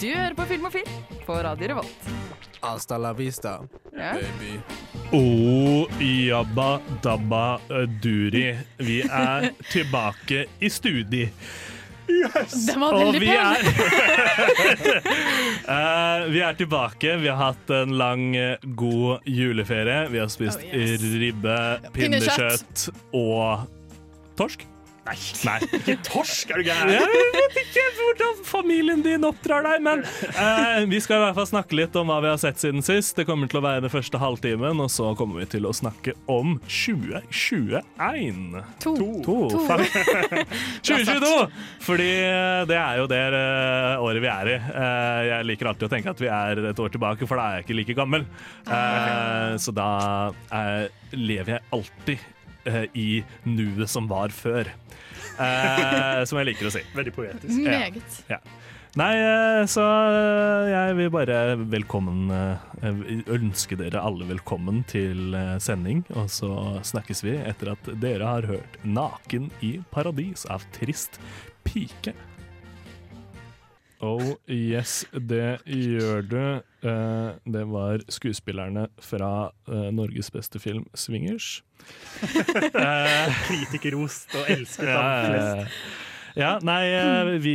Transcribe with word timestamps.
Du 0.00 0.06
hører 0.08 0.34
på 0.36 0.44
Filmofil 0.48 0.86
på 1.26 1.36
Radio 1.44 1.68
Revolt. 1.74 2.10
Hasta 2.60 2.98
la 2.98 3.12
vista, 3.16 3.60
Ja. 3.96 4.12
baby. 4.14 4.60
Oh, 5.12 5.88
jabba 6.02 6.80
dabba 7.02 7.58
duri. 8.02 8.56
Vi 8.78 9.00
er 9.02 9.50
tilbake 9.72 10.44
i 10.60 10.68
studi. 10.70 11.24
Den 12.66 12.80
var 12.80 12.94
veldig 12.98 13.20
vi 13.20 13.26
pen! 13.26 13.56
Eh, 15.70 16.24
Vi 16.32 16.40
er 16.42 16.54
tilbake. 16.58 17.16
Vi 17.22 17.28
har 17.28 17.36
hatt 17.36 17.70
en 17.70 17.92
lang, 17.98 18.32
god 18.74 19.20
juleferie. 19.26 20.08
Vi 20.10 20.18
har 20.18 20.28
spist 20.28 20.58
Oh, 20.58 20.74
yes. 20.74 21.02
ribbe, 21.20 21.56
pinnekjøtt 21.94 22.88
og 23.14 23.68
torsk. 24.36 24.64
Nei, 25.10 25.16
Nei. 25.48 25.58
ikke 25.80 25.96
torsk, 26.06 26.50
er 26.54 26.60
du 26.60 26.68
gæren? 26.68 26.90
Jeg 26.92 27.06
vet 27.34 27.56
ikke 27.64 27.82
hvordan 27.96 28.36
familien 28.46 29.00
din 29.02 29.24
oppdrar 29.26 29.64
deg, 29.66 29.82
men 29.82 30.04
eh, 30.30 30.84
vi 30.90 31.00
skal 31.02 31.18
i 31.18 31.24
hvert 31.24 31.36
fall 31.38 31.48
snakke 31.50 31.74
litt 31.78 31.96
om 31.98 32.10
hva 32.12 32.20
vi 32.22 32.30
har 32.30 32.38
sett 32.38 32.60
siden 32.62 32.84
sist. 32.86 33.16
Det 33.18 33.26
kommer 33.26 33.50
til 33.50 33.58
å 33.58 33.64
være 33.64 33.82
den 33.86 33.92
første 33.92 34.20
halvtimen, 34.22 34.78
og 34.84 34.90
så 34.92 35.10
kommer 35.18 35.42
vi 35.42 35.48
til 35.56 35.66
å 35.66 35.72
snakke 35.74 36.14
om 36.30 36.60
2021. 36.68 38.60
To. 38.86 38.94
To, 39.26 39.36
fuck. 39.68 39.82
2022! 40.86 41.34
Fordi 41.88 42.10
eh, 42.22 42.62
det 42.70 42.78
er 42.78 43.02
jo 43.02 43.10
det 43.10 43.22
eh, 43.40 44.06
året 44.06 44.22
vi 44.22 44.30
er 44.30 44.52
i. 44.54 44.58
Eh, 44.60 45.20
jeg 45.32 45.48
liker 45.50 45.72
alltid 45.72 45.88
å 45.88 45.92
tenke 45.96 46.14
at 46.14 46.22
vi 46.22 46.30
er 46.30 46.64
et 46.70 46.82
år 46.86 46.94
tilbake, 46.94 47.26
for 47.26 47.40
da 47.40 47.48
er 47.50 47.60
jeg 47.60 47.68
ikke 47.68 47.80
like 47.82 47.98
gammel. 47.98 48.28
Eh, 48.70 49.56
så 49.60 49.74
da 49.74 49.90
lever 51.16 51.56
jeg 51.56 51.66
alltid 51.74 52.28
eh, 52.68 52.86
i 52.94 53.08
nuet 53.48 53.90
som 53.90 54.08
var 54.10 54.34
før. 54.34 54.70
Uh, 55.40 56.20
som 56.28 56.40
jeg 56.40 56.50
liker 56.50 56.68
å 56.68 56.74
si. 56.74 56.82
Veldig 56.96 57.14
poetisk. 57.16 57.54
Meget. 57.64 58.18
Nei, 58.98 59.12
eh, 59.22 59.64
så 59.70 59.84
jeg 60.66 60.96
vil 60.98 61.12
bare 61.14 61.54
velkommen 61.62 62.32
ønske 63.30 63.78
dere 63.78 64.02
alle 64.02 64.26
velkommen 64.32 64.82
til 64.90 65.36
sending. 65.62 66.02
Og 66.18 66.26
så 66.32 66.50
snakkes 66.90 67.22
vi 67.24 67.36
etter 67.38 67.72
at 67.76 67.92
dere 68.02 68.26
har 68.26 68.50
hørt 68.50 68.80
'Naken 68.82 69.52
i 69.62 69.78
paradis' 69.94 70.48
av 70.50 70.66
Trist 70.74 71.20
pike. 71.64 72.16
Oh 74.00 74.32
yes, 74.48 75.04
det 75.12 75.60
gjør 75.68 76.22
du. 76.24 76.44
Eh, 76.88 77.30
det 77.52 77.64
var 77.68 78.00
skuespillerne 78.08 78.86
fra 78.96 79.50
eh, 79.68 79.90
Norges 79.92 80.32
beste 80.32 80.60
film, 80.60 80.86
'Swingers'. 80.94 81.60
Eh, 82.20 83.42
Kritikerrost 83.44 84.32
og 84.36 84.48
elsket 84.48 84.88
ja, 84.88 84.96
av 85.00 85.28
flest. 85.28 85.84
ja. 86.36 86.50
nei, 86.64 87.38
vi 87.44 87.54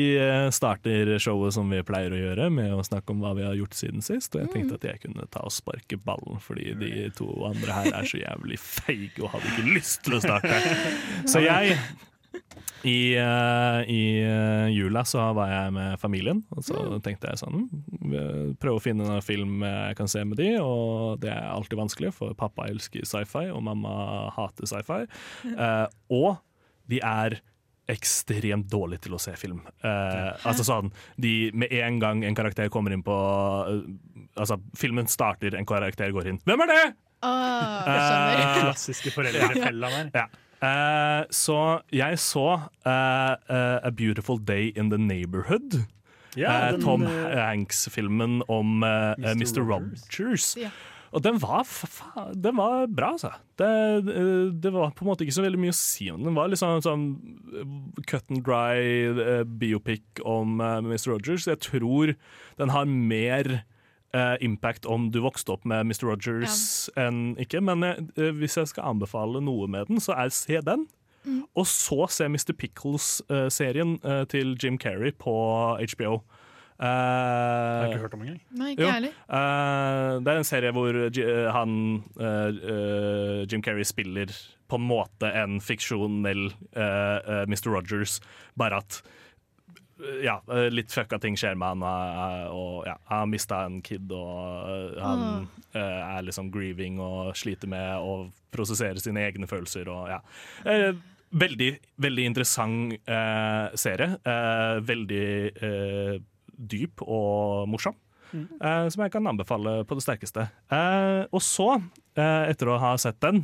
starter 0.54 1.16
showet 1.22 1.58
som 1.58 1.70
vi 1.74 1.82
pleier 1.86 2.14
å 2.14 2.22
gjøre, 2.22 2.50
med 2.54 2.74
å 2.78 2.86
snakke 2.86 3.14
om 3.14 3.26
hva 3.26 3.34
vi 3.38 3.46
har 3.46 3.58
gjort 3.58 3.78
siden 3.78 4.06
sist. 4.06 4.36
Og 4.36 4.46
jeg 4.46 4.54
tenkte 4.54 4.78
at 4.78 4.90
jeg 4.92 5.02
kunne 5.08 5.26
ta 5.34 5.46
og 5.46 5.54
sparke 5.54 5.98
ballen, 5.98 6.42
fordi 6.42 6.76
de 6.78 7.08
to 7.18 7.30
andre 7.50 7.80
her 7.80 7.94
er 8.02 8.10
så 8.10 8.22
jævlig 8.22 8.62
feige 8.62 9.26
og 9.26 9.34
hadde 9.34 9.54
ikke 9.54 9.80
lyst 9.80 10.04
til 10.06 10.20
å 10.20 10.26
starte. 10.26 10.62
Så 11.32 11.42
jeg 11.42 11.80
i, 12.86 13.16
eh, 13.18 13.80
I 13.92 14.02
eh, 14.22 14.68
jula 14.76 15.06
så 15.08 15.24
var 15.38 15.50
jeg 15.52 15.74
med 15.76 16.00
familien, 16.02 16.44
og 16.56 16.66
så 16.68 17.00
tenkte 17.06 17.32
jeg 17.32 17.42
sånn 17.42 17.66
Prøve 18.62 18.78
å 18.78 18.84
finne 18.84 19.08
en 19.18 19.26
film 19.26 19.64
jeg 19.66 19.98
kan 19.98 20.12
se 20.12 20.24
med 20.28 20.38
de, 20.42 20.52
og 20.62 21.20
det 21.24 21.32
er 21.34 21.50
alltid 21.50 21.80
vanskelig, 21.80 22.14
for 22.16 22.36
pappa 22.38 22.70
elsker 22.70 23.08
sci-fi, 23.08 23.48
og 23.54 23.64
mamma 23.66 23.96
hater 24.36 24.70
sci-fi. 24.70 25.04
Eh, 25.56 25.88
og 26.14 26.38
de 26.92 27.02
er 27.02 27.40
ekstremt 27.92 28.68
dårlige 28.72 29.06
til 29.06 29.16
å 29.18 29.22
se 29.22 29.36
film. 29.38 29.62
Eh, 29.86 30.32
altså 30.48 30.66
sånn, 30.66 30.92
de, 31.22 31.52
Med 31.54 31.74
en 31.78 32.00
gang 32.02 32.24
en 32.26 32.38
karakter 32.38 32.70
kommer 32.74 32.96
inn 32.96 33.06
på 33.06 33.16
eh, 33.70 33.84
Altså, 34.36 34.58
filmen 34.76 35.08
starter, 35.08 35.56
en 35.56 35.68
karakter 35.70 36.12
går 36.12 36.32
inn. 36.34 36.40
Hvem 36.44 36.66
er 36.66 36.72
det?! 36.74 36.86
Oh, 37.26 37.86
det 37.86 37.94
skjønner. 38.02 38.42
Eh, 38.42 38.58
Klassiske 38.66 39.14
foreldrefella 39.16 39.92
der. 39.94 40.10
ja. 40.18 40.26
Eh, 40.66 41.26
så 41.34 41.60
jeg 41.94 42.20
så 42.22 42.48
eh, 42.86 43.36
eh, 43.52 43.78
A 43.86 43.92
Beautiful 43.92 44.40
Day 44.42 44.72
in 44.76 44.90
the 44.90 44.98
Neighborhood. 44.98 45.84
Ja, 46.36 46.68
eh, 46.68 46.72
den, 46.76 46.82
Tom 46.84 47.06
Hanks-filmen 47.06 48.42
om 48.48 48.84
Mr. 48.84 49.36
Mr. 49.36 49.62
Rogers. 49.64 50.56
Og 51.16 51.24
den 51.24 51.38
var, 51.40 51.64
den 52.36 52.58
var 52.58 52.90
bra, 52.92 53.14
altså. 53.14 53.30
Det, 53.56 53.68
det 54.64 54.72
var 54.74 54.90
på 54.92 55.06
en 55.06 55.08
måte 55.08 55.24
ikke 55.24 55.38
så 55.38 55.46
veldig 55.46 55.62
mye 55.64 55.72
å 55.72 55.78
si 55.78 56.10
om 56.12 56.18
den. 56.20 56.28
Den 56.28 56.36
var 56.36 56.50
litt 56.52 56.60
sånn, 56.60 56.84
sånn 56.84 57.06
cut 58.04 58.28
and 58.34 58.44
dry 58.44 59.46
biopic 59.48 60.20
om 60.28 60.60
Mr. 60.60 61.14
Rogers. 61.14 61.48
Jeg 61.48 61.62
tror 61.64 62.18
den 62.60 62.74
har 62.76 62.90
mer 62.90 63.62
eh, 64.16 64.36
impact 64.48 64.88
om 64.90 65.10
du 65.12 65.20
vokste 65.26 65.56
opp 65.56 65.66
med 65.68 65.90
Mr. 65.90 66.08
Rogers 66.08 66.88
enn 67.00 67.36
ikke. 67.42 67.62
Men 67.66 67.84
uh, 67.86 68.32
hvis 68.40 68.58
jeg 68.62 68.72
skal 68.72 68.96
anbefale 68.96 69.44
noe 69.44 69.68
med 69.72 69.92
den, 69.92 70.00
så 70.04 70.16
er 70.16 70.34
se 70.34 70.62
den. 70.64 70.88
Og 71.58 71.66
så 71.66 72.06
se 72.14 72.28
Mr. 72.30 72.54
Pickles-serien 72.54 73.98
uh, 74.06 74.24
til 74.30 74.54
Jim 74.62 74.78
Carrey 74.82 75.14
på 75.18 75.34
HBO. 75.96 76.20
Uh, 76.76 76.84
Jeg 76.84 77.84
har 77.88 77.88
ikke 77.88 78.04
hørt 78.04 78.16
om 78.18 78.24
engang. 78.26 78.40
Nei, 78.60 78.74
ikke 78.74 78.84
Jo. 78.84 78.90
Uh. 78.92 79.38
Eh, 79.38 80.16
det 80.26 80.32
er 80.32 80.40
en 80.42 80.48
serie 80.48 80.72
hvor 80.76 80.98
han 81.56 81.78
uh, 82.20 82.50
eh, 82.52 83.46
Jim 83.48 83.64
Carrey 83.64 83.88
spiller 83.88 84.34
på 84.68 84.76
en 84.76 84.88
måte 84.90 85.30
en 85.40 85.62
fiksjonell 85.62 86.50
Mr. 86.76 87.70
Rogers, 87.70 88.18
bare 88.58 88.82
at 88.82 89.04
ja, 90.24 90.42
eh, 90.52 90.68
litt 90.74 90.92
fucka 90.92 91.20
ting 91.22 91.38
skjer 91.40 91.56
med 91.60 91.76
han, 91.76 91.84
eh, 91.88 92.48
og 92.52 92.88
ja, 92.88 92.98
han 93.10 93.24
har 93.24 93.32
mista 93.32 93.64
en 93.66 93.82
kid, 93.86 94.12
og 94.12 94.70
eh, 94.70 95.02
han 95.02 95.26
eh, 95.72 96.02
er 96.18 96.26
liksom 96.28 96.52
grieving 96.54 97.00
og 97.04 97.36
sliter 97.38 97.72
med 97.72 98.04
å 98.04 98.16
prosessere 98.56 99.02
sine 99.04 99.26
egne 99.28 99.50
følelser 99.52 99.92
og 99.92 100.10
ja. 100.14 100.22
Veldig, 101.36 101.68
veldig 102.00 102.26
interessant 102.30 102.94
eh, 103.12 103.74
serie. 103.76 104.14
Eh, 104.24 104.78
veldig 104.88 105.26
eh, 105.68 106.14
dyp 106.56 107.04
og 107.04 107.66
morsom. 107.68 107.98
Eh, 108.36 108.88
som 108.92 109.04
jeg 109.06 109.14
kan 109.14 109.28
anbefale 109.32 109.80
på 109.88 109.98
det 109.98 110.04
sterkeste. 110.06 110.48
Uh, 110.72 111.26
og 111.32 111.42
så, 111.44 111.68
uh, 111.80 112.44
etter 112.50 112.70
å 112.72 112.78
ha 112.82 112.92
sett 113.00 113.18
den 113.24 113.42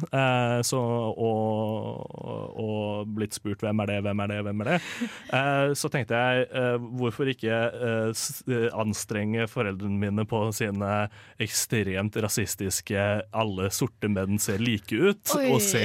så, 0.66 0.80
og, 0.80 2.56
og 2.62 3.10
blitt 3.16 3.36
spurt 3.36 3.64
hvem 3.64 3.82
er 3.84 3.92
det, 3.92 3.98
hvem 4.06 4.24
er 4.24 4.32
det, 4.32 4.40
hvem 4.46 4.64
er 4.64 4.70
det, 4.70 4.78
så 5.80 5.90
tenkte 5.92 6.20
jeg 6.20 6.80
hvorfor 7.00 7.32
ikke 7.32 7.58
anstrenge 8.78 9.48
foreldrene 9.52 10.00
mine 10.02 10.26
på 10.30 10.44
sine 10.56 10.92
ekstremt 11.42 12.18
rasistiske 12.24 13.06
'alle 13.32 13.70
sorte 13.74 14.12
menn 14.12 14.40
ser 14.40 14.62
like 14.64 14.96
ut', 14.96 15.36
Oi. 15.38 15.50
og 15.52 15.62
se 15.66 15.84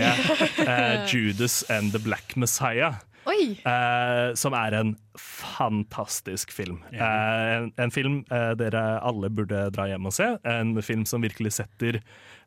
Judas 1.11 1.63
and 1.71 1.93
the 1.93 2.03
Black 2.03 2.37
Messiah. 2.37 3.01
Oi! 3.37 3.51
Eh, 3.69 4.29
som 4.39 4.57
er 4.57 4.77
en 4.79 4.95
fantastisk 5.21 6.55
film. 6.55 6.81
Uh, 6.93 7.03
en, 7.03 7.69
en 7.81 7.93
film 7.93 8.23
uh, 8.33 8.55
dere 8.59 8.85
alle 9.05 9.31
burde 9.33 9.69
dra 9.77 9.89
hjem 9.91 10.09
og 10.09 10.17
se. 10.17 10.33
En 10.49 10.75
film 10.85 11.05
som 11.09 11.25
virkelig 11.25 11.59
setter 11.59 12.01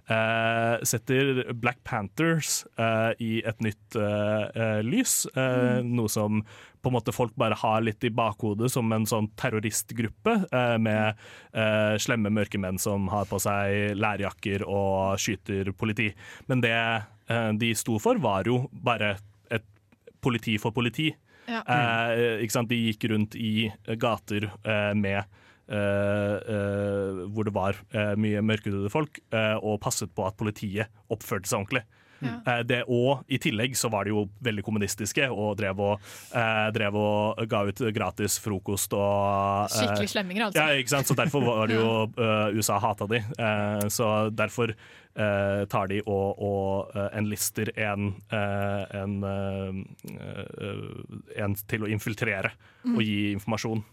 eh, 0.09 0.83
setter 0.83 1.53
Black 1.53 1.83
Panthers 1.83 2.63
eh, 2.79 3.11
i 3.21 3.31
et 3.47 3.61
nytt 3.63 3.97
eh, 3.97 4.45
eh, 4.49 4.81
lys. 4.85 5.23
Mm. 5.35 5.93
Noe 5.97 6.11
som 6.11 6.41
på 6.79 6.91
en 6.91 6.95
måte 6.95 7.13
folk 7.13 7.35
bare 7.39 7.57
har 7.59 7.83
litt 7.83 8.03
i 8.07 8.13
bakhodet 8.15 8.71
som 8.71 8.91
en 8.95 9.07
sånn 9.09 9.29
terroristgruppe 9.39 10.35
eh, 10.47 10.75
med 10.81 11.19
eh, 11.53 11.95
slemme 12.01 12.31
mørke 12.33 12.61
menn 12.61 12.79
som 12.81 13.09
har 13.13 13.27
på 13.29 13.41
seg 13.43 13.97
lærjakker 13.99 14.65
og 14.67 15.19
skyter 15.21 15.73
politi. 15.77 16.09
Men 16.47 16.63
det 16.65 16.75
eh, 16.75 17.51
de 17.59 17.73
sto 17.77 17.99
for, 18.01 18.21
var 18.23 18.47
jo 18.49 18.63
bare 18.71 19.17
politi 20.21 20.57
for 20.61 20.75
politi. 20.75 21.09
Ja. 21.49 21.63
Eh, 21.65 22.43
ikke 22.43 22.55
sant? 22.55 22.69
De 22.71 22.77
gikk 22.77 23.07
rundt 23.11 23.37
i 23.39 23.69
gater 24.01 24.49
eh, 24.49 24.91
med 24.97 25.19
eh, 25.19 26.35
eh, 26.37 27.23
hvor 27.33 27.47
det 27.47 27.55
var 27.55 27.79
eh, 27.93 28.13
mye 28.19 28.43
mørkhudede 28.45 28.91
folk, 28.93 29.21
og 29.61 29.79
passet 29.83 30.13
på 30.15 30.27
at 30.27 30.37
politiet 30.39 30.91
oppførte 31.09 31.49
seg 31.49 31.63
ordentlig. 31.63 31.85
Ja. 32.19 32.35
Eh, 32.45 32.61
det, 32.67 32.81
og 32.91 33.23
i 33.31 33.39
tillegg 33.41 33.77
så 33.79 33.89
var 33.91 34.05
de 34.07 34.13
jo 34.13 34.25
veldig 34.43 34.63
kommunistiske 34.65 35.29
og 35.31 35.53
drev 35.59 35.79
og, 35.79 36.07
eh, 36.35 36.67
drev 36.75 36.97
og 36.99 37.43
ga 37.49 37.63
ut 37.69 37.83
gratis 37.95 38.39
frokost 38.43 38.93
og 38.97 39.67
eh, 39.69 39.75
Skikkelig 39.77 40.11
slemminger, 40.13 40.47
altså. 40.49 40.65
ja, 40.65 40.81
ikke 40.83 40.93
sant? 40.95 41.07
Så 41.07 41.17
derfor 41.17 41.45
var 41.45 41.69
det 41.71 41.77
jo 41.79 41.91
uh, 42.17 42.49
USA 42.55 42.79
hata 42.83 43.07
de. 43.09 43.21
Eh, 43.23 43.87
så 43.93 44.09
derfor 44.35 44.73
eh, 44.75 45.63
tar 45.71 45.87
de 45.91 46.01
og, 46.05 46.43
og 46.43 46.99
enlister 47.13 47.71
en, 47.79 48.11
eh, 48.35 48.99
en, 48.99 49.15
en 51.39 51.57
til 51.69 51.85
å 51.85 51.89
infiltrere 51.91 52.53
og 52.89 53.01
gi 53.03 53.31
informasjon. 53.35 53.83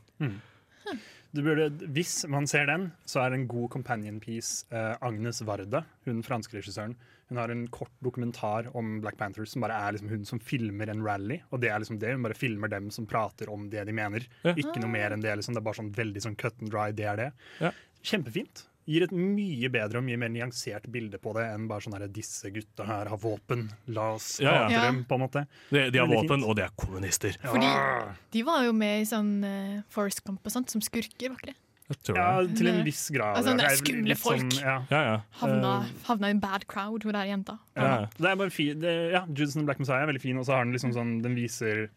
Du 1.36 1.42
burde, 1.44 1.68
hvis 1.92 2.22
man 2.32 2.46
ser 2.48 2.68
den, 2.70 2.90
så 3.04 3.20
er 3.26 3.34
en 3.36 3.46
god 3.50 3.68
companion 3.74 4.20
piece 4.22 4.64
eh, 4.72 4.94
Agnes 5.04 5.42
Varda, 5.44 5.82
hun 6.06 6.22
franske 6.24 6.56
regissøren. 6.56 6.94
Hun 7.28 7.40
har 7.40 7.50
en 7.50 7.64
kort 7.74 7.90
dokumentar 8.04 8.68
om 8.76 9.00
Black 9.02 9.16
Panthers 9.18 9.50
som 9.50 9.64
bare 9.64 9.74
er 9.88 9.96
liksom 9.96 10.08
hun 10.12 10.24
som 10.28 10.38
filmer 10.38 10.92
en 10.92 11.02
rally. 11.02 11.40
Og 11.50 11.60
det 11.60 11.72
er 11.72 11.82
liksom 11.82 11.98
det, 11.98 12.12
Hun 12.14 12.22
bare 12.22 12.38
filmer 12.38 12.70
dem 12.70 12.90
som 12.94 13.06
prater 13.06 13.50
om 13.50 13.68
det 13.70 13.82
de 13.88 13.92
mener. 13.92 14.28
Ja. 14.44 14.54
Ikke 14.54 14.78
noe 14.78 14.92
mer 14.92 15.10
enn 15.16 15.24
det. 15.24 15.34
liksom 15.36 15.54
Det 15.56 15.62
er 15.62 15.66
bare 15.66 15.80
sånn 15.80 15.92
veldig 15.96 16.22
sånn 16.22 16.38
cut 16.38 16.54
and 16.62 16.70
dry. 16.70 16.92
Det 16.94 17.04
er 17.10 17.16
det. 17.16 17.32
Ja. 17.60 17.72
Kjempefint. 18.06 18.68
Gir 18.86 19.02
et 19.02 19.10
mye 19.10 19.66
bedre 19.74 19.98
og 19.98 20.04
mye 20.06 20.18
mer 20.22 20.30
nyansert 20.30 20.86
bilde 20.94 21.18
på 21.18 21.32
det 21.34 21.42
enn 21.50 21.66
bare 21.66 21.82
sånn 21.82 21.96
her 21.98 22.06
'disse 22.06 22.52
gutta 22.54 22.86
her 22.86 23.10
har 23.10 23.18
våpen, 23.18 23.66
la 23.88 24.12
oss 24.14 24.38
Ja, 24.38 24.52
ja. 24.54 24.68
Ja. 24.70 24.82
dem', 24.86 25.02
på 25.04 25.14
en 25.18 25.20
måte. 25.26 25.46
De, 25.70 25.90
de 25.90 25.98
har 25.98 26.06
våpen, 26.06 26.38
fint. 26.38 26.44
og 26.46 26.54
de 26.54 26.62
er 26.62 26.70
kommunister. 26.78 27.34
Fordi 27.42 27.66
de 28.30 28.42
var 28.46 28.62
jo 28.62 28.72
med 28.72 29.00
i 29.02 29.04
sånn 29.04 29.42
uh, 29.42 29.82
Forest 29.90 30.22
Camp 30.22 30.38
og 30.38 30.52
sånt, 30.52 30.70
som 30.70 30.80
skurker, 30.80 31.30
var 31.30 31.36
ikke 31.40 31.50
det? 31.50 31.56
Jeg 31.86 31.98
tror 32.02 32.16
Ja, 32.18 32.46
til 32.58 32.66
en 32.66 32.80
viss 32.84 33.04
grad. 33.14 33.36
Altså, 33.38 33.52
det 33.56 33.64
er 33.68 33.76
skumle 33.78 34.16
folk. 34.18 34.40
sånn, 34.40 34.50
folk. 34.50 34.64
ja. 34.64 34.78
Ja, 34.90 35.02
ja. 35.06 35.20
Havna, 35.40 35.74
Eh. 35.84 35.92
havna 36.08 36.26
i 36.26 36.30
en 36.34 36.40
bad 36.40 36.66
crowd, 36.66 37.04
hun 37.04 37.12
der 37.14 37.26
jenta. 37.30 37.58
Ja. 37.76 38.06
Det 38.18 38.30
er 38.30 38.36
bare 38.36 38.50
fin, 38.50 38.80
det, 38.80 39.12
ja, 39.12 39.24
the 39.26 39.64
Black 39.64 39.78
Messiah 39.78 40.02
er 40.02 40.06
veldig 40.12 40.20
fin, 40.20 40.36
og 40.36 40.46
så 40.46 40.56
har 40.56 40.64
den 40.64 40.72
liksom 40.74 40.92
sånn, 40.92 41.22
den 41.22 41.36
viser 41.36 41.88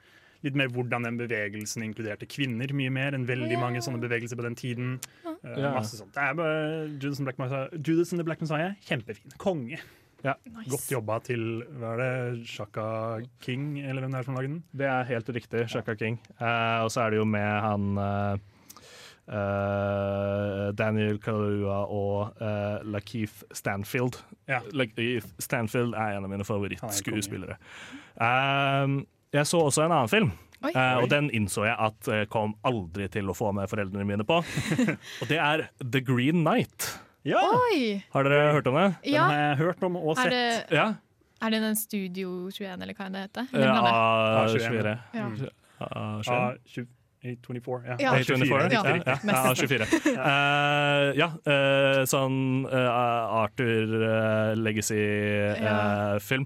litt 0.43 0.55
mer 0.55 0.67
hvordan 0.71 1.03
den 1.03 1.17
bevegelsen 1.19 1.83
inkluderte 1.83 2.27
kvinner 2.29 2.71
mye 2.71 2.89
mer 2.89 3.11
enn 3.17 3.25
veldig 3.27 3.51
yeah. 3.51 3.59
mange 3.61 3.81
sånne 3.83 3.99
bevegelser 3.99 4.39
på 4.39 4.45
den 4.45 4.55
tiden. 4.55 4.99
Ja. 5.43 5.73
masse 5.73 5.95
sånt. 5.97 6.13
Det 6.13 6.21
er 6.21 6.33
bare 6.35 6.87
Judas 6.99 7.19
and, 7.19 7.25
Black 7.25 7.39
Messiah, 7.39 7.67
Judas 7.79 8.11
and 8.13 8.19
the 8.19 8.23
Black 8.27 8.41
Messiah, 8.41 8.73
kjempefin. 8.87 9.37
Konge. 9.37 9.79
Nice. 10.19 10.67
Godt 10.67 10.89
jobba 10.91 11.19
til 11.23 11.43
hva 11.79 11.93
er 11.95 12.01
det, 12.03 12.47
Shaka 12.47 13.21
King, 13.41 13.79
eller 13.79 14.03
hvem 14.03 14.11
det 14.11 14.19
er 14.19 14.27
som 14.27 14.35
lager 14.35 14.51
den? 14.51 14.63
Det 14.75 14.87
er 14.91 15.03
helt 15.13 15.29
riktig, 15.29 15.69
Shaka 15.71 15.95
King. 15.95 16.19
Uh, 16.41 16.83
og 16.83 16.91
så 16.91 17.05
er 17.05 17.15
det 17.15 17.21
jo 17.21 17.25
med 17.25 17.61
han 17.63 17.85
eh, 18.03 18.41
eh, 19.29 20.65
Daniel 20.77 21.19
Kalua 21.23 21.83
og 21.85 22.41
uh, 22.41 22.79
Lakeith 22.89 23.43
Stanfield. 23.55 24.19
Ja. 24.49 24.61
Lakeith 24.75 25.27
Stanfield 25.41 25.95
er 25.95 26.17
en 26.17 26.25
av 26.27 26.31
mine 26.31 26.45
er 26.45 26.49
favorittskuespillere. 26.49 27.57
Um, 28.19 29.01
jeg 29.33 29.45
så 29.45 29.61
også 29.61 29.85
en 29.85 29.93
annen 29.93 30.09
film, 30.09 30.31
Oi. 30.65 30.71
eh, 30.73 30.95
og 30.97 31.09
den 31.11 31.29
innså 31.37 31.67
jeg 31.67 31.75
at 31.85 32.09
jeg 32.09 32.29
kom 32.33 32.55
aldri 32.65 33.05
til 33.13 33.29
å 33.29 33.35
få 33.37 33.51
med 33.55 33.69
foreldrene 33.69 34.07
mine 34.09 34.25
på. 34.27 34.39
og 35.21 35.29
det 35.29 35.37
er 35.37 35.67
The 35.83 36.01
Green 36.01 36.41
Knight. 36.41 36.89
Ja! 37.27 37.43
Har 38.15 38.25
dere 38.25 38.53
hørt 38.55 38.67
om 38.71 38.79
det? 38.79 38.87
Den 39.05 39.19
har 39.21 39.37
jeg 39.37 39.59
hørt 39.61 39.85
om 39.85 39.99
og 39.99 40.17
er 40.23 40.33
det, 40.33 40.45
Ja. 40.73 40.87
er 41.43 41.53
det 41.53 41.61
den 41.61 41.77
Studio 41.77 42.49
21, 42.49 42.81
eller 42.81 42.95
hva 42.97 43.09
det 43.13 43.25
heter? 43.27 43.49
Er? 43.53 43.67
A24. 44.47 44.95
Ja. 45.13 45.27
A24. 45.79 46.87
A24, 47.23 47.81
ja. 47.85 47.95
Ja. 47.99 48.13
A24, 48.15 48.39
A24, 48.39 48.63
riktig, 48.63 48.73
Ja. 48.73 48.83
ja, 48.83 48.93
ja, 48.95 49.17
ja, 49.23 49.39
A24. 49.51 49.81
Eh, 50.15 51.17
ja, 51.19 51.27
eh, 51.51 52.03
sånn 52.07 52.65
Arthur 52.69 53.95
eh, 53.97 54.07
Ja. 54.07 54.53
Legacy-film. 54.55 56.45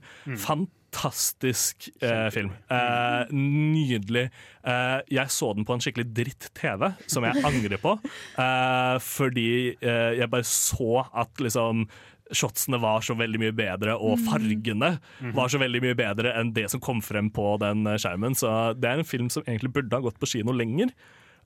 Fantastisk 0.94 1.90
film. 2.34 2.52
Eh, 2.70 3.26
nydelig. 3.34 4.28
Eh, 4.66 5.00
jeg 5.14 5.30
så 5.34 5.54
den 5.58 5.66
på 5.66 5.74
en 5.78 5.82
skikkelig 5.84 6.08
dritt-TV, 6.14 6.92
som 7.10 7.24
jeg 7.28 7.44
angrer 7.46 7.78
på. 7.82 7.96
eh, 8.38 8.98
fordi 9.02 9.78
jeg 9.82 10.30
bare 10.30 10.44
så 10.48 11.06
at 11.14 11.30
liksom 11.42 11.86
Shotsene 12.32 12.80
var 12.82 13.04
så 13.04 13.18
veldig 13.20 13.42
mye 13.42 13.56
bedre, 13.56 13.98
og 14.00 14.22
fargene 14.24 14.94
var 15.36 15.52
så 15.52 15.60
veldig 15.62 15.82
mye 15.84 15.98
bedre 15.98 16.32
enn 16.40 16.54
det 16.56 16.70
som 16.72 16.82
kom 16.84 17.02
frem 17.04 17.30
på 17.34 17.58
den 17.62 17.84
eh, 17.90 18.00
skjermen. 18.00 18.38
Så 18.38 18.48
det 18.80 18.90
er 18.90 19.02
en 19.02 19.08
film 19.10 19.30
som 19.34 19.44
egentlig 19.46 19.74
burde 19.76 19.98
ha 19.98 20.06
gått 20.06 20.22
på 20.22 20.30
kino 20.36 20.56
lenger. 20.56 20.94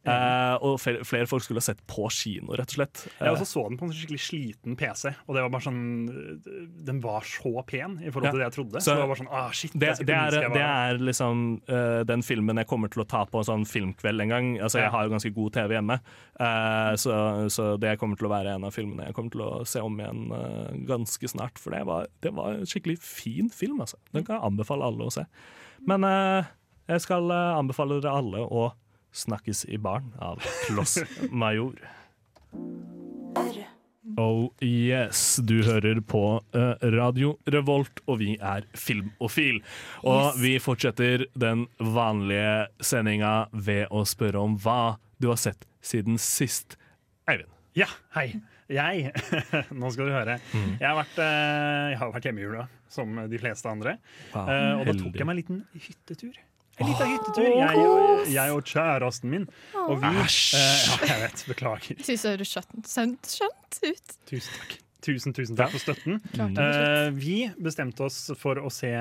Eh, 0.08 0.56
og 0.64 0.78
flere, 0.82 1.04
flere 1.08 1.28
folk 1.30 1.44
skulle 1.46 1.62
ha 1.62 1.68
sett 1.68 1.82
på 1.90 2.08
kino, 2.14 2.56
rett 2.58 2.72
og 2.72 2.80
slett. 2.80 3.04
Jeg 3.20 3.34
også 3.34 3.48
så 3.50 3.64
den 3.68 3.80
på 3.80 3.88
en 3.88 3.94
skikkelig 3.96 4.22
sliten 4.24 4.78
PC, 4.80 5.12
og 5.28 5.36
det 5.36 5.44
var 5.46 5.54
bare 5.54 5.66
sånn 5.68 5.82
den 6.88 7.02
var 7.04 7.28
så 7.28 7.64
pen 7.68 7.98
i 8.02 8.12
forhold 8.14 8.32
til 8.32 8.42
det 8.42 8.48
jeg 8.48 8.56
trodde. 8.58 8.82
Så, 8.82 8.86
Så 8.88 8.96
det 8.96 9.04
var 9.04 9.12
bare 9.12 9.22
sånn, 9.22 9.32
ah, 9.42 9.50
shit, 9.56 9.76
det, 9.76 9.92
det, 10.08 10.18
er, 10.18 10.50
det 10.54 10.64
er 10.64 11.02
liksom 11.02 11.44
uh, 11.70 12.02
den 12.08 12.24
filmen 12.26 12.62
jeg 12.62 12.70
kommer 12.70 12.92
til 12.94 13.04
å 13.04 13.08
ta 13.10 13.26
på 13.28 13.42
en 13.42 13.50
sånn 13.50 13.68
filmkveld 13.68 14.26
en 14.26 14.34
gang. 14.34 14.50
Altså, 14.62 14.82
Jeg 14.84 14.94
har 14.94 15.08
jo 15.08 15.14
ganske 15.16 15.34
god 15.36 15.56
TV 15.58 15.78
hjemme, 15.78 16.00
eh, 16.40 16.94
så, 17.02 17.18
så 17.54 17.70
det 17.82 17.98
kommer 18.02 18.20
til 18.20 18.30
å 18.30 18.34
være 18.34 18.56
en 18.58 18.68
av 18.68 18.76
filmene 18.76 19.10
jeg 19.10 19.18
kommer 19.18 19.34
til 19.34 19.44
å 19.46 19.52
se 19.68 19.84
om 19.84 20.00
igjen 20.00 20.28
eh, 20.36 20.76
ganske 20.88 21.32
snart. 21.32 21.60
For 21.62 21.76
det 21.76 21.84
var, 21.90 22.08
det 22.24 22.34
var 22.38 22.58
en 22.58 22.70
skikkelig 22.70 23.00
fin 23.04 23.52
film. 23.54 23.82
Altså. 23.84 24.00
Den 24.14 24.26
kan 24.28 24.40
jeg 24.40 24.52
anbefale 24.52 24.88
alle 24.88 25.08
å 25.08 25.14
se. 25.14 25.26
Men 25.88 26.06
eh, 26.08 26.50
jeg 26.92 27.04
skal 27.04 27.32
eh, 27.34 27.58
anbefale 27.60 28.00
dere 28.00 28.16
alle 28.22 28.44
å 28.44 28.70
'Snakkes 29.18 29.66
i 29.66 29.80
baren' 29.82 30.14
av 30.22 30.44
Kloss 30.68 31.00
Major. 31.32 31.74
Oh 34.18 34.50
yes, 34.64 35.40
du 35.44 35.60
hører 35.66 36.00
på 36.06 36.22
eh, 36.56 36.86
Radio 36.94 37.34
Revolt, 37.50 38.00
og 38.08 38.22
vi 38.22 38.38
er 38.40 38.66
Filmofil. 38.78 39.60
Og 40.08 40.38
vi 40.40 40.56
fortsetter 40.64 41.26
den 41.38 41.66
vanlige 41.82 42.70
sendinga 42.80 43.50
ved 43.52 43.92
å 43.92 44.06
spørre 44.08 44.42
om 44.42 44.56
hva 44.64 44.98
du 45.20 45.28
har 45.34 45.42
sett 45.42 45.68
siden 45.84 46.18
sist. 46.22 46.78
Eivind. 47.28 47.52
Ja, 47.78 47.90
hei. 48.16 48.32
Jeg 48.68 49.14
Nå 49.80 49.92
skal 49.96 50.10
du 50.10 50.16
høre. 50.16 50.40
Mm. 50.52 50.72
Jeg 50.80 50.88
har 50.88 50.98
vært, 50.98 51.20
eh, 51.24 51.86
jeg 51.94 52.00
har 52.02 52.14
vært 52.16 52.30
hjemme 52.30 52.42
i 52.42 52.48
jula, 52.48 52.68
som 52.92 53.22
de 53.32 53.40
fleste 53.42 53.70
andre. 53.72 53.98
Eh, 54.34 54.72
og 54.80 54.88
da 54.88 54.96
tok 54.98 55.20
jeg 55.20 55.28
meg 55.28 55.36
en 55.36 55.42
liten 55.42 55.62
hyttetur. 55.76 56.40
En 56.78 56.86
liten 56.92 57.08
hyttetur. 57.16 57.48
Jeg, 57.58 57.78
og- 57.82 58.28
jeg 58.30 58.52
og 58.54 58.64
kjæresten 58.70 59.30
min. 59.32 59.48
Og 59.88 60.02
vi 60.02 60.08
eh, 60.08 60.28
Ja, 60.58 60.98
jeg 61.08 61.22
vet. 61.24 61.46
Beklager. 61.50 61.96
Jeg 61.98 62.06
syns 62.06 62.26
det 62.28 62.48
skjønt, 62.48 62.84
skjønt, 62.92 63.32
skjønt 63.38 63.80
ut. 63.88 64.18
Tusen 64.30 64.60
takk. 64.60 64.76
Tusen, 65.08 65.34
tusen 65.34 65.56
takk 65.58 65.72
for 65.72 65.80
støtten. 65.80 66.20
Eh, 66.38 67.10
vi 67.16 67.38
bestemte 67.64 68.04
oss 68.06 68.32
for 68.38 68.60
å 68.62 68.70
se 68.74 68.92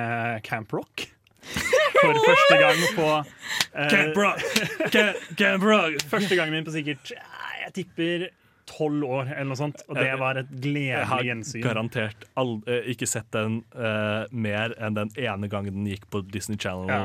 Camp 0.47 0.73
Rock. 0.77 1.09
For 1.97 2.13
første 2.13 2.57
gang 2.61 2.81
på 2.97 3.05
eh, 3.17 3.87
Camp 3.89 4.17
Rock! 4.21 4.43
Camp, 4.95 5.17
Camp 5.39 5.63
Rock! 5.65 5.95
Første 6.11 6.37
gangen 6.37 6.53
min 6.53 6.67
på 6.67 6.75
sikkert 6.75 7.13
eh, 7.15 7.55
Jeg 7.63 7.73
tipper 7.79 8.27
tolv 8.67 9.05
år, 9.07 9.29
eller 9.31 9.51
noe 9.53 9.59
sånt. 9.59 9.83
Og 9.89 9.99
det 9.99 10.09
var 10.19 10.41
et 10.41 10.49
Jeg 10.51 11.07
har 11.07 11.21
gledelig 11.23 11.29
gjensyn. 11.31 11.63
garantert 11.65 12.25
aldri, 12.37 12.77
eh, 12.81 12.89
ikke 12.93 13.07
sett 13.09 13.29
den 13.35 13.61
uh, 13.77 14.27
mer 14.31 14.75
enn 14.83 14.97
den 14.99 15.13
ene 15.17 15.49
gangen 15.53 15.75
den 15.79 15.87
gikk 15.91 16.09
på 16.11 16.23
Disney 16.31 16.59
Channel. 16.59 16.91
Ja. 16.91 17.05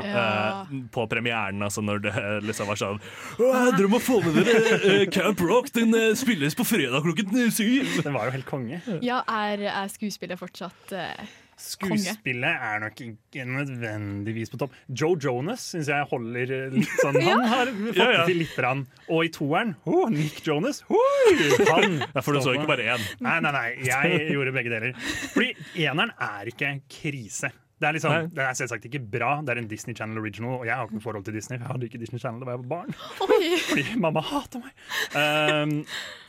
eh, 0.66 0.74
på 0.92 1.06
premieren, 1.12 1.62
altså 1.62 1.84
når 1.86 2.02
det 2.08 2.14
liksom 2.48 2.68
var 2.72 2.80
sånn 2.82 3.00
«Åh, 3.40 3.70
Dere 3.78 3.92
må 3.92 4.00
få 4.02 4.20
med 4.26 4.42
dere 4.42 5.06
Camp 5.14 5.40
Rock! 5.46 5.72
Den 5.76 5.94
spilles 6.18 6.58
på 6.58 6.66
fredag 6.68 7.06
klokken 7.06 7.52
syv! 7.54 7.88
Den 8.02 8.14
var 8.18 8.28
jo 8.30 8.36
helt 8.38 8.50
konge. 8.50 8.82
Ja, 9.06 9.22
er, 9.30 9.62
er 9.70 9.88
skuespillet 9.94 10.40
fortsatt 10.42 10.94
eh, 10.98 11.30
Skuespillet 11.62 12.64
er 12.70 12.82
nok 12.84 13.02
ikke 13.06 13.46
nødvendigvis 13.48 14.50
på 14.54 14.60
topp. 14.62 14.74
Joe 14.90 15.16
Jonas 15.22 15.68
syns 15.74 15.90
jeg 15.92 16.08
holder 16.12 16.54
litt 16.74 16.96
sånn 17.02 17.20
Han 17.28 17.46
har 17.52 17.72
fått 17.76 18.00
Ja, 18.02 18.10
ja. 18.18 18.26
til 18.28 18.42
litt. 18.42 18.58
Rann. 18.62 18.84
Og 19.08 19.28
i 19.28 19.32
toeren 19.34 19.76
oh, 19.90 20.08
Nick 20.12 20.42
Jonas! 20.48 20.82
Oi, 20.92 21.38
han 21.70 22.00
Ja, 22.02 22.22
for 22.26 22.36
du 22.36 22.42
så 22.44 22.56
ikke 22.58 22.70
bare 22.74 22.90
én. 22.98 23.06
Nei, 23.24 23.38
nei, 23.46 23.54
nei. 23.56 23.66
Jeg 23.88 24.28
gjorde 24.34 24.54
begge 24.58 24.74
deler. 24.74 24.96
Fordi 25.36 25.54
eneren 25.86 26.12
er 26.22 26.52
ikke 26.52 26.76
krise. 26.92 27.54
Det 27.82 27.88
er 27.90 27.96
liksom, 27.98 28.14
Nei. 28.14 28.28
Den 28.30 28.44
er 28.46 28.54
selvsagt 28.60 28.84
ikke 28.86 29.00
bra. 29.10 29.32
Det 29.42 29.56
er 29.56 29.60
en 29.64 29.68
Disney 29.72 29.96
Channel 29.98 30.20
original, 30.22 30.60
og 30.60 30.68
jeg 30.70 30.76
har 30.78 30.86
ikke 30.86 31.00
noe 31.00 31.06
forhold 31.08 31.24
til 31.26 31.34
Disney. 31.34 31.58
Jeg 31.58 31.66
hadde 31.66 31.88
ikke 31.88 31.98
Disney 32.04 32.22
Channel 32.22 32.44
da 32.46 32.54
jeg 32.54 32.62
var 32.62 32.70
barn, 32.70 32.94
Oi! 33.26 33.56
fordi 33.72 33.86
mamma 34.04 34.22
hater 34.22 34.62
meg. 34.62 34.76
Um, 35.18 35.74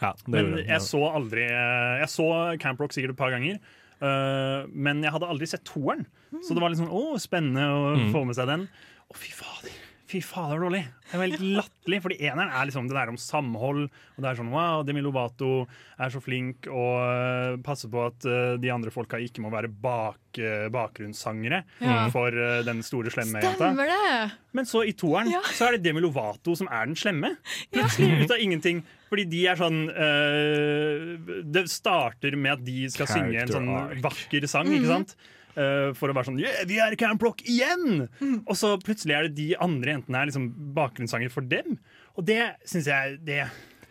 Ja, 0.00 0.14
det 0.16 0.32
men 0.32 0.54
jeg 0.64 0.80
så 0.86 1.02
aldri 1.12 1.44
Jeg 1.44 2.08
så 2.10 2.24
Camp 2.62 2.80
Rock 2.80 2.96
sikkert 2.96 3.12
et 3.14 3.20
par 3.20 3.34
ganger. 3.36 3.60
Uh, 4.02 4.66
men 4.74 5.02
jeg 5.04 5.12
hadde 5.14 5.28
aldri 5.30 5.46
sett 5.46 5.62
toeren. 5.68 6.04
Så 6.42 6.56
det 6.56 6.62
var 6.64 6.72
litt 6.72 6.80
sånn, 6.80 6.90
å, 6.90 7.14
spennende 7.22 7.62
å 7.70 7.92
Mm. 7.96 8.08
få 8.12 8.24
med 8.26 8.34
seg 8.34 8.48
den. 8.50 8.68
Å, 9.06 9.14
fy 9.14 9.30
fader. 9.30 9.70
Fy 10.12 10.20
fader, 10.20 10.60
dårlig. 10.60 10.82
Det 11.08 11.16
var 11.16 11.30
helt 11.30 11.40
latterlig. 11.56 11.98
Fordi 12.04 12.16
eneren 12.28 12.50
er 12.52 12.66
liksom 12.68 12.88
det 12.90 12.96
der 12.98 13.08
om 13.08 13.16
samhold. 13.16 13.86
Og 13.88 14.20
det 14.20 14.28
er 14.28 14.36
sånn 14.36 14.50
wow, 14.52 14.82
Demi 14.84 15.00
Lovato 15.04 15.62
er 15.96 16.12
så 16.12 16.20
flink 16.20 16.68
og 16.68 16.98
uh, 17.00 17.56
passer 17.64 17.88
på 17.92 18.02
at 18.10 18.26
uh, 18.28 18.54
de 18.60 18.68
andre 18.74 18.92
folka 18.92 19.16
ikke 19.24 19.40
må 19.44 19.48
være 19.54 19.70
bak, 19.72 20.20
uh, 20.36 20.66
bakgrunnssangere 20.74 21.62
Ja. 21.80 22.10
for 22.12 22.28
den 22.66 22.82
store 22.84 23.12
slemme 23.14 23.40
jenta. 23.40 23.72
Det! 23.78 24.38
Men 24.52 24.68
så 24.68 24.84
i 24.84 24.92
toeren 24.92 25.32
Ja. 25.32 25.40
så 25.48 25.70
er 25.70 25.78
det 25.78 25.86
Demi 25.88 26.04
Lovato 26.04 26.54
som 26.60 26.68
er 26.68 26.90
den 26.92 26.98
slemme. 26.98 27.32
Plutselig 27.72 28.26
ut 28.26 28.36
av 28.36 28.42
ingenting. 28.44 28.84
Fordi 29.12 29.24
de 29.28 29.42
er 29.48 29.58
sånn 29.60 29.80
øh, 29.92 31.42
Det 31.52 31.66
starter 31.68 32.36
med 32.40 32.54
at 32.58 32.62
de 32.64 32.86
skal 32.92 33.10
synge 33.10 33.42
en 33.42 33.50
sånn 33.52 33.68
arc. 33.76 33.98
vakker 34.04 34.46
sang, 34.48 34.70
ikke 34.72 34.88
sant? 34.88 35.16
Øh, 35.56 35.90
for 35.98 36.08
å 36.08 36.14
være 36.16 36.30
sånn 36.30 36.38
Yeah, 36.40 36.62
vi 36.68 36.78
er 36.80 36.94
Camp 36.96 37.22
Rock 37.22 37.42
igjen! 37.44 38.06
Og 38.46 38.54
så 38.56 38.74
plutselig 38.80 39.16
er 39.18 39.26
det 39.28 39.34
de 39.36 39.48
andre 39.60 39.96
jentene 39.98 40.22
er 40.22 40.30
liksom 40.30 40.46
bakgrunnssanger 40.76 41.32
for 41.34 41.44
dem. 41.44 41.76
Og 42.16 42.24
det 42.28 42.40
syns 42.68 42.88
jeg 42.88 43.18
Det 43.26 43.42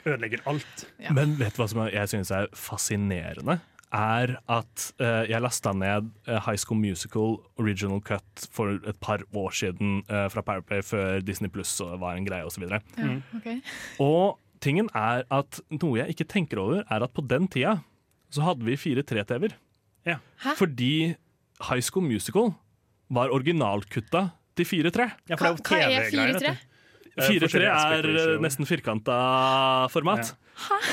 ødelegger 0.06 0.42
alt. 0.50 0.86
Ja. 0.98 1.14
Men 1.14 1.36
vet 1.38 1.54
du 1.54 1.62
hva 1.62 1.68
som 1.70 1.84
er- 1.86 1.94
jeg 1.94 2.10
synes 2.16 2.32
er 2.34 2.48
fascinerende? 2.58 3.60
er 3.92 4.38
at 4.48 4.84
uh, 5.04 5.26
jeg 5.28 5.42
lasta 5.44 5.74
ned 5.76 6.06
eh, 6.26 6.38
High 6.46 6.56
School 6.56 6.80
Musical 6.80 7.34
original 7.60 8.00
cut 8.00 8.46
for 8.56 8.80
et 8.88 9.00
par 9.04 9.20
år 9.36 9.52
siden 9.52 9.98
uh, 10.08 10.30
fra 10.32 10.40
Powerplay 10.48 10.80
før 10.82 11.20
Disney 11.28 11.52
Pluss 11.52 11.74
var 12.00 12.16
en 12.16 12.24
greie 12.24 12.48
osv. 12.48 12.64
Ja, 12.72 13.18
ok. 13.36 13.50
Og 14.00 14.40
tingen 14.64 14.88
er 14.96 15.26
at 15.28 15.60
noe 15.76 16.00
jeg 16.00 16.16
ikke 16.16 16.30
tenker 16.32 16.62
over, 16.64 16.86
er 16.88 17.04
at 17.04 17.12
på 17.14 17.26
den 17.28 17.50
tida 17.52 17.82
så 18.32 18.46
hadde 18.48 18.64
vi 18.64 18.78
fire 18.80 19.04
3TV-er. 19.04 19.58
Ja. 20.08 20.18
Fordi 20.56 21.18
High 21.70 21.84
School 21.86 22.08
Musical 22.08 22.54
var 23.12 23.34
originalkutta 23.36 24.30
til 24.58 24.68
4-3. 24.68 25.08
Ja, 25.30 25.38
for 25.38 25.46
Hva, 25.46 25.56
det 25.58 25.78
er 25.78 25.88
jo 25.88 26.02
er 26.02 26.12
TV-greier, 26.12 26.50
vet 26.50 26.71
4-3? 27.18 27.18
du. 27.18 27.22
Eh, 27.22 27.30
4-3 27.32 27.42
forskjellige 27.48 27.98
er 27.98 28.36
eh, 28.36 28.40
nesten 28.46 28.66
firkanta 28.70 29.18
format. 29.92 30.36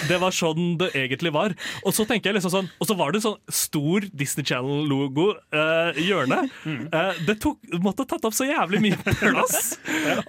Det 0.08 0.16
var 0.22 0.32
sånn 0.32 0.78
det 0.80 0.86
egentlig 0.96 1.28
var. 1.34 1.52
Og 1.84 1.92
så 1.92 2.06
tenker 2.08 2.30
jeg 2.30 2.38
liksom 2.38 2.52
sånn 2.54 2.68
Og 2.80 2.86
så 2.88 2.94
var 2.96 3.10
det 3.12 3.20
sånn 3.20 3.34
stor 3.52 4.06
Disney 4.16 4.46
Channel-logo 4.48 5.26
eh, 5.52 5.98
i 6.00 6.06
hjørnet. 6.08 6.48
Mm. 6.64 6.86
Uh, 6.88 7.18
det 7.26 7.34
tok, 7.42 7.58
måtte 7.84 8.06
tatt 8.08 8.24
opp 8.24 8.32
så 8.36 8.46
jævlig 8.48 8.80
mye 8.86 8.96
plass. 9.18 9.74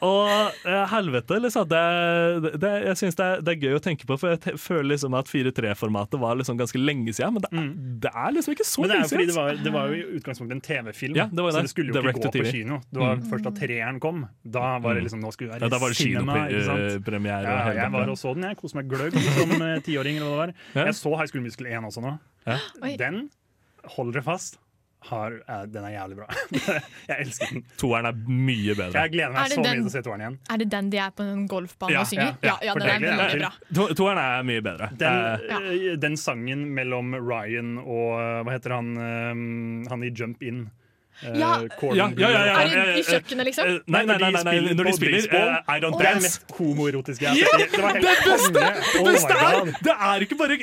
Og 0.03 0.27
uh, 0.65 0.83
helvete, 0.91 1.39
liksom. 1.45 1.69
Det, 1.71 1.83
det, 2.59 2.73
jeg 2.89 2.99
syns 2.99 3.19
det, 3.19 3.29
det 3.47 3.53
er 3.55 3.63
gøy 3.69 3.77
å 3.77 3.83
tenke 3.85 4.09
på, 4.09 4.17
for 4.19 4.33
jeg 4.35 4.59
føler 4.59 4.89
liksom 4.95 5.15
at 5.15 5.31
4-3-formatet 5.31 6.19
var 6.19 6.35
liksom 6.41 6.59
ganske 6.59 6.81
lenge 6.81 7.13
siden. 7.15 7.37
Men 7.37 7.45
det, 7.45 7.53
er- 7.53 7.71
det 8.09 8.13
er 8.25 8.35
liksom 8.39 8.57
ikke 8.57 8.67
så 8.67 8.79
Mm. 8.79 8.87
Det 8.89 8.95
lenge 8.95 9.07
siden. 9.09 9.27
det 9.29 9.35
var, 9.35 9.57
det 9.63 9.71
var 9.73 9.87
jo 9.91 9.95
i 9.99 10.03
utgangspunktet 10.19 10.55
en 10.57 10.61
TV-film, 10.65 11.15
Ja, 11.19 11.25
så 11.29 11.47
det. 11.51 11.63
det 11.63 11.71
skulle 11.71 11.93
jo 11.93 11.99
ikke 12.01 12.13
gå 12.25 12.31
på 12.33 12.45
kino. 12.51 12.79
Det 12.91 13.01
var 13.05 13.19
først 13.29 13.47
da 13.47 13.51
treeren 13.55 13.99
kom. 14.03 14.23
Da 14.43 14.77
var 14.83 14.95
det 14.97 15.03
liksom, 15.07 15.21
nå 15.23 15.31
skulle 15.35 15.51
vi 15.53 15.59
Ja, 15.59 15.67
være 15.69 15.78
da 15.79 15.83
var 15.85 15.95
det 15.95 15.99
kinopremiere. 16.03 17.43
Ja, 17.57 17.73
jeg 17.83 17.91
var 17.95 18.13
og 18.13 18.17
så 18.19 18.33
den, 18.37 18.47
jeg 18.51 18.57
koste 18.59 18.79
meg 18.81 18.89
gløgg 18.91 19.15
som 19.39 19.53
eh, 19.61 19.75
tiåring. 19.85 20.17
eller 20.21 20.29
hva 20.29 20.31
det 20.31 20.41
var. 20.45 20.55
Ja. 20.75 20.87
Jeg 20.91 20.97
så 20.99 21.13
High 21.17 21.29
School 21.31 21.45
Musical 21.45 21.67
1 21.71 21.89
også 21.91 22.03
nå. 22.05 22.15
Den, 22.99 23.29
hold 23.95 24.11
dere 24.15 24.23
fast, 24.25 24.57
har, 25.07 25.31
eh, 25.47 25.61
den 25.71 25.85
er 25.87 25.93
jævlig 25.93 26.17
bra. 26.19 26.25
jeg 27.09 27.15
elsker 27.23 27.53
den. 27.53 27.61
Toeren 27.79 28.09
er 28.09 28.17
mye 28.27 28.73
bedre. 28.75 29.03
Jeg 29.05 29.13
gleder 29.13 29.29
Er 29.31 29.37
meg 29.37 29.53
det 29.53 29.55
den, 29.55 29.63
mye 29.69 29.77
til 29.79 29.87
å 29.87 29.93
se 29.93 30.01
toeren 30.03 30.23
igjen. 30.25 30.35
Er 30.51 30.59
det 30.59 30.67
den 30.73 30.89
de 30.91 30.99
er 31.05 31.13
på 31.15 31.23
en 31.23 31.45
golfbane 31.47 31.93
Ja, 31.95 32.01
og 32.03 32.09
synger? 32.11 32.33
ja, 32.43 32.49
Ja, 32.49 32.55
ja, 32.67 32.73
den 32.75 32.89
er 32.89 33.05
det 33.05 33.13
meg 33.21 33.37
bra. 33.39 33.51
To, 33.79 33.85
toeren 33.95 34.19
er 34.25 34.43
mye 34.51 34.65
bedre. 34.65 34.89
Den, 34.99 35.47
Eh, 35.59 35.95
den 36.03 36.17
sangen 36.19 36.65
mellom 36.75 37.15
Ryan 37.15 37.77
og 37.79 38.19
hva 38.43 38.51
heter 38.57 38.75
han 38.75 38.91
Han 39.89 40.03
i 40.03 40.11
Jump 40.11 40.43
In. 40.43 40.65
Eh, 41.23 41.35
Ja. 41.39 41.49
Ja, 41.59 42.07
ja, 42.17 42.29
ja, 42.29 42.45
ja. 42.45 42.53
Er 42.61 42.69
det 42.69 42.99
i 42.99 43.03
kjøkkenet, 43.03 43.45
liksom? 43.49 43.67
Eh, 43.67 43.79
Nei, 43.87 44.05
nei, 44.05 44.17
nei, 44.17 44.31
nei, 44.31 44.43
nei, 44.43 44.73
når 44.77 44.83
de 44.89 44.93
spiller 44.95 45.25
uh, 45.35 45.75
I 45.75 45.79
Don't 45.83 45.95
er 45.95 45.97
det 45.97 46.05
Dance. 46.05 46.21
mest 46.23 46.53
homoerotiske 46.59 47.25
jeg 47.25 47.29
har 47.29 47.59
sett. 47.59 47.71
Det 47.75 47.81
var 47.83 47.93
helt 47.93 48.07
det 48.07 48.31
beste! 48.31 48.59
Det 48.59 48.99
Oh 48.99 49.11
beste 49.11 49.33
er, 49.35 49.73
det 49.83 49.95
er 50.09 50.25
ikke 50.27 50.37
bare, 50.43 50.57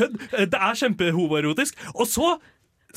kødd, 0.00 0.16
Eh, 0.32 0.46
det 0.54 0.60
er 0.68 0.74
kjempehomoerotisk. 0.80 1.74
Og 1.94 2.06
så, 2.08 2.36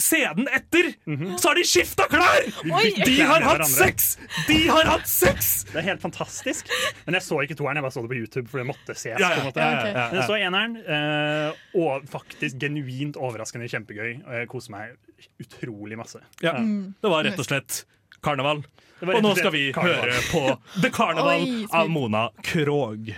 scenen 0.01 0.47
etter, 0.53 0.91
så 1.39 1.49
har 1.49 1.57
de 1.59 1.63
skifta 1.67 2.05
klær! 2.11 2.47
Oi! 2.69 2.91
De 3.01 3.15
har 3.25 3.45
hatt 3.45 3.65
sex! 3.69 4.13
De 4.47 4.59
har 4.69 4.87
hatt 4.89 5.07
sex! 5.09 5.51
Det 5.71 5.81
er 5.81 5.87
helt 5.89 6.03
fantastisk. 6.03 6.69
Men 7.07 7.17
jeg 7.17 7.25
så 7.27 7.39
ikke 7.43 7.57
toeren, 7.59 7.79
jeg 7.79 7.85
bare 7.87 7.95
så 7.95 8.03
det 8.05 8.11
på 8.13 8.19
YouTube, 8.19 8.47
for 8.51 8.61
det 8.61 8.67
måtte 8.69 8.95
ses. 8.97 9.17
Ja, 9.19 9.31
på 9.33 9.35
ja, 9.35 9.39
en 9.41 9.47
måte. 9.49 9.67
ja, 9.67 10.07
jeg 10.19 10.25
så 10.29 10.37
eneren, 10.39 10.77
eh, 10.83 11.61
og 11.81 12.07
faktisk 12.11 12.59
genuint 12.61 13.19
overraskende 13.19 13.69
kjempegøy. 13.71 14.11
Og 14.23 14.33
jeg 14.41 14.49
koser 14.51 14.75
meg 14.77 14.97
utrolig 15.41 15.97
masse. 15.99 16.21
ja. 16.45 16.55
Det 16.57 17.09
var 17.11 17.25
rett 17.25 17.39
og 17.41 17.47
slett 17.47 17.81
karneval. 18.23 18.61
Og 19.05 19.17
nå 19.21 19.31
skal 19.37 19.51
vi 19.53 19.67
karneval. 19.75 20.09
høre 20.09 20.21
på 20.31 20.81
The 20.81 20.89
Carnival 20.93 21.43
Oi, 21.43 21.65
av. 21.69 21.89
Mona 21.93 22.27
Krogh. 22.45 23.11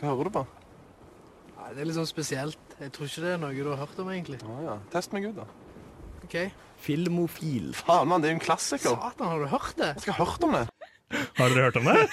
Hva 0.00 0.10
hører 0.14 0.28
du 0.28 0.34
på? 0.34 0.42
Det 1.70 1.84
er 1.84 1.86
litt 1.86 1.96
sånn 1.96 2.08
spesielt. 2.08 2.69
Jeg 2.80 2.92
tror 2.96 3.10
ikke 3.10 3.22
det 3.26 3.32
er 3.34 3.40
noe 3.42 3.52
du 3.52 3.68
har 3.68 3.82
hørt 3.82 3.98
om, 4.00 4.08
egentlig. 4.08 4.38
Å 4.40 4.58
ja. 4.64 4.76
Test 4.92 5.12
meg 5.12 5.26
ut, 5.28 5.36
da. 5.36 5.44
Ok. 6.24 6.36
Filmofil. 6.80 7.74
Faen, 7.76 8.08
mann, 8.08 8.22
det 8.22 8.30
er 8.30 8.34
jo 8.34 8.38
en 8.38 8.46
klassiker. 8.46 8.94
Satan, 8.96 9.28
har 9.28 9.42
du 9.42 9.50
hørt 9.52 9.74
det? 9.76 9.90
Jeg 9.98 10.06
skal 10.06 10.16
ha 10.16 10.24
hørt 10.30 10.46
om 10.48 10.56
det. 10.56 10.64
Har 11.10 11.50
dere 11.50 11.64
hørt 11.66 11.76
om 11.80 11.88
det? 11.90 12.04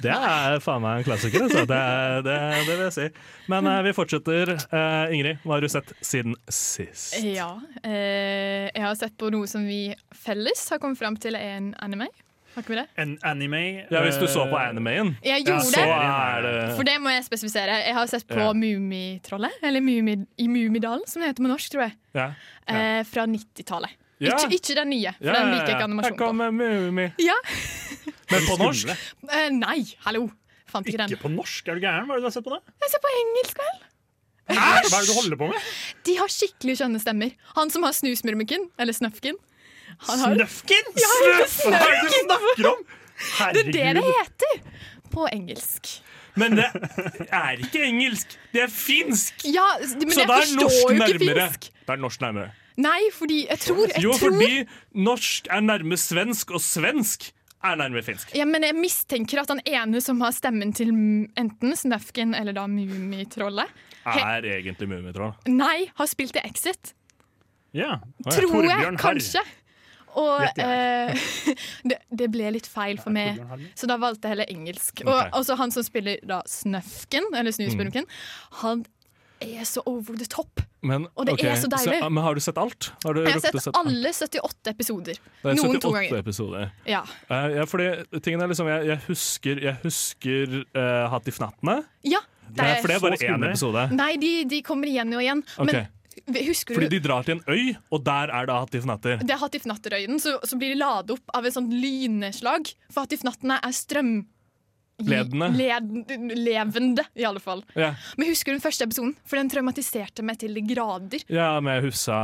Det 0.00 0.12
er 0.16 0.58
faen 0.64 0.80
meg 0.82 1.02
en 1.02 1.06
klassiker, 1.06 1.44
altså. 1.44 1.62
Det, 1.68 1.80
det, 2.26 2.36
det 2.66 2.72
vil 2.72 2.84
jeg 2.86 2.94
si. 2.96 3.06
Men 3.52 3.68
eh, 3.70 3.82
vi 3.84 3.94
fortsetter. 3.94 4.54
Eh, 4.56 5.14
Ingrid, 5.14 5.42
hva 5.44 5.58
har 5.58 5.66
du 5.66 5.70
sett 5.70 5.92
siden 6.00 6.34
sist? 6.48 7.18
Ja. 7.22 7.50
Eh, 7.84 8.66
jeg 8.72 8.82
har 8.82 8.96
sett 8.98 9.14
på 9.20 9.30
noe 9.34 9.46
som 9.50 9.66
vi 9.68 9.90
felles 10.16 10.64
har 10.72 10.80
kommet 10.82 10.98
fram 10.98 11.20
til 11.20 11.38
er 11.38 11.58
en 11.60 11.74
anime. 11.84 12.08
Har 12.56 12.64
ikke 12.64 12.72
vi 12.72 12.78
det? 12.80 12.86
En 13.02 13.10
anime 13.28 13.58
Ja, 13.92 14.00
Hvis 14.06 14.16
du 14.16 14.24
så 14.32 14.46
på 14.48 14.56
eh, 14.56 14.68
animeen, 14.70 15.10
Jeg 15.22 15.44
Ja, 15.44 15.52
gjorde 15.52 15.66
så 15.68 15.76
det. 15.76 15.84
er 15.92 16.42
det 16.46 16.76
For 16.78 16.88
det 16.88 16.94
må 17.04 17.12
jeg 17.12 17.24
spesifisere. 17.26 17.74
Jeg 17.84 17.94
har 17.94 18.06
sett 18.08 18.24
på 18.30 18.38
Ja. 18.40 18.52
Mummitrollet, 18.56 19.52
eller 19.62 19.80
Mumi, 19.84 20.16
i 20.40 20.48
Mummidalen, 20.48 21.04
som 21.06 21.20
det 21.22 21.28
heter 21.34 21.44
på 21.44 21.50
norsk, 21.52 21.70
tror 21.74 21.82
jeg. 21.86 21.96
ja. 22.16 22.30
Eh, 22.66 23.02
fra 23.04 23.26
90-tallet. 23.28 23.90
Ja. 24.18 24.32
Ikke, 24.32 24.54
ikke 24.56 24.74
den 24.78 24.88
nye, 24.94 25.12
for 25.18 25.26
Ja, 25.28 25.32
den 25.36 25.50
liker 25.52 25.66
jeg 25.66 25.74
ikke 25.76 25.84
animasjon 25.90 26.16
på. 26.16 26.24
kommer 26.24 26.50
Mumi. 26.50 27.10
Ja. 27.20 27.34
Men 28.32 28.46
på 28.48 28.56
norsk? 28.58 28.88
skumle. 28.88 28.96
Eh, 29.36 29.50
nei, 29.52 29.84
hallo. 30.06 30.30
Fant 30.66 30.86
ikke 30.88 30.98
den. 31.04 31.12
Ikke 31.12 31.22
på 31.28 31.34
norsk, 31.36 31.68
er 31.68 31.74
du 31.76 31.80
gæren? 31.84 32.06
Hva 32.08 32.16
er 32.16 32.18
det 32.18 32.24
du 32.24 32.30
har 32.30 32.34
sett 32.34 32.44
på 32.48 32.56
det? 32.56 32.62
Jeg 32.80 32.90
ser 32.90 33.04
på 33.04 33.12
engelsk, 33.20 33.60
vel. 33.60 33.76
Hva 34.56 34.78
er 34.78 34.82
det 34.86 35.06
du 35.10 35.12
holder 35.20 35.36
på 35.36 35.46
med? 35.52 35.68
De 36.06 36.14
har 36.16 36.28
skikkelig 36.32 36.78
skjønne 36.80 37.00
stemmer. 37.02 37.32
Han 37.58 37.70
som 37.70 37.82
har 37.86 37.92
snusmurmiken, 37.92 38.70
eller 38.78 38.92
snøfken. 38.96 39.36
Snøfken? 40.02 40.90
Ja, 41.00 41.12
Snøff! 41.20 41.56
Hva 41.66 41.80
er 41.80 41.94
det 41.94 42.10
du 42.10 42.18
snakker 42.24 42.68
om? 42.72 42.82
det 43.56 43.62
er 43.62 43.70
det 43.72 43.94
det 43.96 44.04
heter 44.04 44.58
på 45.12 45.28
engelsk. 45.32 45.94
Men 46.36 46.52
det 46.58 46.66
er 47.32 47.62
ikke 47.64 47.80
engelsk, 47.86 48.34
det 48.52 48.66
er 48.66 48.68
finsk! 48.72 49.46
Ja, 49.48 49.64
men 49.80 50.10
Så 50.12 50.20
jeg 50.20 50.28
det 50.28 50.36
er 50.36 50.50
norsk 50.58 50.90
nærmere. 50.98 51.46
finsk. 51.48 51.70
Det 51.86 51.94
er 51.94 52.02
norsk 52.02 52.20
nærmere. 52.20 52.50
Nei, 52.76 52.98
fordi 53.16 53.38
jeg 53.48 53.58
tror, 53.64 53.86
jeg 53.94 54.02
Jo, 54.04 54.12
fordi 54.20 54.66
norsk 54.92 55.48
er 55.48 55.62
nærme 55.64 55.96
svensk, 55.96 56.50
og 56.52 56.60
svensk 56.60 57.30
er 57.64 57.78
nærme 57.80 58.02
finsk. 58.04 58.34
ja, 58.36 58.44
men 58.44 58.62
jeg 58.68 58.76
mistenker 58.76 59.40
at 59.40 59.48
han 59.48 59.62
ene 59.64 60.00
som 60.04 60.20
har 60.20 60.34
stemmen 60.36 60.74
til 60.76 60.92
enten 61.40 61.72
Snøfken 61.76 62.34
eller 62.36 62.52
da 62.52 62.66
Mummitrollet 62.68 63.72
Er 64.04 64.44
egentlig 64.44 64.86
Mummitroll. 64.92 65.32
Nei, 65.48 65.88
har 65.96 66.06
spilt 66.06 66.36
i 66.36 66.44
Exit. 66.44 66.92
Ja. 67.74 67.96
Tror 68.28 68.36
jeg, 68.36 68.76
Torbjørn 68.76 69.00
kanskje. 69.00 69.40
kanskje. 69.40 69.42
Og 70.16 70.60
eh, 70.62 71.26
det, 71.90 71.98
det 72.10 72.28
ble 72.32 72.50
litt 72.56 72.68
feil 72.70 73.00
for 73.02 73.12
meg, 73.14 73.40
så 73.76 73.88
da 73.90 73.98
valgte 74.00 74.26
jeg 74.28 74.36
heller 74.36 74.52
engelsk. 74.52 75.04
Ok. 75.04 75.32
Og 75.36 75.54
han 75.60 75.74
som 75.74 75.84
spiller 75.86 76.20
da 76.26 76.42
Snøfken, 76.48 77.32
eller 77.36 77.52
Snusmurken, 77.52 78.06
Mm. 78.06 78.60
han 78.62 78.84
er 79.40 79.64
så 79.68 79.82
over 79.84 80.16
the 80.16 80.24
top. 80.24 80.62
Men, 80.86 81.06
Og 81.16 81.26
det 81.26 81.34
okay. 81.34 81.50
er 81.50 81.56
så 81.60 81.68
deilig. 81.68 81.98
men 82.10 82.22
har 82.24 82.34
du 82.34 82.40
sett 82.40 82.56
alt? 82.58 82.92
Har 83.04 83.12
du 83.14 83.22
Jeg 83.24 83.32
har 83.34 83.40
sett, 83.40 83.58
sett 83.62 83.76
alle 83.76 84.12
78 84.12 84.70
episoder. 84.70 85.18
Det 85.42 85.50
er 85.50 85.58
Noen 85.58 85.76
78 85.76 85.82
to 85.82 85.92
ganger. 85.92 86.18
episoder. 86.22 86.70
Ja. 86.86 87.02
Uh, 87.30 87.48
ja, 87.56 87.64
fordi 87.68 87.88
tingen 88.22 88.40
er 88.40 88.48
liksom 88.52 88.68
Jeg, 88.70 88.86
jeg 88.86 88.98
husker, 89.08 89.60
jeg 89.62 89.76
husker 89.82 90.56
uh, 90.76 91.10
Hattifnattene. 91.12 91.82
ja 92.04 92.22
det 92.46 92.62
er, 92.62 92.68
ja, 92.76 92.80
for 92.80 92.88
det 92.88 92.96
er 92.96 93.00
bare 93.02 93.16
så 93.18 93.26
én 93.26 93.44
episode. 93.48 93.82
Nei, 93.98 94.12
de, 94.22 94.32
de 94.48 94.62
kommer 94.62 94.86
igjen 94.88 95.12
og 95.12 95.22
igjen. 95.24 95.40
Okay. 95.58 95.66
Men 95.66 95.88
husker 96.24 96.76
Fordi 96.76 96.88
du 96.88 96.96
de 96.96 97.02
drar 97.08 97.26
til 97.26 97.38
en 97.38 97.42
øy, 97.48 97.74
og 97.90 98.04
der 98.06 98.32
er 98.32 98.46
det 98.48 98.56
Hattifnatter. 98.56 99.20
det 99.22 99.34
er 99.34 99.42
Hattifnatterøyden, 99.42 100.20
så, 100.22 100.38
så 100.44 100.58
blir 100.58 100.74
de 100.74 100.80
ladet 100.80 101.16
opp 101.16 101.36
av 101.36 101.46
et 101.46 101.56
sånt 101.56 101.72
lynnedslag. 101.72 102.72
For 102.90 103.06
Hattifnattene 103.06 103.60
er 103.62 103.76
strøm... 103.76 104.16
Ledende. 105.04 105.50
Led, 105.52 105.90
levende, 106.40 107.02
i 107.20 107.24
alle 107.28 107.40
fall. 107.42 107.60
Ja, 107.76 107.90
Men 108.16 108.30
husker 108.30 108.52
du 108.54 108.56
den 108.56 108.62
første 108.64 108.86
episoden? 108.86 109.10
For 109.28 109.36
den 109.36 109.50
traumatiserte 109.52 110.22
meg 110.24 110.38
til 110.40 110.56
grader. 110.64 111.20
ja 111.28 111.60
med 111.60 111.82
Hufsa 111.84 112.16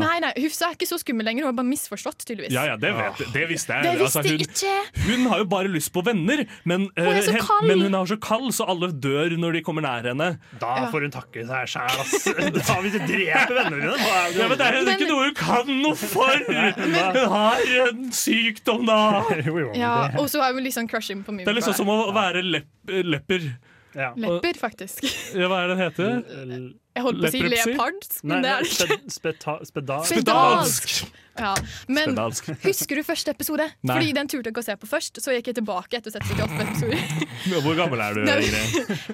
Nei, 0.00 0.14
nei, 0.24 0.30
Hufsa 0.40 0.70
er 0.70 0.76
ikke 0.78 0.88
så 0.88 0.96
skummel 1.02 1.26
lenger, 1.28 1.44
hun 1.44 1.50
har 1.52 1.58
bare 1.58 1.68
misforstått, 1.68 2.24
tydeligvis. 2.24 2.54
Ja, 2.56 2.64
ja, 2.70 2.76
det, 2.80 2.94
vet, 2.96 3.20
det 3.34 3.42
visste 3.50 3.76
jeg. 3.76 3.84
Det 3.84 3.92
visste 4.00 4.22
Altså, 4.22 4.22
hun, 4.24 4.40
ikke 4.40 5.04
hun 5.04 5.26
har 5.34 5.42
jo 5.42 5.48
bare 5.52 5.68
lyst 5.74 5.92
på 5.92 6.00
venner, 6.06 6.44
men, 6.64 6.86
Hun 6.96 7.10
er 7.12 7.20
så 7.28 7.34
eh, 7.36 7.42
kald. 7.44 7.68
men 7.68 7.84
hun 7.84 7.98
er 8.00 8.08
så 8.14 8.18
kald, 8.24 8.48
så 8.56 8.64
alle 8.72 8.88
dør 9.04 9.36
når 9.44 9.58
de 9.58 9.62
kommer 9.68 9.84
nær 9.84 10.08
henne. 10.08 10.30
Da 10.62 10.72
Ja. 10.78 10.88
får 10.88 11.04
hun 11.04 11.12
takke 11.12 11.44
seg 11.44 11.68
sjæl, 11.74 12.00
ass. 12.06 12.16
Da 12.68 12.78
hvis 12.80 12.96
du 12.96 13.04
dreper 13.04 13.52
vennene 13.58 13.82
dine 13.84 14.16
Ja, 14.38 14.48
men 14.48 14.56
Det 14.56 14.66
er 14.70 14.80
jo 14.80 14.96
ikke 14.96 15.10
noe 15.12 15.28
hun 15.28 15.36
kan 15.36 15.70
noe 15.84 15.94
for! 16.08 16.40
Hun 16.48 17.20
har 17.36 17.62
en 17.84 18.02
sykdom, 18.16 18.88
da! 18.88 18.98
Ja, 19.76 19.94
Og 20.16 20.28
så 20.32 20.40
har 20.40 20.56
hun 20.56 20.64
litt 20.64 20.76
sånn 20.76 20.88
crushing 20.88 21.20
på 21.26 21.36
Det 21.36 21.44
er 21.52 21.56
liksom 21.60 21.76
som 21.76 21.92
å 21.92 21.97
være 22.16 22.42
lepp, 22.46 22.92
lepper. 23.04 23.48
ja. 23.94 24.10
Lepper, 24.16 24.58
faktisk. 24.60 25.04
Ja, 25.36 25.48
hva 25.50 25.62
er 25.64 25.72
det 25.72 25.76
den 25.76 25.84
heter? 25.86 26.68
Jeg 26.98 27.06
holdt 27.06 27.22
på 27.22 27.30
å 27.30 27.32
si 27.32 27.40
leopard, 27.54 28.02
Nei, 28.22 28.34
men 28.34 28.42
det 28.44 28.50
er 28.50 28.66
det 28.66 28.74
ikke. 28.74 28.98
Speta 29.18 29.56
speda. 29.68 30.02
Spedalsk. 30.08 30.94
Ja. 31.38 31.52
Men 31.86 32.08
Spedalsk. 32.16 32.48
husker 32.64 32.98
du 32.98 33.02
første 33.06 33.30
episode? 33.30 33.62
Nei. 33.86 33.94
Fordi 33.94 34.08
den 34.16 34.26
turte 34.26 34.48
jeg 34.50 34.54
ikke 34.56 34.62
å 34.64 34.66
se 34.66 34.74
på 34.82 34.88
først. 34.90 35.20
Så 35.22 35.30
gikk 35.36 35.52
jeg 35.52 35.58
tilbake 35.60 36.00
etter 36.00 36.10
å 36.10 36.16
ha 36.16 36.18
sett 36.18 36.26
78 36.34 36.64
episoder. 36.64 37.60
Hvor 37.62 37.76
gammel 37.78 38.00
er 38.02 38.16
du, 38.18 38.24
Nei. 38.26 38.38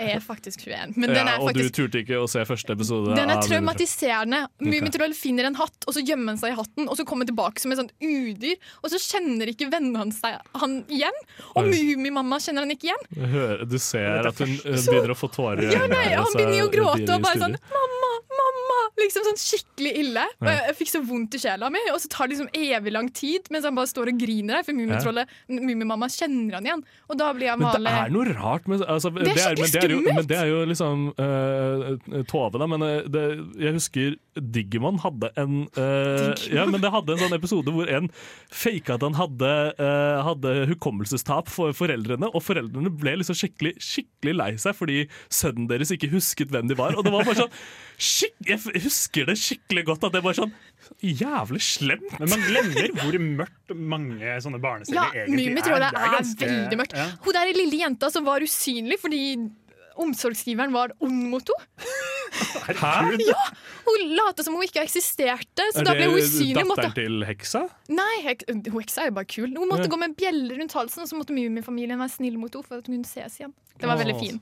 Jeg 0.01 0.15
er 0.17 0.23
faktisk 0.25 0.63
21. 0.65 0.95
Men 0.97 1.13
den 1.13 1.21
Ja, 1.29 1.35
er 1.35 1.45
og 1.45 1.53
du 1.53 1.69
turte 1.69 2.01
ikke 2.01 2.23
å 2.23 2.29
se 2.33 2.41
første 2.49 2.73
episode? 2.73 3.13
den 3.19 3.29
er 3.35 3.43
traumatiserende. 3.45 4.41
Mummitroll 4.65 5.13
finner 5.19 5.51
en 5.51 5.59
hatt, 5.61 5.77
og 5.85 5.93
så 5.99 6.01
gjemmer 6.01 6.33
han 6.33 6.41
seg 6.41 6.55
i 6.55 6.57
hatten, 6.57 6.89
og 6.89 6.97
så 6.97 7.05
kommer 7.05 7.27
han 7.29 7.33
tilbake 7.35 7.61
som 7.61 7.75
et 7.77 7.83
sånt 7.83 7.93
udyr, 8.01 8.57
og 8.81 8.89
så 8.95 9.03
kjenner 9.05 9.53
ikke 9.53 9.69
vennene 9.75 10.01
hans 10.07 10.23
seg 10.25 10.41
han 10.63 10.79
igjen. 10.89 11.21
Og. 11.55 11.69
Mummimamma 11.75 12.41
kjenner 12.41 12.65
han 12.65 12.73
ikke 12.73 12.89
igjen. 12.89 13.05
Hører- 13.35 13.69
Du 13.69 13.79
ser 13.79 14.27
at 14.33 14.39
hun 14.41 14.57
begynner 14.65 15.13
å 15.13 15.19
få 15.19 15.29
tårer 15.33 15.61
i 15.69 15.73
Ja, 15.77 15.85
nei, 15.91 16.09
Han 16.15 16.25
altså, 16.25 16.39
begynner 16.41 16.59
jo 16.63 16.67
å 16.69 16.73
gråte 16.73 17.15
og 17.19 17.23
bare 17.29 17.39
sånn. 17.45 17.57
'Mamma, 17.75 18.13
mamma', 18.39 18.81
liksom 19.01 19.27
sånn 19.27 19.41
skikkelig 19.41 19.93
ille. 20.05 20.25
Og 20.41 20.49
jeg, 20.51 20.63
jeg 20.69 20.77
fikk 20.81 20.93
så 20.93 21.03
vondt 21.05 21.37
i 21.37 21.41
sjela 21.43 21.71
mi, 21.73 21.83
og 21.93 22.01
så 22.03 22.11
tar 22.13 22.29
det 22.29 22.37
liksom 22.37 22.51
evig 22.55 22.95
lang 22.95 23.11
tid 23.15 23.51
mens 23.53 23.67
han 23.69 23.77
bare 23.77 23.91
står 23.91 24.13
og 24.13 24.21
griner 24.21 24.59
der, 24.59 24.67
for 24.67 24.79
Mummitrollet, 24.79 25.35
Mummimamma 25.51 26.09
kjenner 26.13 26.59
han 26.59 26.69
igjen. 26.69 26.85
Og 27.11 27.19
da 27.21 27.31
blir 27.37 27.51
jeg 27.51 27.61
Men 27.61 27.85
det 27.85 27.95
er 27.95 28.15
noe 28.15 28.35
rart 28.35 28.69
med 28.71 28.83
altså, 28.83 29.11
Det 29.15 29.33
er 29.35 29.59
skikkelig 29.59 29.65
men 29.65 29.73
det 29.75 29.83
jo, 29.83 29.99
skummelt! 29.99 30.17
men 30.17 30.31
det 30.31 30.39
er 30.39 30.51
jo 30.51 30.61
liksom 30.71 31.05
uh, 31.19 32.25
Tove, 32.31 32.61
da. 32.61 32.69
Men 32.71 32.87
eh, 32.87 33.09
det, 33.11 33.25
jeg 33.61 33.77
husker 33.77 34.17
Digimon 34.55 35.01
hadde 35.03 35.31
en 35.41 35.65
eh, 35.81 36.47
Ja, 36.55 36.67
men 36.71 36.83
det 36.83 36.91
hadde 36.95 37.15
en 37.15 37.23
sånn 37.23 37.37
episode 37.37 37.75
hvor 37.75 37.91
en 37.91 38.11
faka 38.55 38.97
at 38.97 39.05
han 39.07 39.17
hadde, 39.19 39.51
uh, 39.79 40.23
hadde 40.27 40.55
hukommelsestap 40.71 41.51
for 41.53 41.75
foreldrene, 41.77 42.29
og 42.31 42.43
foreldrene 42.45 42.93
ble 42.95 43.17
liksom 43.21 43.37
skikkelig, 43.39 43.75
skikkelig 43.83 44.37
lei 44.39 44.51
seg 44.61 44.77
fordi 44.79 45.05
sønnen 45.33 45.69
deres 45.71 45.93
ikke 45.95 46.11
husket 46.13 46.53
hvem 46.55 46.71
de 46.71 46.79
var. 46.79 46.97
Og 46.99 47.07
det 47.07 47.13
var 47.15 47.27
bare 47.27 47.45
sånn 47.45 47.55
skikk, 47.99 48.35
Jeg 48.47 48.83
husker 48.83 49.27
det 49.27 49.37
skikkelig 49.39 49.85
godt 49.87 50.05
at 50.05 50.13
det 50.13 50.23
var 50.25 50.35
sånn 50.35 50.53
jævlig 51.01 51.63
slemt. 51.63 52.19
Men 52.21 52.29
man 52.35 52.43
glemmer 52.49 52.89
hvor 53.01 53.19
mørkt 53.23 53.75
mange 53.77 54.39
sånne 54.45 54.59
Ja, 54.59 54.65
barneserier 54.67 55.27
egentlig 55.29 55.47
er. 55.55 55.91
Det 55.95 56.01
er, 56.03 56.17
ganske- 56.19 56.49
veldig 56.51 56.79
mørkt. 56.83 56.97
Ja. 56.99 57.07
Hun 57.25 57.33
der 57.39 57.53
lille 57.57 57.79
jenta 57.85 58.11
som 58.11 58.25
var 58.25 58.41
usynlig 58.41 58.99
fordi 59.01 59.23
omsorgsgiveren 59.97 60.73
var 60.75 60.91
ond 61.01 61.29
mot 61.31 61.47
henne. 61.47 61.55
Hæ? 62.67 63.19
Ja, 63.23 63.43
Hun 63.87 64.15
lot 64.17 64.41
som 64.43 64.55
hun 64.57 64.65
ikke 64.67 64.83
eksisterte, 64.83 65.63
så 65.73 65.83
Er 65.83 65.85
da 65.87 65.93
ble 65.95 66.09
hun 66.11 66.19
usynlig. 66.19 66.55
Datteren 66.57 66.67
Måtte, 66.73 66.89
til 66.97 67.25
heksa? 67.29 67.61
nei, 67.89 68.15
hek, 68.25 68.43
hun 68.51 68.63
heksa 68.83 69.05
er 69.05 69.11
jo 69.13 69.15
bare 69.21 69.29
kul. 69.31 69.53
Hun 69.55 69.69
måtte 69.71 69.87
Ja. 69.87 69.93
gå 69.93 69.99
med 70.01 70.17
bjeller 70.17 70.59
rundt 70.59 70.73
halsen, 70.75 71.03
og 71.03 71.09
så 71.09 71.15
måtte 71.15 71.31
Mummifamilien 71.37 71.99
være 72.01 72.11
snill 72.11 72.37
mot 72.39 72.53
henne 72.53 72.67
for 72.67 72.79
at 72.79 72.87
hun 72.89 72.97
kunne 72.97 73.07
ses 73.07 73.39
igjen. 73.39 73.55
Det 73.79 73.87
var 73.87 73.97
veldig 74.03 74.19
fint 74.19 74.31
fin. 74.33 74.41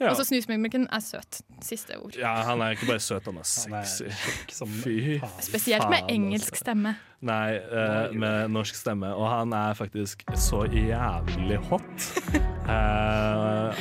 Ja. 0.00 0.10
Og 0.10 0.16
så 0.16 0.24
Snusmumrikken 0.24 0.86
er 0.92 1.00
søt. 1.04 1.42
Siste 1.62 1.98
ord. 2.00 2.16
ja, 2.16 2.32
han 2.48 2.60
er 2.64 2.70
ikke 2.70 2.86
bare 2.88 3.00
søt, 3.04 3.24
han 3.28 3.36
er 3.36 3.44
Han 3.64 3.74
er 3.74 3.84
sexy. 3.84 4.64
Fy 4.80 5.18
faen. 5.20 5.42
Spesielt 5.44 5.88
med 5.92 5.98
engelsk 6.08 6.52
altså. 6.52 6.62
stemme. 6.64 6.94
Nei, 7.20 7.58
uh, 7.58 8.16
med 8.16 8.48
norsk 8.48 8.74
stemme. 8.74 9.14
Og 9.14 9.28
han 9.28 9.52
er 9.52 9.74
faktisk 9.76 10.24
så 10.34 10.64
jævlig 10.72 11.58
hot 11.68 12.12
uh, 12.32 12.40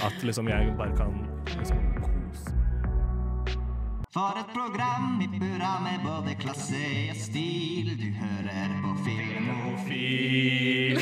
at 0.08 0.24
liksom 0.24 0.48
jeg 0.52 0.74
bare 0.78 0.98
kan 0.98 1.28
liksom 1.58 1.78
kose 2.04 2.52
For 4.12 4.36
et 4.42 4.52
program 4.52 5.22
i 5.24 5.28
burra 5.40 5.80
med 5.88 6.00
både 6.04 6.36
klasse 6.40 6.84
og 7.10 7.16
stil. 7.16 7.96
Du 7.96 8.12
hører 8.20 8.70
på 8.84 8.92
Filmofil. 9.08 11.00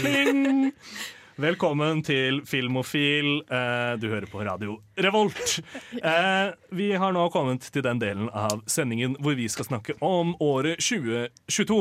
Velkommen 1.38 2.00
til 2.01 2.39
Filmofil. 2.50 3.44
Eh, 3.46 3.91
du 4.01 4.08
hører 4.10 4.25
på 4.25 4.41
Radio 4.41 4.79
Revolt. 4.98 5.60
Eh, 6.08 6.50
vi 6.74 6.88
har 6.98 7.13
nå 7.13 7.27
kommet 7.29 7.67
til 7.74 7.84
den 7.86 8.00
delen 8.01 8.25
av 8.34 8.63
sendingen 8.70 9.13
hvor 9.22 9.36
vi 9.38 9.46
skal 9.50 9.67
snakke 9.67 9.94
om 10.01 10.34
året 10.41 10.82
2022. 10.82 11.77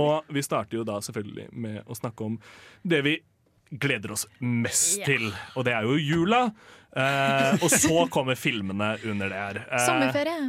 Og 0.00 0.32
vi 0.32 0.44
starter 0.44 0.80
jo 0.80 0.86
da 0.88 0.96
selvfølgelig 1.04 1.46
med 1.52 1.78
å 1.84 1.96
snakke 1.98 2.24
om 2.24 2.40
det 2.88 3.02
vi 3.04 3.14
gleder 3.68 4.16
oss 4.16 4.24
mest 4.40 5.04
til, 5.04 5.28
og 5.52 5.68
det 5.68 5.76
er 5.76 5.84
jo 5.84 6.00
jula. 6.00 6.42
Eh, 6.96 7.60
og 7.60 7.68
så 7.68 8.06
kommer 8.16 8.38
filmene 8.40 8.94
under 9.04 9.28
det 9.28 9.44
her. 9.44 9.62
Sommerferie. 9.84 10.48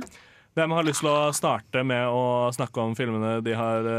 hvem 0.55 0.79
har 0.79 0.87
lyst 0.87 1.03
til 1.03 1.11
å 1.11 1.31
starte 1.35 1.83
med 1.83 2.07
å 2.07 2.47
snakke 2.55 2.79
om 2.79 2.95
filmene 2.95 3.39
de 3.43 3.59
har 3.59 3.91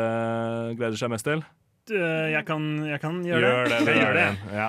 gleder 0.72 0.96
seg 1.00 1.12
mest 1.12 1.28
til? 1.28 1.44
Eh, 1.90 2.30
Jeg 2.32 2.44
kan, 2.46 2.86
jeg 2.86 3.00
kan 3.00 3.22
gjøre 3.26 3.40
Gjør 3.40 3.64
det. 3.68 3.78
det. 3.86 3.94
det, 3.94 4.14
det. 4.14 4.56
Ja. 4.56 4.68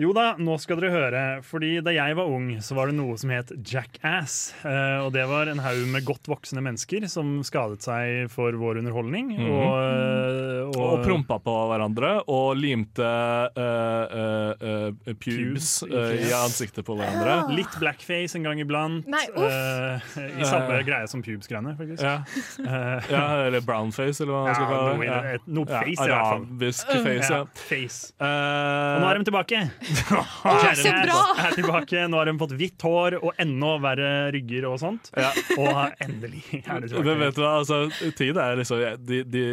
Jo 0.00 0.14
da, 0.16 0.30
nå 0.40 0.54
skal 0.62 0.78
dere 0.80 0.90
høre. 0.94 1.22
Fordi 1.44 1.74
Da 1.84 1.92
jeg 1.92 2.14
var 2.16 2.28
ung, 2.32 2.46
så 2.64 2.72
var 2.78 2.88
det 2.88 2.94
noe 2.96 3.18
som 3.20 3.28
het 3.34 3.50
Jackass. 3.68 4.54
Eh, 4.64 4.98
og 5.04 5.10
Det 5.12 5.26
var 5.28 5.50
en 5.52 5.58
haug 5.60 5.82
med 5.92 6.06
godt 6.08 6.24
voksne 6.30 6.62
mennesker 6.64 7.04
som 7.10 7.42
skadet 7.44 7.82
seg 7.84 8.30
for 8.32 8.56
vår 8.56 8.80
underholdning. 8.80 9.34
Mhm. 9.36 9.50
og, 9.50 9.76
eh, 9.84 10.62
og, 10.70 10.78
Og 10.80 11.04
prompa 11.04 11.36
på 11.44 11.52
hverandre 11.68 12.12
og 12.30 12.56
limte 12.56 13.04
uh, 13.04 14.14
uh, 14.16 14.54
uh, 14.56 15.12
pubes 15.20 15.80
Pubes 15.80 15.82
i 15.84 16.30
i 16.30 16.32
ansiktet 16.36 16.84
på 16.86 16.96
hverandre. 16.96 17.36
Litt 17.56 17.76
blackface 17.80 18.36
en 18.38 18.44
gang 18.46 18.60
iblant. 18.62 19.06
Nei, 19.10 19.24
uff. 19.34 20.16
eh, 20.16 20.40
I 20.40 20.44
samme 20.48 20.80
greie 20.86 21.08
som 21.10 21.22
pubes-greiene, 21.22 21.74
faktisk. 21.78 22.02
Ja. 22.02 22.22
Eh, 22.64 23.10
ja, 23.14 23.24
eller 23.48 23.60
brownface, 23.66 24.22
eller 24.24 24.32
hva 24.32 24.42
man 24.46 24.54
skal 24.54 24.64
Ja, 24.64 24.70
kalle 24.70 24.88
det. 24.88 25.40
Noe, 25.50 25.60
noe 25.60 25.66
Ja, 25.68 25.80
face, 25.80 25.90
i 25.90 26.08
hvert 26.08 26.30
fall. 26.30 26.44
Arabisk 26.46 26.86
face, 26.90 27.30
ja. 27.30 27.40
Ja, 27.40 27.44
face. 27.68 28.12
Eh, 28.20 28.96
Og 28.96 29.04
nå 29.04 29.10
er 29.10 29.18
de 29.20 29.28
tilbake. 29.30 29.62
Så 29.96 30.92
bra! 31.00 31.20
er 31.44 31.56
tilbake. 31.56 32.04
Nå 32.10 32.20
har 32.20 32.30
hun 32.30 32.38
fått 32.40 32.54
hvitt 32.58 32.84
hår 32.86 33.18
og 33.20 33.32
enda 33.42 33.72
verre 33.82 34.10
rygger 34.34 34.68
og 34.70 34.78
sånt. 34.82 35.10
Ja. 35.18 35.30
Og 35.56 36.04
endelig 36.06 36.44
er 36.60 36.84
det 36.84 36.90
Men 36.90 36.94
tilbake. 36.94 37.16
vet 37.24 37.38
du 37.38 37.42
hva, 37.44 37.52
altså, 37.62 37.80
tid 38.18 38.40
er 38.40 38.60
liksom 38.60 38.84
de, 39.06 39.22
de, 39.26 39.44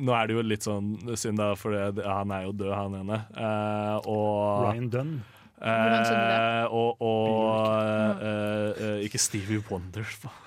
Nå 0.00 0.16
er 0.16 0.28
det 0.30 0.36
jo 0.38 0.44
litt 0.46 0.66
sånn 0.66 0.92
synd, 1.14 1.40
da, 1.40 1.52
for 1.58 1.76
det, 1.76 2.04
han 2.06 2.32
er 2.34 2.46
jo 2.48 2.54
død, 2.56 2.72
han 2.76 2.98
ene. 3.02 3.20
Eh, 3.36 4.10
og 4.10 4.66
Ryan 4.66 4.90
Dunn. 4.92 5.14
Eh, 5.56 6.64
og, 6.68 7.00
og 7.00 7.70
eh, 8.20 8.82
eh, 8.84 8.98
Ikke 9.06 9.20
Stevie 9.22 9.62
Wonder. 9.70 10.04
faen. 10.04 10.42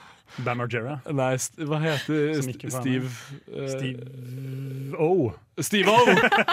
Bam 0.45 0.61
Margera. 0.61 0.97
Nei, 1.11 1.33
st 1.41 1.63
hva 1.67 1.79
heter 1.83 2.39
St 2.39 2.71
Steve 2.73 3.09
uh, 3.51 3.67
Steve 3.69 4.97
O. 4.99 5.31
Steve-O! 5.59 5.97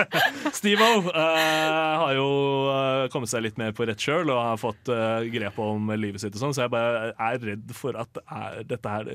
Steve-O 0.58 0.88
uh, 1.06 1.92
har 2.02 2.16
jo 2.16 2.26
uh, 2.66 3.04
kommet 3.12 3.30
seg 3.30 3.44
litt 3.46 3.60
mer 3.60 3.74
på 3.76 3.86
rett 3.86 4.02
kjøl 4.02 4.32
og 4.34 4.42
har 4.42 4.58
fått 4.60 4.90
grep 5.30 5.60
om 5.62 5.92
livet 5.94 6.22
sitt, 6.22 6.34
og 6.34 6.42
sånn, 6.42 6.56
så 6.56 6.66
jeg 6.66 6.74
bare 6.74 7.12
er 7.14 7.46
redd 7.52 7.70
for 7.76 7.98
at 8.00 8.20
er, 8.26 8.64
dette 8.66 8.96
her 8.96 9.12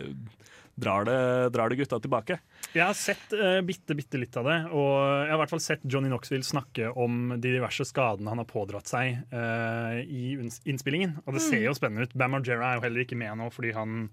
drar 0.82 1.06
det, 1.06 1.50
drar 1.50 1.70
det 1.70 1.76
gutta 1.76 2.00
tilbake. 2.00 2.38
Jeg 2.74 2.84
har 2.86 2.98
sett 2.98 3.34
uh, 3.36 3.60
bitte, 3.66 3.96
bitte 3.98 4.20
litt 4.20 4.36
av 4.40 4.48
det. 4.48 4.58
Og 4.72 4.92
jeg 4.96 5.30
har 5.30 5.38
i 5.38 5.42
hvert 5.44 5.54
fall 5.54 5.64
sett 5.64 5.86
Johnny 5.86 6.12
Knoxville 6.12 6.48
snakke 6.48 6.92
om 6.92 7.36
de 7.36 7.56
diverse 7.58 7.86
skadene 7.88 8.32
han 8.32 8.42
har 8.42 8.50
pådratt 8.50 8.90
seg 8.90 9.20
eh, 9.36 9.98
i 10.06 10.36
innspillingen. 10.40 11.20
Og 11.26 11.38
det 11.38 11.44
ser 11.46 11.66
jo 11.66 11.76
spennende 11.78 12.08
ut. 12.08 12.16
Bam 12.18 12.36
Margera 12.38 12.72
er 12.72 12.80
jo 12.80 12.86
heller 12.88 13.06
ikke 13.06 13.20
med 13.20 13.42
nå 13.42 13.50
fordi 13.54 13.74
han 13.76 14.06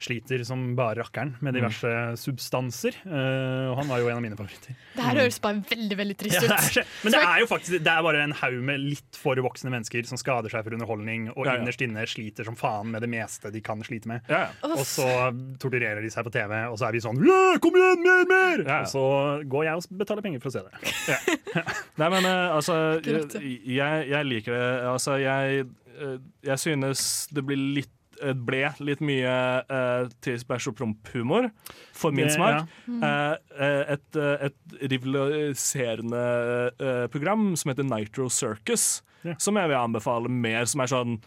sliter 0.00 0.42
som 0.48 0.62
bare 0.78 1.02
rakkeren 1.02 1.34
med 1.44 1.56
diverse 1.58 1.90
substanser. 2.20 2.96
Uh, 3.04 3.70
og 3.70 3.80
han 3.82 3.90
var 3.90 4.00
jo 4.00 4.08
en 4.10 4.18
av 4.18 4.24
mine 4.24 4.38
favoritter. 4.38 4.76
Det 4.96 5.04
her 5.04 5.20
høres 5.20 5.40
bare 5.44 5.60
veldig 5.70 5.98
veldig 6.00 6.16
trist 6.20 6.38
Ja, 6.38 6.42
det 6.46 6.56
er, 6.56 6.84
ut. 6.84 6.94
men 7.04 7.14
det 7.14 7.20
er 7.20 7.42
jo 7.42 7.48
faktisk 7.50 7.84
Det 7.84 7.92
er 7.92 8.06
bare 8.06 8.22
en 8.24 8.34
haug 8.40 8.56
med 8.70 8.82
litt 8.82 9.18
for 9.20 9.40
voksne 9.44 9.72
mennesker 9.72 10.08
som 10.08 10.20
skader 10.20 10.52
seg 10.52 10.64
for 10.66 10.76
underholdning, 10.76 11.28
og 11.34 11.44
Ja, 11.44 11.54
ja. 11.54 11.62
innerst 11.62 11.84
inne 11.84 12.06
sliter 12.08 12.48
som 12.48 12.56
faen 12.58 12.90
med 12.94 13.04
det 13.04 13.10
meste 13.12 13.52
de 13.52 13.62
kan 13.64 13.82
slite 13.86 14.10
med. 14.10 14.24
Ja, 14.30 14.46
ja. 14.48 14.72
Og 14.72 14.84
så 14.88 15.06
torturerer 15.60 16.00
de 16.02 16.12
seg 16.12 16.26
på 16.26 16.32
TV, 16.34 16.56
og 16.70 16.80
så 16.80 16.88
er 16.88 16.96
vi 16.96 17.04
sånn 17.04 17.20
«Ja, 17.26 17.38
Kom 17.60 17.76
igjen, 17.76 18.02
mer, 18.04 18.26
mer! 18.30 18.64
Ja, 18.64 18.80
ja. 18.80 18.80
Og 18.86 18.92
så 18.92 19.04
går 19.50 19.68
jeg 19.68 19.80
og 19.80 20.00
betaler 20.00 20.24
penger 20.24 20.42
for 20.42 20.50
å 20.50 20.56
se 20.56 20.64
det. 20.64 21.36
Nei, 22.00 22.08
men 22.16 22.26
uh, 22.26 22.56
altså 22.56 22.76
jeg, 23.04 24.08
jeg, 24.08 24.26
liker 24.26 24.56
det. 24.56 24.68
Altså, 24.88 25.16
jeg, 25.20 25.66
uh, 26.00 26.18
jeg 26.46 26.62
synes 26.62 27.02
det 27.34 27.44
blir 27.46 27.60
litt 27.80 27.96
ble 28.34 28.62
litt 28.80 29.00
mye 29.00 29.32
uh, 29.70 30.08
til 30.24 30.38
Bæsj 30.48 30.68
og 30.68 30.76
promp-humor, 30.78 31.50
for 31.92 32.12
min 32.12 32.26
Det- 32.28 32.34
smak. 32.36 32.68
Mm. 32.88 33.02
Eh, 33.02 33.34
eh, 33.58 33.92
et, 33.96 34.16
eh, 34.16 34.46
et 34.48 34.56
rivaliserende 34.92 36.24
uh, 36.80 37.06
program 37.12 37.54
som 37.56 37.70
heter 37.72 37.84
Nitro 37.88 38.28
Circus, 38.28 39.02
Ja. 39.22 39.34
som 39.38 39.54
jeg 39.56 39.68
vil 39.68 39.76
anbefale 39.76 40.30
mer, 40.32 40.64
som 40.64 40.80
er 40.80 40.86
sånn 40.88 41.18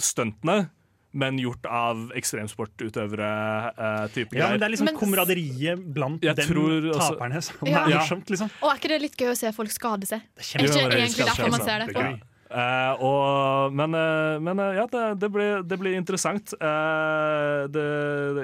stuntene, 0.00 0.68
men 1.12 1.38
gjort 1.40 1.64
av 1.66 2.10
ekstremsportutøvere. 2.14 3.30
Uh, 3.78 4.06
type 4.14 4.36
Ja, 4.36 4.50
men 4.50 4.60
Det 4.60 4.66
er 4.66 4.70
liksom 4.76 4.84
Men- 4.92 4.96
komraderiet 5.00 5.80
blant 5.94 6.20
den 6.20 6.36
også- 6.36 7.16
taperne 7.16 7.42
som 7.42 7.66
Ja. 7.66 7.84
er 7.86 7.96
morsomt, 7.98 8.26
liksom. 8.30 8.50
Og 8.62 8.70
er 8.70 8.76
ikke 8.76 8.88
det 8.88 9.00
litt 9.02 9.16
gøy 9.16 9.30
å 9.32 9.36
se 9.36 9.50
folk 9.52 9.70
skade 9.70 10.06
seg? 10.06 10.20
Det 10.36 10.44
er 10.54 10.60
Er 10.60 10.68
kjempe- 10.68 10.68
ikke 10.68 10.92
er 10.92 11.00
egentlig 11.00 11.26
derfor 11.26 11.50
man 11.50 11.60
ser 11.60 11.78
det? 11.86 12.20
Eh, 12.50 13.02
og, 13.06 13.72
men 13.78 13.94
eh, 13.94 14.38
men 14.42 14.58
eh, 14.58 14.72
ja, 14.80 14.86
det, 14.90 15.04
det, 15.22 15.28
blir, 15.30 15.60
det 15.62 15.76
blir 15.78 15.94
interessant. 15.94 16.50
Eh, 16.58 17.60
det, 17.70 17.84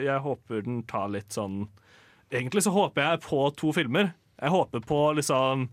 jeg 0.04 0.22
håper 0.22 0.62
den 0.66 0.84
tar 0.86 1.08
litt 1.14 1.34
sånn 1.34 1.64
Egentlig 2.30 2.62
så 2.66 2.72
håper 2.74 3.04
jeg 3.04 3.20
på 3.22 3.36
to 3.54 3.68
filmer. 3.74 4.08
Jeg 4.42 4.50
håper 4.50 4.82
på 4.82 4.96
liksom 5.14 5.68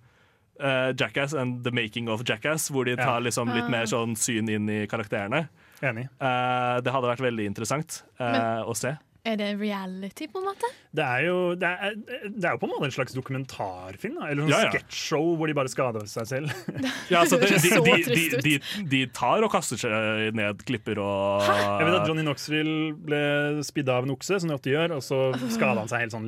eh, 0.62 0.92
Jackass 0.94 1.34
and 1.34 1.64
The 1.66 1.72
Making 1.74 2.12
of 2.14 2.22
Jackass, 2.30 2.68
hvor 2.70 2.86
de 2.86 2.94
tar 3.00 3.24
liksom 3.26 3.50
litt 3.56 3.72
mer 3.74 3.88
sånn 3.90 4.14
syn 4.16 4.50
inn 4.54 4.70
i 4.70 4.84
karakterene. 4.90 5.48
Enig. 5.82 6.06
Eh, 6.22 6.76
det 6.86 6.94
hadde 6.94 7.10
vært 7.10 7.26
veldig 7.26 7.48
interessant 7.50 8.04
eh, 8.20 8.30
Men- 8.38 8.70
å 8.70 8.76
se. 8.78 8.94
Er 9.24 9.38
det 9.40 9.46
reality, 9.56 10.26
på 10.28 10.42
en 10.42 10.50
måte? 10.50 10.68
Det 10.92 11.04
er 11.06 11.22
jo 11.30 11.36
det 11.56 11.64
er, 11.64 11.94
det 12.28 12.44
er 12.44 12.58
jo 12.58 12.60
på 12.60 12.68
en 12.68 12.74
måte 12.74 12.90
en 12.90 12.96
slags 12.96 13.14
dokumentarfilm. 13.16 14.18
Da. 14.20 14.28
Eller 14.34 14.44
en 14.44 14.50
Ja, 14.52 14.58
ja. 14.66 14.72
sketsjshow 14.74 15.30
hvor 15.40 15.48
de 15.48 15.56
bare 15.56 15.72
skader 15.72 16.04
seg 16.12 16.28
selv. 16.28 16.52
Ja, 17.14 17.22
altså, 17.22 17.38
Det 17.44 17.54
de, 17.56 17.72
de, 17.72 18.04
de, 18.12 18.42
de, 18.44 18.84
de 18.92 19.02
tar 19.16 19.40
og 19.48 19.52
kaster 19.54 19.80
seg 19.80 20.36
ned 20.36 20.60
klipper 20.68 21.00
og 21.00 21.48
Jeg 21.48 21.88
vet 21.88 22.02
at 22.02 22.08
Johnny 22.12 22.26
Knoxville 22.28 22.76
ble 23.08 23.22
spidda 23.64 23.96
av 24.02 24.10
en 24.10 24.16
okse, 24.18 24.42
som 24.44 24.52
de 24.52 24.58
ofte 24.60 24.74
gjør, 24.76 24.98
og 25.00 25.06
så 25.08 25.22
skada 25.56 25.80
han 25.86 25.92
seg 25.92 26.04
helt 26.04 26.18
sånn 26.18 26.28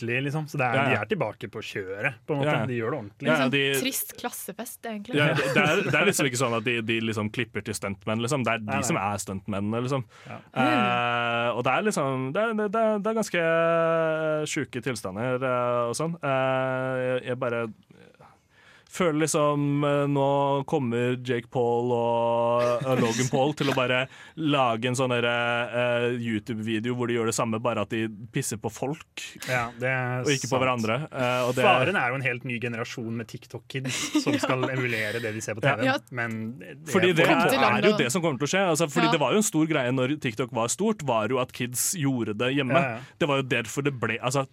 ordentlig, 0.00 0.22
liksom. 0.24 0.48
Så 0.48 0.58
det 0.58 0.66
er, 0.66 0.74
Ja, 0.74 0.82
ja. 0.82 0.88
de 0.88 1.00
er 1.00 1.08
tilbake 1.10 1.48
på 1.50 1.62
kjøret, 1.62 2.14
på 2.26 2.34
en 2.34 2.40
måte. 2.40 2.50
Ja, 2.50 2.60
ja. 2.60 2.66
De 2.66 2.74
gjør 2.74 2.90
det 2.90 2.98
ordentlig. 2.98 3.36
Sånn 3.36 3.50
de- 3.50 3.80
trist 3.80 4.16
klassefest, 4.18 4.80
egentlig. 4.84 5.16
Ja, 5.16 5.34
det, 5.34 5.56
er, 5.56 5.82
det 5.84 5.94
er 5.94 6.06
liksom 6.06 6.26
ikke 6.26 6.40
sånn 6.40 6.56
at 6.56 6.64
de, 6.64 6.80
de 6.82 7.00
liksom 7.00 7.30
klipper 7.30 7.64
til 7.64 7.74
stuntmenn, 7.74 8.20
liksom. 8.20 8.44
Det 8.44 8.52
er 8.52 8.64
de 8.64 8.80
som 8.86 8.96
er 8.96 9.16
stuntmennene, 9.18 9.82
liksom. 9.84 10.04
Ja. 10.26 10.40
Eh, 10.54 11.48
og 11.54 11.64
det 11.64 11.72
er 11.72 11.82
liksom 11.82 12.32
Det 12.32 12.40
er, 12.42 12.54
det 12.54 12.80
er, 12.80 12.98
det 12.98 13.10
er 13.10 13.18
ganske 13.20 13.44
eh, 13.44 14.44
sjuke 14.50 14.82
tilstander 14.84 15.40
uh, 15.42 15.90
og 15.90 15.96
sånn. 15.98 16.16
Uh, 16.22 16.96
jeg, 17.00 17.24
jeg 17.30 17.40
bare 17.40 17.66
føler 18.90 19.22
liksom 19.24 19.84
eh, 19.84 20.04
Nå 20.10 20.28
kommer 20.68 21.16
Jake 21.26 21.48
Paul 21.52 21.92
og 21.94 22.82
eh, 22.82 23.00
Logan 23.00 23.30
Paul 23.34 23.54
til 23.58 23.70
å 23.72 23.76
bare 23.76 24.02
lage 24.40 24.90
en 24.90 24.98
sånn 24.98 25.14
eh, 25.16 26.16
YouTube-video 26.18 26.96
hvor 26.98 27.10
de 27.10 27.18
gjør 27.18 27.30
det 27.30 27.36
samme, 27.36 27.60
bare 27.62 27.84
at 27.86 27.94
de 27.94 28.04
pisser 28.34 28.60
på 28.60 28.72
folk 28.72 29.24
Ja, 29.48 29.68
det 29.80 29.94
og 30.24 30.32
ikke 30.32 30.50
på 30.50 30.60
hverandre. 30.60 30.96
Uh, 31.12 31.50
det, 31.54 31.64
Faren 31.64 31.98
er 31.98 32.12
jo 32.12 32.18
en 32.18 32.24
helt 32.24 32.46
ny 32.48 32.58
generasjon 32.62 33.10
med 33.16 33.28
TikTok-kids 33.30 34.00
som 34.24 34.36
skal 34.42 34.66
emulere 34.70 35.22
det 35.22 35.32
de 35.34 35.42
ser 35.44 35.58
på 35.58 35.64
TV. 35.64 35.84
Ja. 35.86 35.96
Men 36.14 36.38
det, 36.60 36.76
Fordi 36.90 37.12
det 37.16 37.26
er, 37.26 37.54
er 37.56 37.86
jo 37.86 37.94
det 37.98 38.10
som 38.12 38.24
kommer 38.24 38.40
til 38.40 38.48
å 38.48 38.52
skje. 38.54 38.64
Altså, 38.74 38.90
fordi 38.90 39.08
Ja. 39.10 39.14
Det 39.16 39.18
var 39.18 39.34
jo 39.34 39.40
en 39.40 39.46
stor 39.46 39.66
greie 39.66 39.90
når 39.90 40.12
TikTok 40.22 40.52
var 40.54 40.70
stort, 40.70 41.02
var 41.06 41.32
jo 41.32 41.40
at 41.42 41.50
kids 41.56 41.90
gjorde 41.98 42.36
det 42.38 42.52
hjemme. 42.54 42.82
Det 43.18 43.26
var 43.26 43.40
jo 43.40 43.46
derfor 43.50 43.86
det 43.86 43.94
ble 43.98 44.18
Altså, 44.20 44.44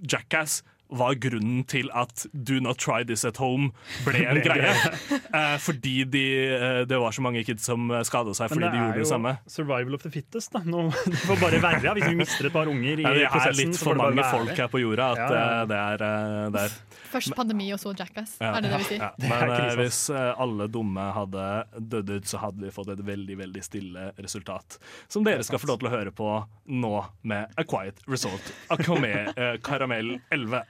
Jackass 0.00 0.60
var 0.90 1.16
grunnen 1.22 1.64
til 1.70 1.90
at 1.96 2.26
Do 2.32 2.60
Not 2.62 2.80
Try 2.82 3.04
This 3.06 3.24
At 3.28 3.40
Home 3.42 3.70
ble 4.06 4.24
en 4.30 4.42
greie. 4.44 4.74
Eh, 5.30 5.56
fordi 5.62 6.02
de, 6.10 6.22
eh, 6.50 6.80
det 6.90 6.96
var 6.98 7.14
så 7.14 7.22
mange 7.22 7.44
kids 7.46 7.62
som 7.68 7.84
skada 8.06 8.32
seg 8.34 8.50
fordi 8.50 8.66
de 8.72 8.80
gjorde 8.80 8.98
det 8.98 9.06
samme. 9.06 9.34
Men 9.36 9.38
det 9.38 9.46
er 9.46 9.52
jo 9.52 9.54
survival 9.54 9.94
of 9.94 10.02
the 10.02 10.10
fittest. 10.10 10.52
Da. 10.52 10.62
Nå, 10.66 10.88
det 11.12 11.20
får 11.22 11.38
bare 11.38 11.60
være 11.62 11.94
hvis 11.98 12.08
vi 12.10 12.18
mister 12.18 12.48
et 12.50 12.54
par 12.54 12.70
unger 12.70 13.02
i 13.02 13.06
Ja, 13.06 13.12
det 13.30 13.42
er 13.44 13.58
litt 13.60 13.78
for 13.78 13.98
mange 13.98 14.24
folk 14.26 14.50
her 14.58 14.70
på 14.72 14.82
jorda 14.82 15.12
at 15.14 15.22
Ja, 15.22 15.28
ja. 15.30 15.44
eh, 15.60 15.68
det 15.70 15.80
er 15.84 16.06
eh, 16.08 16.48
der. 16.56 16.78
Først 17.10 17.34
pandemi, 17.34 17.66
og 17.74 17.80
så 17.82 17.92
Jackass. 17.98 18.36
Ja. 18.40 18.52
Er 18.56 18.62
det 18.64 18.70
det 18.70 18.80
vi 18.84 18.88
sier? 18.92 19.02
Ja, 19.02 19.10
er 19.18 19.32
men 19.32 19.54
eh, 19.56 19.72
hvis 19.80 20.00
eh, 20.14 20.42
alle 20.44 20.68
dumme 20.70 21.06
hadde 21.16 21.46
dødd 21.94 22.12
ut, 22.16 22.28
så 22.30 22.42
hadde 22.44 22.66
vi 22.66 22.74
fått 22.74 22.92
et 22.94 23.02
veldig 23.06 23.38
veldig 23.40 23.64
stille 23.66 24.10
resultat. 24.18 24.78
Som 25.10 25.26
dere 25.26 25.46
skal 25.46 25.62
få 25.62 25.72
lov 25.72 25.80
til 25.82 25.90
å 25.90 25.94
høre 25.94 26.14
på 26.14 26.30
nå 26.70 26.92
med 27.26 27.58
A 27.58 27.66
Quiet 27.66 28.02
Result 28.10 28.52
av 28.70 28.82
eh, 29.04 29.56
Karamell 29.64 30.18
11. 30.30 30.62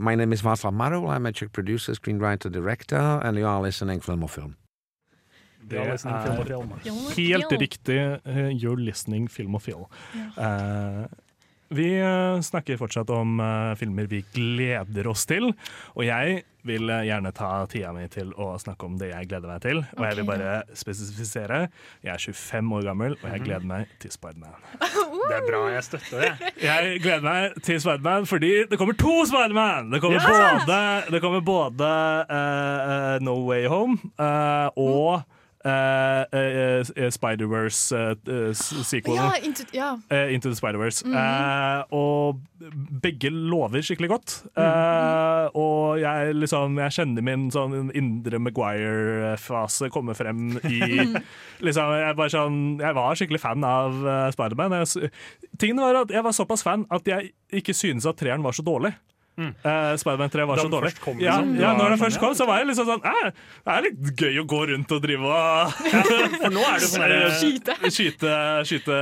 My 0.00 0.14
name 0.14 0.32
is 0.32 0.42
Václav 0.42 0.72
Marul. 0.72 1.08
I'm 1.10 1.26
a 1.26 1.32
Czech 1.32 1.50
producer, 1.52 1.92
screenwriter, 1.94 2.48
director, 2.52 3.20
and 3.24 3.36
you 3.36 3.46
are 3.46 3.60
listening 3.62 4.00
Film 4.00 4.22
or 4.22 4.28
Film. 4.28 4.56
Det 5.70 5.78
er 5.78 5.96
film 5.96 6.46
film. 6.46 6.72
helt 7.16 7.60
riktig. 7.60 8.20
eh, 8.24 8.50
You're 8.62 8.76
listening 8.76 9.30
film 9.30 9.54
og 9.54 9.62
film. 9.62 9.84
Eh, 10.38 11.04
vi 11.68 11.88
eh, 12.00 12.40
snakker 12.40 12.76
fortsatt 12.80 13.10
om 13.10 13.40
eh, 13.40 13.74
filmer 13.76 14.06
vi 14.08 14.22
gleder 14.32 15.08
oss 15.10 15.26
til. 15.28 15.50
Og 15.94 16.06
jeg 16.06 16.42
vil 16.68 16.90
eh, 16.90 17.04
gjerne 17.08 17.32
ta 17.36 17.50
tida 17.70 17.92
mi 17.96 18.06
til 18.12 18.32
å 18.40 18.50
snakke 18.60 18.88
om 18.88 18.96
det 19.00 19.10
jeg 19.12 19.28
gleder 19.30 19.50
meg 19.50 19.62
til. 19.64 19.82
Og 19.98 20.04
jeg 20.06 20.18
vil 20.18 20.28
bare 20.28 20.54
spesifisere. 20.76 21.60
Jeg 22.04 22.14
er 22.14 22.24
25 22.24 22.74
år 22.78 22.88
gammel, 22.88 23.16
og 23.20 23.28
jeg 23.34 23.44
gleder 23.44 23.68
meg 23.68 23.92
til 24.02 24.14
Spiderman. 24.14 24.56
Det 25.28 25.36
er 25.36 25.44
bra, 25.44 25.58
jeg 25.68 25.84
støtter 25.84 26.22
det. 26.22 26.52
Jeg 26.62 27.00
gleder 27.04 27.24
meg 27.26 27.56
til 27.64 27.80
Spiderman 27.82 28.24
fordi 28.28 28.52
det 28.70 28.78
kommer 28.80 28.96
to 28.96 29.12
Spiderman! 29.28 29.90
Det 29.92 30.00
kommer 30.00 30.24
både, 30.24 30.78
det 31.12 31.20
kommer 31.20 31.42
både 31.44 31.90
uh, 32.32 32.38
uh, 32.38 33.16
No 33.20 33.34
Way 33.44 33.66
Home 33.68 33.98
uh, 34.16 34.72
og 34.72 35.20
eh, 35.64 36.24
uh, 36.32 36.84
eh, 36.96 37.10
Spider-Verse-sequelen. 37.10 39.18
Ja, 39.18 39.32
into, 39.42 39.64
ja. 39.74 39.98
Eh, 40.10 40.34
Into 40.34 40.48
the 40.48 40.56
Spider-Verse. 40.56 41.06
Mhm. 41.06 41.14
Eh, 41.14 41.82
og 41.94 42.40
begge 43.02 43.30
lover 43.30 43.82
skikkelig 43.82 44.10
godt. 44.10 44.44
Eh, 44.56 45.48
og 45.54 46.00
jeg 46.00 46.34
liksom 46.34 46.78
Jeg 46.78 46.92
kjenner 46.92 47.22
min 47.22 47.50
sånn 47.50 47.90
indre 47.96 48.38
Maguire-fase 48.38 49.88
komme 49.90 50.14
frem 50.14 50.58
i 50.64 50.80
liksom, 51.66 51.92
jeg, 51.94 52.16
bare 52.16 52.30
sånn, 52.30 52.80
jeg 52.80 52.94
var 52.94 53.14
skikkelig 53.18 53.40
fan 53.42 53.64
av 53.64 53.92
uh, 54.04 54.30
Spiderman. 54.34 54.86
Tingen 55.58 55.82
var 55.82 56.02
at 56.04 56.10
jeg 56.14 56.24
var 56.24 56.32
såpass 56.36 56.64
fan 56.66 56.86
at 56.90 57.08
jeg 57.08 57.32
ikke 57.52 57.74
synes 57.74 58.06
at 58.06 58.18
treeren 58.20 58.44
var 58.44 58.56
så 58.56 58.64
dårlig. 58.66 58.92
Uh, 59.38 59.94
Spiderman 60.00 60.30
3 60.34 60.44
var 60.50 60.58
Da 60.58 60.64
så 60.66 60.70
dårlig. 60.72 60.88
først 60.90 61.00
kom, 61.04 61.20
ja, 61.22 61.36
liksom? 61.38 61.52
ja, 61.62 61.68
når 61.78 61.92
den 61.92 61.98
sånn, 61.98 62.04
først 62.04 62.20
kom, 62.22 62.32
så 62.34 62.46
var 62.48 62.58
jeg 62.58 62.66
liksom 62.72 62.88
sånn 62.88 63.04
Det 63.06 63.74
er 63.76 63.84
litt 63.86 64.08
gøy 64.18 64.40
å 64.42 64.44
gå 64.50 64.60
rundt 64.72 64.94
og 64.96 65.02
drive 65.04 65.28
og 65.30 65.76
For 66.42 66.54
nå 66.56 66.64
er 66.66 66.82
det 66.82 66.88
sånn 66.90 67.14
Skyte. 67.38 67.76
skyte, 67.94 68.32
skyte 68.66 68.98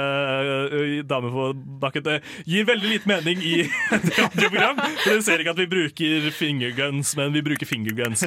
damer 1.08 1.32
på 1.32 1.46
bakken. 1.86 2.04
Det 2.06 2.18
gir 2.44 2.68
veldig 2.68 2.92
lite 2.92 3.10
mening 3.10 3.40
i 3.40 3.54
et 3.64 4.06
radioprogram. 4.18 4.82
For 5.04 5.16
du 5.16 5.24
ser 5.24 5.40
ikke 5.44 5.54
at 5.56 5.62
vi 5.64 5.68
bruker 5.72 6.28
fingerguns, 6.36 7.14
men 7.18 7.32
vi 7.36 7.42
bruker 7.46 7.68
fingerguns. 7.68 8.26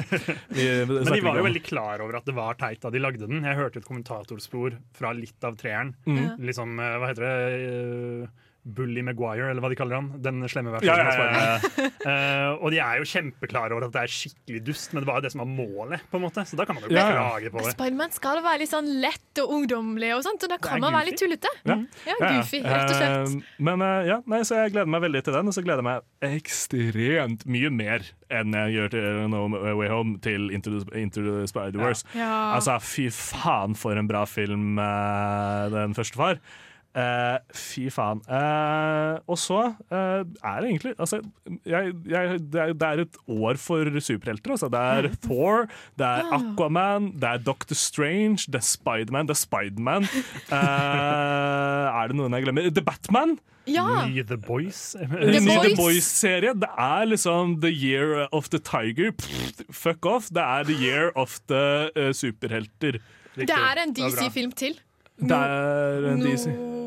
Vi 0.50 0.68
Men 0.90 1.06
de 1.12 1.22
var 1.24 1.38
jo 1.40 1.46
veldig 1.46 1.64
klar 1.66 2.02
over 2.04 2.18
at 2.20 2.26
det 2.28 2.34
var 2.36 2.58
teit 2.60 2.82
da 2.82 2.90
de 2.90 3.02
lagde 3.02 3.26
den. 3.30 3.44
Jeg 3.46 3.58
hørte 3.58 3.80
et 3.82 3.86
kommentatorspor 3.88 4.78
fra 4.98 5.14
litt 5.16 5.46
av 5.46 5.54
treeren. 5.60 5.94
Mm. 6.10 6.40
Liksom, 6.50 6.74
hva 6.80 7.10
heter 7.10 7.26
det? 7.28 8.30
Eh, 8.60 8.72
Bully 8.76 9.02
Maguire, 9.02 9.50
eller 9.50 9.62
hva 9.62 9.70
de 9.72 9.76
kaller 9.78 9.96
han. 9.96 10.10
Den 10.22 10.42
slemme 10.48 10.72
versjonen. 10.74 11.00
ja, 11.00 11.06
av 11.06 11.20
ja, 11.20 11.40
ja. 11.40 11.58
Spiderman. 11.58 11.96
Eh, 12.10 12.50
og 12.60 12.72
de 12.72 12.80
er 12.80 13.00
jo 13.00 13.06
kjempeklare 13.08 13.76
over 13.76 13.86
at 13.86 13.94
det 13.94 14.02
er 14.02 14.12
skikkelig 14.12 14.60
dust, 14.66 14.92
men 14.92 15.02
det 15.02 15.08
var 15.10 15.20
jo 15.20 15.24
det 15.26 15.32
som 15.34 15.42
var 15.42 15.50
målet. 15.50 16.04
på 16.10 16.18
en 16.18 16.24
måte 16.24 16.44
Så 16.48 16.56
da 16.56 16.66
kan 16.68 16.76
man 16.76 16.84
jo 16.84 16.90
klage 16.92 17.52
på 17.52 17.64
det. 17.64 17.74
Spiderman 17.74 18.14
skal 18.14 18.42
være 18.44 18.62
litt 18.62 18.72
sånn 18.72 18.88
lett 19.02 19.42
og 19.42 19.54
ungdommelig, 19.56 20.12
og 20.16 20.24
sånt, 20.26 20.44
og 20.44 20.52
da 20.52 20.58
kan 20.62 20.80
man 20.82 20.96
være 20.96 21.10
litt 21.10 21.20
tullete. 21.20 21.52
Ja. 21.64 21.76
Ja, 22.08 22.16
goofy, 22.20 22.62
helt 22.64 22.92
og 22.92 22.96
slett. 22.96 23.34
Uh, 23.34 23.58
Men 23.70 23.84
uh, 23.84 24.00
ja, 24.08 24.20
nei, 24.30 24.42
så 24.48 24.62
jeg 24.62 24.74
gleder 24.76 24.92
meg 24.92 25.04
veldig 25.06 25.24
til 25.26 25.36
den, 25.36 25.50
og 25.50 25.56
så 25.56 25.64
gleder 25.64 25.84
jeg 25.84 25.88
meg 25.90 26.34
ekstremt 26.40 27.46
mye 27.50 27.70
mer 27.74 28.08
enn 28.30 28.54
jeg 28.54 28.74
gjør 28.76 28.92
til 28.94 29.20
No 29.32 29.44
Way 29.50 29.90
Home 29.90 30.18
til 30.24 30.50
Into 30.54 30.72
the, 30.76 30.82
Into 31.00 31.24
the 31.24 31.46
Spider-Verse. 31.50 32.06
Ja. 32.16 32.54
Altså, 32.56 32.76
fy 32.84 33.08
faen 33.14 33.76
for 33.78 33.98
en 33.98 34.08
bra 34.10 34.24
film 34.28 34.78
eh, 34.80 35.70
den 35.74 35.96
første 35.96 36.20
var. 36.20 36.42
Eh, 36.90 37.36
fy 37.54 37.84
faen. 37.94 38.18
Uh, 38.26 39.20
og 39.30 39.36
så 39.38 39.60
uh, 39.94 40.22
er 40.26 40.56
det 40.58 40.70
egentlig 40.72 40.94
altså, 40.98 41.20
jeg, 41.62 41.92
jeg, 42.10 42.40
det, 42.50 42.58
er, 42.58 42.72
det 42.74 42.88
er 42.88 43.02
et 43.04 43.18
år 43.30 43.60
for 43.62 44.00
superhelter. 44.02 44.56
Altså. 44.56 44.70
Det 44.72 44.80
er 44.80 45.08
Thor, 45.26 45.68
det 45.98 46.06
er 46.06 46.32
Aquaman, 46.34 47.12
det 47.14 47.28
er 47.28 47.44
Doctor 47.46 47.78
Strange, 47.78 48.50
det 48.50 48.58
er 48.58 48.66
Spiderman, 48.66 49.28
det 49.28 49.36
er 49.36 49.38
Spiderman. 49.38 50.08
Eh, 50.50 52.00
er 52.00 52.10
det 52.10 52.18
noen 52.18 52.34
jeg 52.34 52.48
glemmer? 52.48 52.66
The 52.74 52.82
Batman! 52.82 53.38
Ja. 53.70 53.86
Ny 54.08 54.24
The 54.26 54.40
Boys. 54.40 54.96
The 54.98 55.06
Ny 55.30 55.38
The 55.38 55.46
Boys. 55.46 55.78
Boys-serie. 55.78 56.56
Det 56.58 56.72
er 56.74 57.06
liksom 57.06 57.60
The 57.62 57.70
Year 57.70 58.26
of 58.34 58.50
the 58.50 58.58
Tiger. 58.58 59.14
Pff, 59.14 59.62
fuck 59.70 60.10
off. 60.10 60.32
Det 60.34 60.42
er 60.42 60.66
The 60.66 60.80
Year 60.80 61.14
of 61.14 61.38
the 61.46 62.10
superhelter. 62.18 62.98
Det 63.38 63.46
er 63.46 63.84
en 63.84 63.94
Det 63.94 64.02
er 64.02 64.10
bra. 64.10 64.26
DC-film 64.26 64.52
til. 64.58 64.74
Det 65.20 65.38
er 65.38 66.12
en 66.16 66.26
DC. 66.26 66.50
Noe 66.50 66.79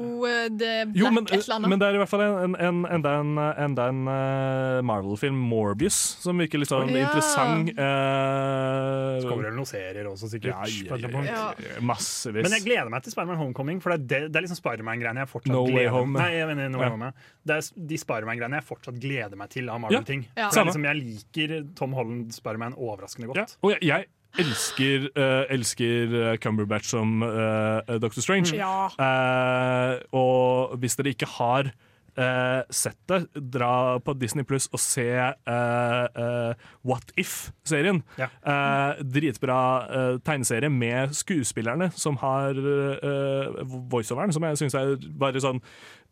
The 0.60 0.72
Jo, 0.98 1.10
men, 1.14 1.26
et 1.28 1.34
eller 1.38 1.56
annet. 1.58 1.70
men 1.74 1.80
det 1.82 1.88
er 1.90 1.98
i 1.98 2.02
hvert 2.02 2.12
fall 2.12 2.24
en, 2.26 2.56
en, 2.56 2.82
en, 2.86 3.78
en 3.80 4.00
eh, 4.14 4.80
Marvel-film, 4.86 5.38
Morbius, 5.52 5.98
som 6.24 6.40
virker 6.42 6.62
litt 6.62 6.72
sånn 6.72 6.90
Ja. 6.94 7.06
interessant. 7.08 7.74
Så 7.74 9.24
Uh, 9.24 9.30
kommer 9.30 9.48
det 9.48 9.54
noen 9.56 9.70
serier 9.70 10.08
også, 10.10 10.30
sikkert. 10.32 10.54
ja, 10.54 10.88
på 10.90 10.98
ja, 11.02 11.10
ja, 11.28 11.44
ja, 11.60 11.82
massevis. 11.86 12.44
Men 12.46 12.56
jeg 12.58 12.66
gleder 12.68 12.90
meg 12.94 13.04
til 13.06 13.14
Spiderman 13.16 13.40
Homecoming, 13.42 13.82
for 13.84 13.94
det 13.94 14.00
er, 14.00 14.08
det, 14.28 14.32
det 14.34 14.42
er 14.42 14.48
liksom 14.48 14.60
Spiderman-greiene 14.62 15.24
jeg 15.24 15.32
fortsatt 15.32 15.54
No 15.56 15.66
gleder 15.68 15.94
Home. 15.94 16.20
Nei, 16.20 16.32
jeg 16.40 16.50
mener 16.52 16.74
no 16.74 16.84
Ja. 16.84 16.90
Home. 16.94 17.12
Det 17.44 17.60
er 17.60 17.70
de 17.94 18.02
Spiderman-greiene 18.02 18.60
jeg 18.60 18.68
fortsatt 18.70 19.00
gleder 19.04 19.40
meg 19.40 19.54
til 19.54 19.70
av 19.70 19.82
Marvel-ting. 19.84 20.26
Ja. 20.38 20.50
Liksom, 20.54 20.88
jeg 20.90 21.02
liker 21.04 21.56
Tom 21.78 21.96
Holland 21.98 22.34
Spiderman 22.36 22.76
overraskende 22.78 23.30
ja. 23.30 23.34
godt. 23.42 23.58
Og 23.64 23.76
jeg, 23.76 23.84
jeg 23.92 24.10
elsker, 24.40 25.10
uh, 25.18 25.44
elsker 25.54 26.14
eh, 26.20 26.38
Cumberbatch 26.42 26.90
som 26.94 27.22
uh, 27.22 27.82
Doctor 28.02 28.22
Strange. 28.22 28.56
Ja. 28.58 28.90
Uh, 28.98 30.00
og 30.16 30.78
hvis 30.82 30.98
dere 30.98 31.14
ikke 31.14 31.30
har 31.38 31.70
uh, 32.18 32.62
sett 32.74 32.98
det, 33.10 33.22
dra 33.54 34.00
på 34.04 34.16
Disney 34.18 34.46
Pluss 34.48 34.70
og 34.74 34.82
se 34.82 35.08
eh, 35.10 36.04
eh, 36.24 36.68
What 36.86 37.14
If-serien. 37.18 38.04
Ja. 38.20 38.30
Eh, 38.42 39.02
dritbra 39.06 39.60
eh, 39.88 40.20
tegneserie 40.26 40.70
med 40.70 41.14
skuespillerne 41.18 41.92
som 41.96 42.18
har 42.22 42.58
uh, 42.58 43.64
voiceoveren, 43.92 44.34
som 44.34 44.46
jeg 44.50 44.62
syns 44.64 44.78
er 44.78 44.96
bare 45.20 45.42
sånn 45.44 45.62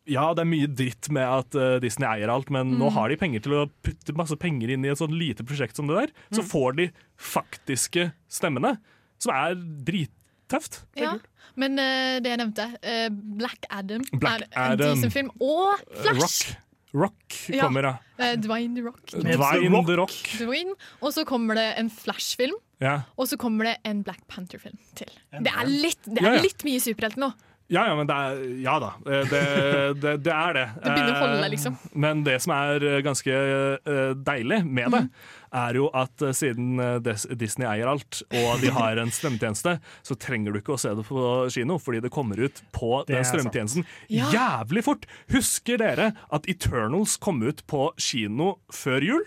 ja, 0.10 0.24
det 0.34 0.42
er 0.44 0.50
mye 0.50 0.68
dritt 0.68 1.10
med 1.14 1.26
at 1.28 1.58
uh, 1.60 1.76
Disney 1.84 2.08
eier 2.10 2.32
alt, 2.34 2.50
men 2.54 2.74
nå 2.80 2.90
har 2.96 3.12
de 3.12 3.18
penger 3.22 3.44
til 3.46 3.54
å 3.60 3.66
putte 3.86 4.16
masse 4.18 4.38
penger 4.42 4.74
inn 4.74 4.86
i 4.86 4.90
et 4.94 4.98
sånn 5.02 5.14
lite 5.14 5.46
prosjekt 5.48 5.78
som 5.78 5.90
det 5.92 6.00
der. 6.00 6.14
Så 6.34 6.46
får 6.48 6.78
de 6.80 6.88
faktiske 7.22 8.10
stemmene, 8.32 8.78
som 9.22 9.36
er 9.36 9.60
drittøft. 9.86 10.82
Ja. 10.98 11.18
Men 11.60 11.78
uh, 11.78 12.18
det 12.24 12.32
jeg 12.34 12.42
nevnte, 12.42 12.66
uh, 12.82 13.08
Black 13.38 13.70
Adam, 13.70 14.04
Black 14.16 14.48
er 14.50 14.58
en 14.66 14.76
Adam. 14.80 14.96
decent 14.98 15.14
film. 15.14 15.32
Og 15.44 15.78
Flash! 16.02 16.52
Rock. 16.52 16.68
Rock 16.92 17.36
kommer, 17.56 17.86
ja. 17.88 17.92
ja. 18.20 18.34
Dwayne 18.36 18.76
The 18.76 18.82
Rock. 18.84 19.00
Dwayne 19.14 19.84
The 19.88 19.96
Rock. 19.96 20.16
Dwayne. 20.42 20.74
Og 21.00 21.14
så 21.16 21.24
kommer 21.30 21.56
det 21.56 21.70
en 21.80 21.88
Flash-film. 21.94 22.58
Ja. 22.84 22.98
Og 23.16 23.30
så 23.32 23.38
kommer 23.40 23.70
det 23.70 23.78
en 23.88 24.02
Black 24.04 24.26
Panther-film 24.28 24.76
til. 25.00 25.08
Det 25.32 25.54
er 25.54 25.70
litt, 25.72 26.02
det 26.10 26.20
er 26.20 26.28
Ja, 26.28 26.34
ja. 26.36 26.44
litt 26.44 26.66
mye 26.68 26.82
superhelt 26.84 27.16
nå. 27.22 27.30
Ja, 27.72 27.86
ja, 27.88 27.96
men 27.96 28.08
det 28.10 28.16
er, 28.20 28.40
ja 28.66 28.74
da. 28.84 28.90
Eh, 29.08 29.28
Det, 29.32 29.42
det, 30.04 30.16
det 30.26 30.34
er 30.36 30.58
det. 30.58 30.66
Det 30.76 30.90
begynner 30.92 31.14
å 31.16 31.20
holde, 31.22 31.38
deg 31.46 31.54
liksom. 31.54 31.78
Men 32.04 32.24
det 32.28 32.34
som 32.44 32.52
er 32.58 32.84
eh, 32.90 32.98
ganske 33.06 33.38
eh, 33.38 34.12
deilig 34.28 34.58
med 34.68 34.92
det, 34.92 35.02
er 35.62 35.80
jo 35.80 35.88
at 35.96 36.24
eh, 36.28 36.34
siden 36.36 36.80
eh, 36.84 36.98
Disney 37.40 37.68
eier 37.72 37.88
alt, 37.92 38.22
og 38.28 38.62
de 38.64 38.72
har 38.76 39.00
en 39.02 39.12
strømtjeneste, 39.12 39.78
så 40.08 40.20
trenger 40.20 40.52
du 40.56 40.60
ikke 40.62 40.76
å 40.76 40.82
se 40.84 40.92
det 41.00 41.08
på 41.08 41.26
kino, 41.56 41.80
fordi 41.80 42.04
det 42.04 42.12
kommer 42.12 42.40
ut 42.44 42.60
på 42.76 42.92
den 43.08 43.24
strømtjenesten 43.28 43.88
jævlig 44.12 44.84
fort. 44.88 45.08
Husker 45.32 45.80
dere 45.82 46.12
at 46.32 46.48
Eternals 46.52 47.16
kom 47.24 47.40
ut 47.48 47.64
på 47.72 47.88
kino 48.00 48.58
før 48.76 49.08
jul? 49.14 49.24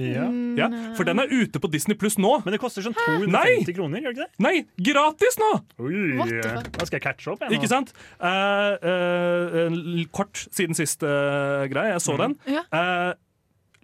Ja. 0.00 0.26
Ja, 0.58 0.68
For 0.98 1.08
den 1.08 1.22
er 1.22 1.30
ute 1.30 1.62
på 1.62 1.70
Disney 1.72 1.98
pluss 1.98 2.18
nå. 2.20 2.32
Men 2.44 2.56
det 2.56 2.60
koster 2.62 2.84
sånn 2.84 2.96
Nei! 3.30 3.60
250 3.62 3.76
kroner, 3.78 4.04
gjør 4.04 4.14
det 4.14 4.18
ikke 4.18 4.28
det? 4.28 4.44
Nei, 4.46 4.54
gratis 4.90 5.40
nå! 5.40 5.50
Oi? 5.86 6.04
Da 6.40 6.86
skal 6.88 6.98
jeg 6.98 7.06
catche 7.06 7.32
opp. 7.34 7.44
Jeg, 7.44 7.52
nå. 7.52 7.58
Ikke 7.60 7.70
sant? 7.70 7.94
Uh, 8.20 8.74
uh, 8.84 10.04
kort 10.14 10.46
siden 10.50 10.78
siste 10.78 11.08
uh, 11.08 11.66
greie. 11.70 11.94
Jeg 11.94 12.04
så 12.04 12.16
den. 12.20 12.36
Ja. 12.50 12.64
Eh, 12.74 13.18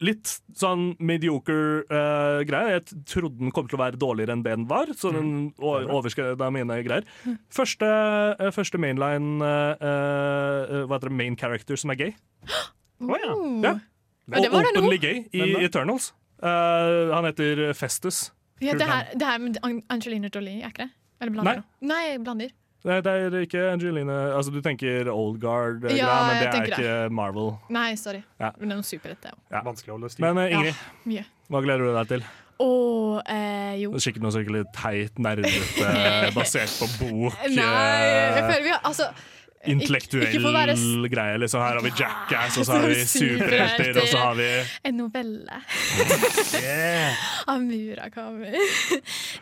litt 0.05 0.29
sånn 0.57 0.91
mediocre 1.01 1.85
uh, 1.89 2.41
greie. 2.49 2.77
Jeg 2.77 3.03
trodde 3.09 3.41
den 3.41 3.53
kom 3.55 3.69
til 3.69 3.79
å 3.79 3.83
være 3.85 4.01
dårligere 4.01 4.37
enn 4.37 4.45
det 4.45 4.55
den 4.59 4.69
var, 4.69 4.93
så 4.97 5.13
den 5.15 5.31
overskreda 5.57 6.51
mine 6.53 6.81
greier. 6.85 7.07
Første, 7.55 7.89
uh, 8.37 8.51
første 8.55 8.81
mainline 8.83 9.41
uh, 9.41 9.73
eh, 9.81 10.83
Hva 10.85 10.99
heter 10.99 11.11
det? 11.11 11.17
Main 11.17 11.39
character 11.41 11.81
som 11.81 11.95
er 11.95 12.03
gay. 12.07 12.17
Oh. 12.97 13.13
Ja. 13.21 13.35
Ja, 13.61 13.71
Og 14.27 14.47
var 14.53 14.71
openly 14.73 14.99
gay 15.03 15.25
i 15.33 15.65
Eternals. 15.65 16.13
Uh, 16.43 17.15
han 17.15 17.25
heter 17.29 17.73
Festus. 17.79 18.33
Ja, 18.61 18.73
det, 18.73 18.87
her, 18.89 19.11
det 19.13 19.27
her 19.27 19.39
med 19.39 19.59
Angelina 19.93 20.29
Jolie, 20.35 20.63
er 20.65 20.73
ikke 20.73 20.87
det? 20.87 20.93
Eller 21.21 21.33
blander 21.33 21.53
Nei. 21.53 21.61
du? 21.61 21.87
Nei, 21.87 22.01
jeg 22.11 22.23
blander. 22.25 22.55
Nei, 22.87 22.97
det 23.03 23.13
er 23.13 23.37
ikke 23.43 23.63
Angelina 23.73 24.17
Altså, 24.37 24.53
du 24.55 24.61
tenker 24.63 25.09
Old 25.11 25.41
Guard, 25.43 25.87
Ja, 25.91 26.11
men 26.29 26.39
det 26.39 26.49
er 26.49 26.59
ikke 26.63 26.81
ikke 26.81 27.15
Marvel. 27.15 27.55
Nei, 27.73 27.95
sorry. 27.99 28.23
Ja. 28.41 28.53
Men 28.59 28.71
det 28.71 28.77
er 28.77 28.83
noe 28.83 28.89
superhett, 28.89 29.23
det 29.25 29.33
òg. 29.35 29.39
Ja. 29.51 29.63
Vanskelig 29.67 29.93
å 29.93 29.97
holde 29.99 30.11
styr. 30.13 30.27
Men 30.27 30.43
uh, 30.43 30.51
Ingrid, 30.55 30.83
ja. 31.19 31.25
hva 31.51 31.63
gleder 31.65 31.89
du 31.89 31.95
deg 31.97 32.13
til? 32.15 32.27
Og 32.63 33.19
eh, 33.29 33.75
jo 33.83 33.91
Det 33.93 33.99
er 33.99 34.05
Sikkert 34.07 34.23
noe 34.25 34.33
skikkelig 34.33 34.63
teit, 34.73 35.19
nerdete, 35.21 35.89
basert 36.37 36.73
på 36.81 36.89
bok. 37.03 37.41
Nei, 37.53 37.67
jeg 37.67 38.31
eh, 38.31 38.47
føler 38.47 38.65
vi 38.65 38.73
har 38.73 38.87
Altså 38.89 39.11
Intellektuell 39.73 40.47
være 40.55 40.77
greie. 41.13 41.39
Liksom. 41.43 41.61
Her 41.63 41.79
har 41.79 41.85
vi 41.85 41.93
Jackass, 41.99 42.59
og 42.61 42.67
så 42.69 42.77
har 42.79 42.87
vi 42.89 43.01
superhelter, 43.05 44.01
og 44.03 44.09
så 44.11 44.23
har 44.23 44.39
vi 44.39 44.49
en 44.91 44.97
novelle 45.03 45.61
Yeah. 46.57 47.15
av 47.47 47.61
Murakami. 47.63 48.53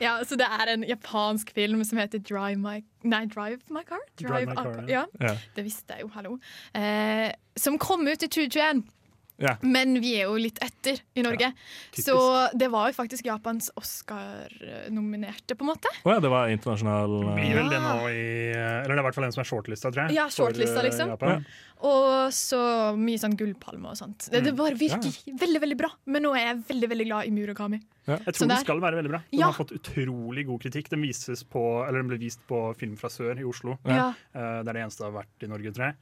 ja, 0.01 0.17
så 0.25 0.37
det 0.41 0.47
er 0.61 0.73
en 0.75 0.85
japansk 0.89 1.53
film 1.55 1.85
som 1.85 1.99
heter 2.01 2.19
Drive 2.25 2.59
My 2.61 2.81
Nei, 3.05 3.27
Drive 3.29 3.61
My 3.69 3.83
Car? 3.85 4.01
Drive 4.17 4.49
My 4.49 4.57
Car, 4.57 4.85
ja. 4.89 5.05
Ja. 5.21 5.35
Det 5.57 5.65
visste 5.67 5.93
jeg 5.99 6.07
jo, 6.07 6.11
hallo. 6.15 6.39
Eh, 6.75 7.31
som 7.61 7.77
kom 7.79 8.07
ut 8.09 8.23
i 8.25 8.29
2021. 8.29 8.81
Ja. 9.43 9.57
Men 9.67 9.97
vi 9.99 10.13
er 10.21 10.29
jo 10.29 10.37
litt 10.39 10.61
etter 10.63 11.01
i 11.19 11.23
Norge. 11.27 11.49
Ja, 11.51 12.03
så 12.07 12.17
det 12.55 12.69
var 12.71 12.91
jo 12.91 12.95
faktisk 12.95 13.27
Japans 13.27 13.71
Oscar-nominerte, 13.75 15.57
på 15.59 15.67
en 15.67 15.73
måte. 15.73 15.91
Å 16.05 16.15
ja, 16.15 16.21
det 16.23 16.31
var 16.31 16.53
internasjonal 16.55 17.17
uh... 17.25 17.33
Blir 17.35 17.59
vel 17.59 17.71
det 17.73 17.81
nå 17.83 17.97
i 18.13 18.25
Eller 18.55 18.93
det 18.93 18.97
er 18.97 19.03
i 19.03 19.07
hvert 19.09 19.19
fall 19.19 19.27
den 19.27 19.35
som 19.35 19.43
er 19.43 19.49
shortlista, 19.51 19.91
tror 19.91 20.07
jeg. 20.07 20.17
Ja, 20.21 20.29
shortlista, 20.31 20.79
eh, 20.83 20.87
liksom. 20.87 21.15
Ja. 21.19 21.39
Og 21.85 22.33
så 22.33 22.61
mye 22.97 23.21
sånn 23.21 23.35
gullpalme 23.39 23.91
og 23.91 23.99
sånt. 23.99 24.29
Det, 24.33 24.45
det 24.47 24.55
bare 24.57 24.79
virker 24.79 25.11
veldig 25.43 25.65
veldig 25.67 25.79
bra. 25.83 25.91
Men 26.09 26.25
nå 26.29 26.33
er 26.39 26.47
jeg 26.53 26.63
veldig 26.71 26.93
veldig 26.95 27.09
glad 27.11 27.29
i 27.29 27.35
Murakami. 27.35 27.81
Jeg 28.07 28.37
tror 28.37 28.51
den 28.53 28.63
skal 28.63 28.83
være 28.85 29.01
veldig 29.01 29.13
bra. 29.17 29.23
Den 29.31 29.41
Ja. 29.41 29.51
har 29.51 29.59
fått 29.59 29.75
utrolig 29.77 30.47
god 30.49 30.63
kritikk. 30.63 30.91
Den, 30.93 31.03
vises 31.05 31.43
på, 31.45 31.63
eller 31.85 32.05
den 32.05 32.13
ble 32.13 32.21
vist 32.23 32.45
på 32.49 32.67
Film 32.79 32.95
fra 33.01 33.11
sør 33.13 33.41
i 33.41 33.45
Oslo. 33.49 33.79
Ja. 33.85 34.13
Uh, 34.35 34.63
Det 34.63 34.71
er 34.71 34.77
det 34.77 34.83
eneste 34.87 35.05
det 35.05 35.11
har 35.11 35.19
vært 35.25 35.45
i 35.45 35.51
Norge, 35.51 35.75
tror 35.75 35.91
jeg. 35.91 35.97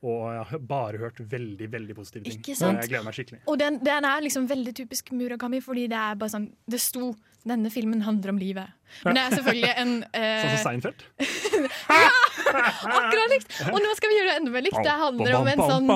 Og 0.00 0.20
jeg 0.32 0.44
har 0.48 0.60
bare 0.64 1.00
hørt 1.02 1.18
veldig 1.32 1.66
veldig 1.72 1.94
positive 1.96 2.24
ting. 2.24 2.38
Ikke 2.40 2.54
sant? 2.56 2.78
jeg 2.80 2.88
gleder 2.88 3.04
meg 3.04 3.16
skikkelig. 3.18 3.40
Og 3.52 3.58
den, 3.60 3.76
den 3.84 4.06
er 4.08 4.22
liksom 4.24 4.46
veldig 4.48 4.72
typisk 4.78 5.10
Murakami, 5.12 5.60
fordi 5.60 5.90
det 5.92 5.98
er 6.00 6.16
bare 6.20 6.32
sånn 6.32 6.46
Det 6.64 6.80
sto 6.80 7.10
'Denne 7.40 7.70
filmen 7.72 8.02
handler 8.04 8.34
om 8.34 8.38
livet'. 8.38 8.68
Men 9.04 9.16
det 9.16 9.20
er 9.22 9.30
selvfølgelig 9.38 9.70
en 9.80 9.92
eh, 10.12 10.40
Sånn 10.42 10.56
som 10.56 10.64
Seinfeld. 10.66 11.04
Akkurat 13.00 13.32
likt! 13.32 13.54
Og 13.70 13.78
nå 13.80 13.94
skal 13.96 14.12
vi 14.12 14.18
gjøre 14.18 14.28
det 14.28 14.34
enda 14.42 14.52
mer 14.56 14.64
likt. 14.66 14.80
Det 14.84 14.96
handler 15.04 15.36
om 15.38 15.48
en 15.48 15.62
sånn 15.70 15.88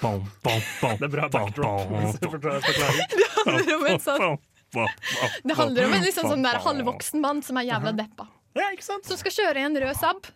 Det 0.00 1.06
er 1.06 1.14
bra 1.14 1.28
backdrop. 1.32 1.94
Det 2.20 3.30
handler 3.38 3.72
om 3.78 3.86
en 3.86 4.04
sånn 4.04 4.36
Det 5.48 5.56
handler 5.56 5.88
om 5.88 5.96
en 5.96 6.04
liksom 6.04 6.28
sånn 6.34 6.44
der 6.44 6.60
halvvoksen 6.66 7.24
mann 7.24 7.40
som 7.48 7.60
er 7.60 7.70
jævla 7.70 7.96
deppa. 7.96 8.28
Ja, 8.58 8.68
ikke 8.74 8.84
sant? 8.84 9.08
Som 9.08 9.16
skal 9.20 9.32
kjøre 9.38 9.62
i 9.62 9.64
en 9.70 9.80
rød 9.80 9.96
Saab, 9.96 10.28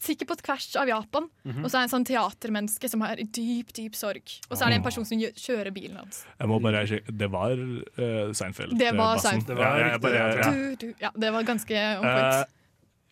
sikkert 0.00 0.28
på 0.32 0.36
tvers 0.40 0.66
av 0.80 0.88
Japan. 0.88 1.28
Mhm. 1.44 1.64
Og 1.64 1.70
så 1.70 1.76
er 1.78 1.84
det 1.84 1.88
en 1.92 1.94
sånn 1.96 2.06
teatermenneske 2.08 2.88
som 2.90 3.00
har 3.04 3.16
dyp, 3.20 3.72
dyp 3.76 3.94
sorg. 3.98 4.22
Og 4.50 4.56
så 4.56 4.64
er 4.66 4.70
det 4.72 4.78
en 4.80 4.86
person 4.86 5.04
som 5.04 5.18
kjører 5.20 5.72
bilen 5.74 5.96
hans. 6.00 6.24
Jeg 6.40 6.48
må 6.48 6.60
bare. 6.64 6.84
Det 7.08 7.30
var 7.30 7.52
uh, 7.52 8.32
Seinfeld. 8.32 8.78
Det 8.78 8.92
var 8.96 9.16
eh. 9.16 9.20
Seinfeld. 9.24 9.46
Det 9.48 9.56
var 9.56 9.64
Ja, 9.64 9.76
jeg 9.78 9.92
riktig, 9.92 10.02
bare- 10.02 10.36
ja. 10.38 10.50
Du, 10.50 10.76
du. 10.76 10.94
Ja, 11.00 11.10
det 11.16 11.32
var 11.32 11.42
ganske 11.42 11.82
on 12.00 12.06
Eh. 12.08 12.44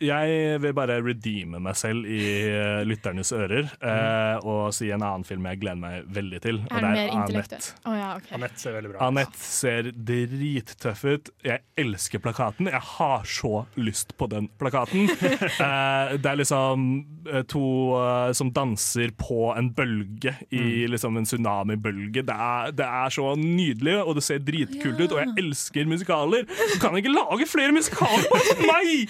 Jeg 0.02 0.59
vil 0.61 0.74
bare 0.76 0.98
redeeme 1.00 1.59
meg 1.62 1.76
selv 1.78 2.04
i 2.11 2.18
eh, 2.50 2.82
lytternes 2.85 3.30
ører 3.32 3.68
eh, 3.80 4.44
og 4.44 4.68
si 4.76 4.90
en 4.92 5.00
annen 5.02 5.24
film 5.24 5.46
jeg 5.48 5.61
gleder 5.62 5.80
meg 5.80 6.09
veldig 6.12 6.40
til. 6.44 6.59
Og 6.66 6.74
Er 6.76 6.85
den 6.85 6.96
mer 6.98 7.12
intellektuell? 7.14 7.62
Annette. 7.87 8.00
Ja, 8.02 8.11
okay. 8.18 8.35
Anette 8.37 8.61
ser 8.61 8.76
veldig 8.76 8.90
bra 8.92 8.98
ut. 8.98 9.04
Anette 9.06 9.40
ser 9.46 9.88
drittøff 10.11 11.04
ut. 11.09 11.30
Jeg 11.46 11.64
elsker 11.80 12.22
plakaten. 12.24 12.68
Jeg 12.72 12.82
har 12.96 13.24
så 13.30 13.52
lyst 13.80 14.12
på 14.20 14.28
den 14.32 14.50
plakaten. 14.61 15.09
Eh, 15.66 16.12
det 16.20 16.28
er 16.28 16.37
liksom 16.38 16.82
eh, 17.30 17.42
to 17.48 17.62
eh, 17.96 18.30
som 18.37 18.50
danser 18.54 19.11
på 19.18 19.48
en 19.56 19.70
bølge 19.74 20.32
i 20.54 20.85
liksom 20.90 21.16
en 21.18 21.26
tsunamibølge. 21.26 22.22
Det, 22.26 22.35
er- 22.37 22.74
det 22.76 22.87
er 22.87 23.14
så 23.14 23.30
nydelig, 23.40 23.96
og 24.02 24.18
det 24.18 24.24
ser 24.26 24.42
dritkult 24.44 25.00
ut, 25.00 25.14
og 25.16 25.20
jeg 25.22 25.35
elsker 25.42 25.88
musikaler. 25.90 26.44
Du 26.46 26.76
kan 26.82 26.96
ikke 27.00 27.12
lage 27.14 27.48
flere 27.50 27.74
musikaler 27.76 28.26
for 28.30 28.62
meg! 28.68 29.09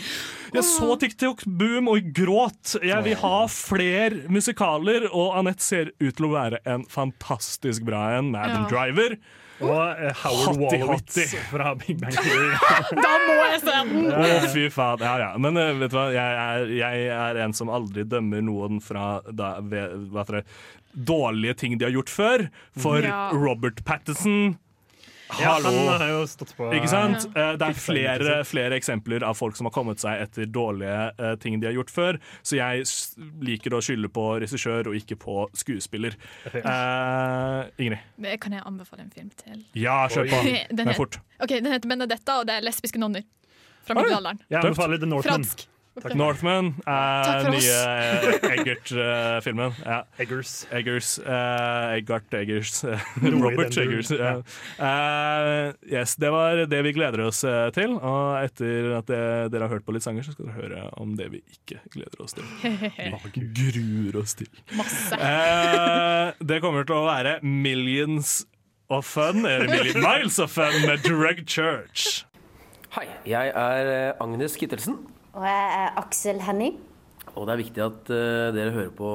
Jeg 0.55 0.62
så 0.77 0.97
TikTok-boom 1.03 1.89
og 1.93 2.12
gråt. 2.17 2.77
Jeg 2.85 3.05
vil 3.07 3.19
ha 3.23 3.39
flere 3.53 4.27
musikaler, 4.33 5.09
og 5.12 5.35
Anette 5.41 5.65
ser 5.65 5.91
ut 5.99 6.12
til 6.19 6.29
å 6.29 6.35
være 6.37 6.61
en 6.69 6.87
fantastisk 6.93 7.85
bra 7.89 8.12
en. 8.19 8.31
Madam 8.37 8.67
Ja. 8.67 8.71
Driver. 8.71 9.17
Og 9.57 9.71
uh, 9.73 10.11
Howard 10.21 10.59
Hottie, 10.61 10.79
Wallowitz 10.83 11.15
hottie. 11.17 11.39
fra 11.49 11.71
Big 11.81 11.97
Bang 12.03 12.12
Theory. 12.12 12.51
Da 13.07 13.12
må 13.23 13.37
jeg 13.41 13.61
se 13.62 13.73
den! 13.73 14.11
Å, 14.12 14.51
fy 14.53 14.67
faen. 14.75 15.01
Ja, 15.01 15.15
ja. 15.23 15.31
Men 15.41 15.57
uh, 15.57 15.71
vet 15.81 15.95
du 15.95 15.97
hva, 15.97 16.11
jeg 16.12 16.35
er, 16.43 16.75
jeg 16.77 17.07
er 17.17 17.41
en 17.47 17.57
som 17.57 17.73
aldri 17.73 18.05
dømmer 18.05 18.45
noen 18.45 18.83
fra 18.85 19.23
da, 19.33 19.55
ved, 19.65 19.97
hva 20.12 20.27
heter 20.27 20.43
det, 20.43 20.45
dårlige 21.09 21.57
ting 21.62 21.79
de 21.81 21.89
har 21.89 21.97
gjort 21.97 22.12
før. 22.12 22.47
For 22.77 23.01
Ja. 23.09 23.31
Robert 23.33 23.81
Pattinson 23.89 24.59
Ja, 25.41 25.57
Hallo! 25.57 25.71
han 25.91 26.01
har 26.01 26.09
jo 26.12 26.21
stått 26.31 26.53
på 26.57 26.69
Ikke 26.77 26.89
sant? 26.89 27.25
Eh, 27.35 27.57
Det 27.59 27.67
er 27.67 27.75
flere, 27.75 28.37
flere 28.47 28.77
eksempler 28.79 29.25
av 29.27 29.35
folk 29.35 29.57
som 29.59 29.67
har 29.67 29.73
kommet 29.75 29.99
seg 29.99 30.23
etter 30.23 30.47
dårlige 30.47 30.99
eh, 31.19 31.35
ting 31.43 31.59
de 31.61 31.67
har 31.67 31.75
gjort 31.75 31.91
før. 31.91 32.19
Så 32.47 32.57
jeg 32.61 32.85
s- 32.87 33.17
liker 33.43 33.75
å 33.75 33.81
skylde 33.83 34.09
på 34.15 34.27
regissør 34.41 34.87
og 34.93 34.95
ikke 34.95 35.17
på 35.19 35.49
skuespiller. 35.59 36.15
Eh, 36.55 37.65
Ingrid. 37.83 37.99
Det 38.23 38.37
kan 38.41 38.53
jeg 38.55 38.62
anbefale 38.67 39.03
en 39.07 39.11
film 39.11 39.31
til. 39.37 39.65
Ja, 39.75 40.07
kjør 40.09 40.31
på. 40.31 40.43
Den 40.71 40.77
Men 40.85 40.89
het- 40.95 40.97
fort. 41.01 41.19
Ok, 41.41 41.49
Den 41.59 41.73
heter 41.73 41.89
Benedetta, 41.89 42.39
og 42.41 42.47
det 42.47 42.61
er 42.61 42.67
lesbiske 42.69 42.99
nonner. 43.03 43.23
Fra 43.87 43.95
Oi. 43.99 44.03
middelalderen. 44.03 44.41
Jeg 44.51 44.62
anbefaler 44.65 44.99
The 45.03 45.07
Northman. 45.11 45.43
Fransk. 45.45 45.67
Northman 46.16 46.74
er 46.85 47.46
nye 47.48 47.72
eh, 47.72 48.50
Eggert-filmen. 48.52 49.76
ja. 49.87 50.02
Eggers. 50.20 50.66
Eggers. 50.74 51.14
Uh, 51.24 51.94
Eggart 51.96 52.35
Eggers. 52.37 52.82
eh, 52.85 53.06
Robert 53.24 53.76
Eggers. 53.80 54.11
ja. 54.12 54.35
Uh, 54.76 55.72
yes, 55.88 56.16
det 56.20 56.32
var 56.35 56.66
det 56.68 56.82
vi 56.85 56.92
gleder 56.96 57.24
oss 57.26 57.40
til. 57.76 57.96
Og 57.96 58.37
etter 58.42 58.92
at 58.98 59.09
det, 59.09 59.22
dere 59.54 59.68
har 59.68 59.78
hørt 59.78 59.87
på 59.88 59.96
litt 59.96 60.04
sanger, 60.04 60.26
så 60.26 60.37
skal 60.37 60.50
dere 60.50 60.59
høre 60.61 60.85
om 61.00 61.16
det 61.16 61.30
vi 61.32 61.42
ikke 61.56 61.80
gleder 61.96 62.26
oss 62.26 62.37
til. 62.37 62.44
Vi 63.37 63.42
gruer 63.56 64.16
oss 64.20 64.37
til. 64.38 64.48
Masse. 64.76 65.16
Uh, 65.16 66.37
det 66.44 66.61
kommer 66.64 66.87
til 66.87 66.96
å 66.98 67.06
være 67.09 67.38
millions 67.42 68.44
of 68.92 69.09
fun, 69.09 69.44
eller 69.44 69.68
million 69.70 70.00
miles 70.04 70.38
of 70.42 70.52
fun, 70.52 70.76
med 70.87 71.04
Drug 71.04 71.42
Church. 71.48 72.24
Hei, 72.96 73.09
jeg 73.28 73.52
er 73.52 74.14
Agnes 74.22 74.56
Kittelsen, 74.56 75.00
Og 75.37 75.44
jeg 75.44 75.72
er 75.77 75.99
Aksel 76.01 76.38
Henning, 76.40 76.79
og 77.37 77.44
det 77.44 77.53
er 77.53 77.61
viktig 77.61 77.83
at 77.85 78.09
uh, 78.09 78.55
dere 78.57 78.72
hører 78.72 78.94
på 78.96 79.11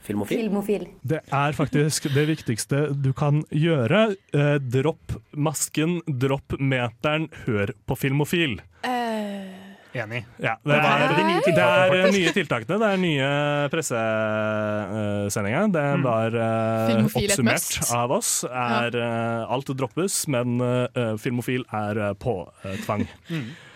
Filmofil. 0.00 0.38
filmofil. 0.46 0.86
Det 1.04 1.18
er 1.28 1.52
faktisk 1.52 2.06
det 2.14 2.22
viktigste 2.30 2.86
du 2.96 3.10
kan 3.12 3.42
gjøre. 3.52 4.14
Eh, 4.32 4.56
dropp 4.56 5.12
masken, 5.36 5.98
dropp 6.06 6.56
meteren, 6.56 7.28
hør 7.44 7.74
på 7.84 7.98
Filmofil. 8.00 8.62
Eh, 8.80 9.49
Enig. 9.92 10.20
Ja, 10.38 10.54
det, 10.62 10.70
Det 10.70 10.78
var, 10.84 11.00
er 11.02 11.14
de 11.16 11.22
nye 11.26 11.38
det 11.40 11.44
tiltakene, 11.48 11.96
er 12.00 12.12
nye 12.14 12.32
tiltakene. 12.36 12.76
Det 12.78 12.88
er 12.90 13.00
nye 13.02 13.30
pressesendinger. 13.72 15.70
Det 15.74 15.86
var 16.04 16.36
eh, 16.38 16.90
Filmofil 16.92 17.26
oppsummert 17.26 17.80
av 17.98 18.14
oss. 18.14 18.30
Er, 18.46 18.94
uh, 18.94 19.50
alt 19.50 19.72
droppes, 19.80 20.20
men 20.30 20.60
uh, 20.62 21.16
Filmofil 21.18 21.66
er 21.74 21.98
uh, 21.98 22.12
på 22.14 22.36
tvang. 22.84 23.06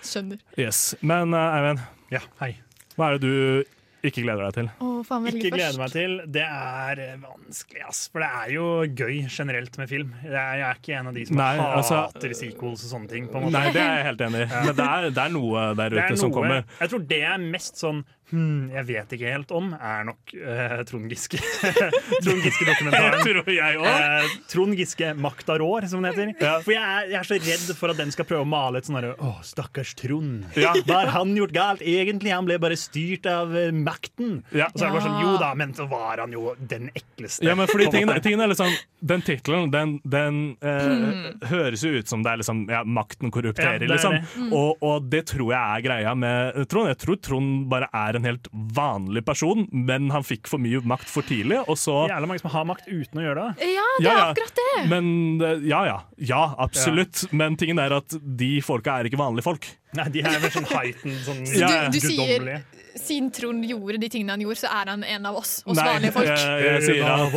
skjønner. 0.04 0.38
Yes. 0.60 0.92
Men 1.02 1.34
Eivind, 1.34 1.82
Ja, 2.14 2.22
hei. 2.42 2.52
hva 2.94 3.10
er 3.10 3.18
det 3.18 3.26
du 3.26 3.73
Ikke 4.04 4.22
gleder 4.24 4.44
deg 4.44 4.56
til. 4.58 4.66
Oh, 4.84 4.98
faen, 5.06 5.26
ikke 5.30 5.38
Ikke 5.48 5.56
gleder 5.56 5.78
meg 5.80 5.92
til. 5.94 6.16
Det 6.34 6.42
er 6.44 7.00
eh, 7.00 7.14
vanskelig, 7.22 7.84
ass. 7.88 8.02
For 8.12 8.20
det 8.24 8.28
er 8.42 8.50
jo 8.52 8.66
gøy 9.00 9.22
generelt 9.32 9.78
med 9.80 9.88
film. 9.88 10.10
Jeg 10.22 10.34
er, 10.34 10.58
jeg 10.60 10.66
er 10.68 10.80
ikke 10.82 10.98
en 10.98 11.08
av 11.10 11.16
de 11.16 11.24
som 11.30 11.40
Nei, 11.40 11.52
altså- 11.64 12.00
hater 12.02 12.34
sequels 12.36 12.84
og 12.84 12.90
sånne 12.92 13.08
ting. 13.14 13.28
på 13.32 13.40
en 13.40 13.46
måte. 13.46 13.56
Nei, 13.56 13.72
det 13.72 13.80
er 13.84 13.96
jeg 13.96 14.04
helt 14.10 14.26
enig 14.28 14.42
i. 14.44 14.48
Ja. 14.50 14.64
Men 14.68 14.76
det 14.76 14.88
er, 14.90 15.08
det 15.16 15.24
er 15.24 15.34
noe 15.38 15.64
der 15.80 15.96
ute 15.98 16.18
som 16.20 16.34
kommer. 16.36 16.64
Jeg 16.80 16.92
tror 16.92 17.08
det 17.14 17.22
er 17.32 17.38
mest 17.38 17.80
sånn 17.80 18.04
hmm, 18.30 18.70
jeg 18.74 18.86
vet 18.88 19.12
ikke 19.16 19.32
helt 19.34 19.50
om, 19.54 19.72
er 19.76 20.04
nok 20.08 20.32
uh, 20.38 20.76
Trond 20.88 21.10
Giske. 21.12 21.40
Trond 22.24 22.42
Giske-dokumentaren. 22.44 23.20
Tror 23.26 23.50
jeg 23.52 23.78
òg. 23.80 23.88
Uh, 23.88 24.34
Trond 24.50 24.78
Giske 24.78 25.12
'Makta 25.18 25.58
rår', 25.60 25.88
som 25.90 26.02
den 26.04 26.12
heter. 26.32 26.62
For 26.64 26.72
jeg 26.74 26.82
er, 26.82 27.10
jeg 27.12 27.18
er 27.20 27.28
så 27.28 27.38
redd 27.40 27.76
for 27.78 27.92
at 27.94 28.00
den 28.00 28.12
skal 28.14 28.28
prøve 28.28 28.46
å 28.46 28.48
male 28.48 28.80
et 28.80 28.88
sånn 28.88 28.98
herre 29.00 29.14
Å, 29.18 29.34
stakkars 29.46 29.94
Trond. 30.00 30.44
Ja. 30.58 30.72
Hva 30.86 31.02
har 31.04 31.12
han 31.18 31.34
gjort 31.36 31.54
galt? 31.56 31.84
Egentlig, 31.84 32.32
han 32.34 32.48
ble 32.48 32.58
bare 32.62 32.78
styrt 32.80 33.26
av 33.30 33.52
uh, 33.54 33.68
makten. 33.74 34.40
Ja. 34.54 34.70
Og 34.72 34.78
så 34.80 34.86
er 34.86 34.90
det 34.90 34.96
bare 34.98 35.06
sånn, 35.08 35.20
jo 35.24 35.36
da, 35.42 35.52
men 35.58 35.74
så 35.76 35.88
var 35.90 36.22
han 36.24 36.32
jo 36.34 36.54
den 36.58 36.90
ekleste. 36.94 37.44
Ja, 37.46 37.54
men 37.58 37.68
fordi 37.70 37.90
tingene, 37.92 38.20
tingene 38.24 38.46
er 38.48 38.54
liksom 38.54 38.72
Den 39.04 39.20
tittelen, 39.20 39.70
den, 39.74 39.98
den 40.08 40.36
eh, 40.64 40.82
Mm. 40.94 41.40
høres 41.50 41.82
jo 41.84 41.90
ut 41.98 42.08
som 42.08 42.22
det 42.24 42.30
er 42.32 42.38
liksom 42.40 42.62
ja, 42.70 42.80
makten 42.86 43.28
Ja, 43.28 43.32
korrupterer, 43.34 43.78
det 43.82 43.88
er 43.88 43.92
liksom. 43.92 44.14
det. 44.16 44.22
Mm. 44.40 44.52
Og, 44.56 44.82
og 44.84 45.08
det 45.12 45.24
tror 45.30 45.50
jeg 45.52 45.60
er 45.60 45.84
greia 45.84 46.14
med 46.16 46.60
Trond. 46.70 46.88
Jeg 46.92 46.98
tror 47.02 47.18
Trond 47.24 47.66
bare 47.72 47.88
er 47.92 48.13
en 48.18 48.26
helt 48.28 48.48
vanlig 48.52 49.24
person, 49.26 49.66
men 49.72 50.10
han 50.14 50.24
fikk 50.26 50.48
for 50.50 50.62
mye 50.62 50.80
makt 50.86 51.10
for 51.10 51.26
tidlig, 51.26 51.60
og 51.68 51.78
så 51.80 52.04
Jævla 52.10 52.28
mange 52.30 52.42
som 52.42 52.52
har 52.54 52.66
makt 52.68 52.88
uten 52.90 53.20
å 53.20 53.24
gjøre 53.26 53.46
det. 53.48 53.70
Ja, 53.74 53.86
det 54.00 54.10
er 54.12 54.22
akkurat 54.30 54.60
det! 54.60 54.84
Men 54.92 55.08
eh, 55.42 55.64
ja, 55.70 55.84
ja. 55.88 55.98
Ja, 56.18 56.42
absolutt. 56.62 57.26
Men 57.32 57.58
tingen 57.60 57.80
er 57.82 57.96
at 57.98 58.14
de 58.22 58.52
folka 58.64 58.98
er 59.00 59.08
ikke 59.10 59.20
vanlige 59.20 59.46
folk. 59.46 59.68
Nei, 59.94 60.08
de 60.14 60.24
er 60.24 60.40
vel 60.42 60.54
sånn 60.54 60.70
heightened, 60.72 61.20
sånn 61.26 61.44
Så 61.46 61.60
Ja, 61.60 61.74
du, 61.88 61.98
du 61.98 62.00
sier 62.02 62.64
siden 62.94 63.30
Trond 63.34 63.64
gjorde 63.66 63.98
de 63.98 64.08
tingene 64.10 64.34
han 64.36 64.42
gjorde, 64.44 64.60
så 64.62 64.70
er 64.70 64.90
han 64.92 65.04
en 65.06 65.26
av 65.26 65.38
oss, 65.38 65.56
oss 65.66 65.78
Nei, 65.78 65.86
vanlige 65.88 66.14
folk. 66.14 66.28
Jeg, 66.30 66.60
jeg, 66.64 66.82
sier 66.86 67.02
at, 67.10 67.32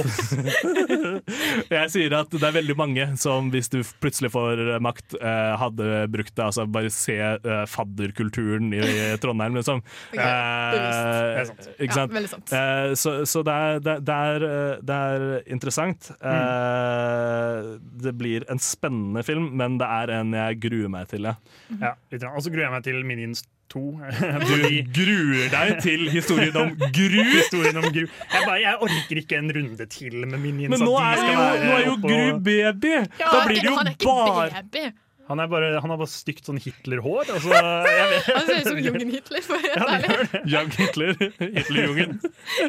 jeg 1.77 1.91
sier 1.93 2.15
at 2.19 2.35
det 2.35 2.45
er 2.49 2.55
veldig 2.59 2.75
mange 2.77 3.07
som 3.19 3.49
hvis 3.53 3.71
du 3.73 3.79
plutselig 4.01 4.31
får 4.35 4.61
makt, 4.83 5.17
eh, 5.17 5.53
hadde 5.61 6.03
brukt 6.13 6.33
det. 6.37 6.45
Altså 6.45 6.67
bare 6.69 6.91
se 6.93 7.17
eh, 7.17 7.63
fadderkulturen 7.69 8.69
i, 8.77 8.83
Trondheim, 9.23 9.57
liksom. 9.57 9.81
Okay. 10.13 10.21
Eh, 10.21 11.41
er 11.41 11.49
sant. 11.49 11.69
Ikke 11.77 12.05
Ja, 12.05 12.23
sant? 12.29 12.53
Eh, 12.53 12.93
så 12.99 13.15
så 13.27 13.41
det, 13.45 13.53
er, 13.53 13.81
det, 13.81 14.13
er, 14.13 14.47
eh, 14.47 14.83
det 14.85 14.99
er 15.09 15.27
interessant. 15.57 16.11
Eh, 16.21 17.73
det 18.05 18.13
blir 18.17 18.45
en 18.51 18.61
spennende 18.61 19.25
film, 19.25 19.49
men 19.57 19.79
det 19.81 19.89
er 19.89 20.13
en 20.19 20.37
jeg 20.37 20.61
gruer 20.67 20.91
meg 20.93 21.09
til. 21.11 21.27
Ja. 21.27 21.35
Ja, 21.81 21.95
litt 22.11 22.21
grann. 22.21 22.37
Så 22.47 22.53
gruer 22.53 22.63
jeg 22.67 22.73
meg 22.77 22.83
til 22.87 22.99
Minions 23.07 23.41
2. 23.73 23.81
Du 24.47 24.61
gruer 24.95 25.49
deg 25.51 25.73
til 25.83 26.05
historien 26.13 26.55
om 26.61 26.69
Gru? 26.97 27.17
Historien 27.33 27.75
om 27.81 27.87
Gru. 27.91 28.05
Jeg, 28.05 28.45
bare, 28.45 28.61
jeg 28.63 28.77
orker 28.87 29.19
ikke 29.21 29.41
en 29.41 29.51
runde 29.57 29.87
til 29.91 30.15
med 30.23 30.39
Minions. 30.39 30.71
Men 30.71 30.87
nå 30.87 30.93
er, 31.01 31.19
jo, 31.19 31.49
nå 31.65 31.73
er 31.75 31.83
jo 31.89 31.97
Gru 32.05 32.39
baby! 32.45 32.93
Ja, 33.19 33.33
da 33.33 33.43
blir 33.49 33.59
det 33.59 33.67
jo 33.67 33.75
han 33.75 33.91
er 33.91 33.97
ikke 33.97 34.15
bare 34.15 34.63
baby. 34.71 34.85
Han, 35.27 35.41
er 35.43 35.49
bare, 35.51 35.73
han 35.83 35.91
har 35.91 35.99
bare 35.99 36.07
stygt 36.07 36.45
sånn 36.47 36.59
Hitler-hår. 36.63 37.33
Altså, 37.35 37.51
Han 38.37 38.45
ser 38.47 38.61
ut 38.61 38.69
som 38.69 38.77
jungen 38.79 39.09
Hitler, 39.11 39.43
for 39.43 39.59
å 39.59 39.59
være 39.59 39.97
helt 39.97 40.07
ærlig. 40.07 40.39
Young 40.53 40.71
Hitler. 40.77 41.11
Hitlerjungen. 41.41 42.13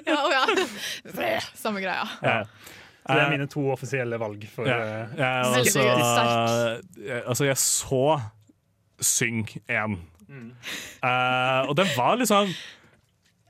Ja, 0.08 0.18
ja. 0.34 1.38
Samme 1.54 1.84
greia. 1.84 2.02
Ja. 2.26 2.40
Så 3.06 3.14
det 3.14 3.22
er 3.22 3.28
Eh, 3.28 3.30
mine 3.32 3.46
to 3.48 3.62
offisielle 3.72 4.18
valg. 4.20 4.42
For, 4.52 4.66
Ja, 4.68 4.74
eh, 4.82 5.14
jeg, 5.16 5.46
Veldig 5.54 5.60
altså, 5.62 5.84
jeg, 7.06 7.22
altså, 7.22 7.46
jeg 7.46 7.56
så 7.62 8.02
Syng 9.00 9.46
1. 9.68 9.98
Mm. 10.28 10.50
Uh, 11.02 11.68
og 11.70 11.76
den 11.78 11.88
var 11.96 12.18
liksom 12.20 12.50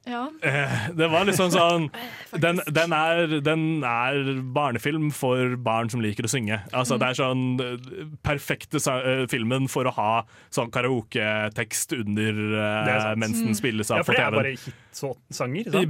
Ja. 0.06 0.28
Uh, 0.44 0.84
Det 0.96 1.08
var 1.10 1.26
liksom 1.26 1.50
sånn 1.52 1.88
den, 2.44 2.60
den, 2.70 2.92
er, 2.94 3.32
den 3.44 3.64
er 3.84 4.30
barnefilm 4.54 5.10
for 5.12 5.56
barn 5.60 5.90
som 5.90 6.00
liker 6.04 6.24
å 6.24 6.30
synge. 6.30 6.60
Altså, 6.72 6.94
Mm. 6.96 7.02
Det 7.02 7.08
er 7.08 7.18
sånn 7.18 7.42
eh, 7.64 8.06
perfekte 8.24 8.78
eh, 8.94 9.24
filmen 9.28 9.68
for 9.68 9.90
å 9.90 9.92
ha 9.98 10.12
sånn 10.54 10.70
karaoketekst 10.70 11.92
under 11.98 12.40
eh, 12.54 12.94
er 12.94 13.20
mens 13.20 13.42
den 13.42 13.58
spilles 13.58 13.90
ja, 13.90 14.00
for 14.04 14.14
på 14.14 14.16
det 14.16 14.24
er 14.24 14.30
TV-en. 14.38 14.78
Sant? 14.98 15.18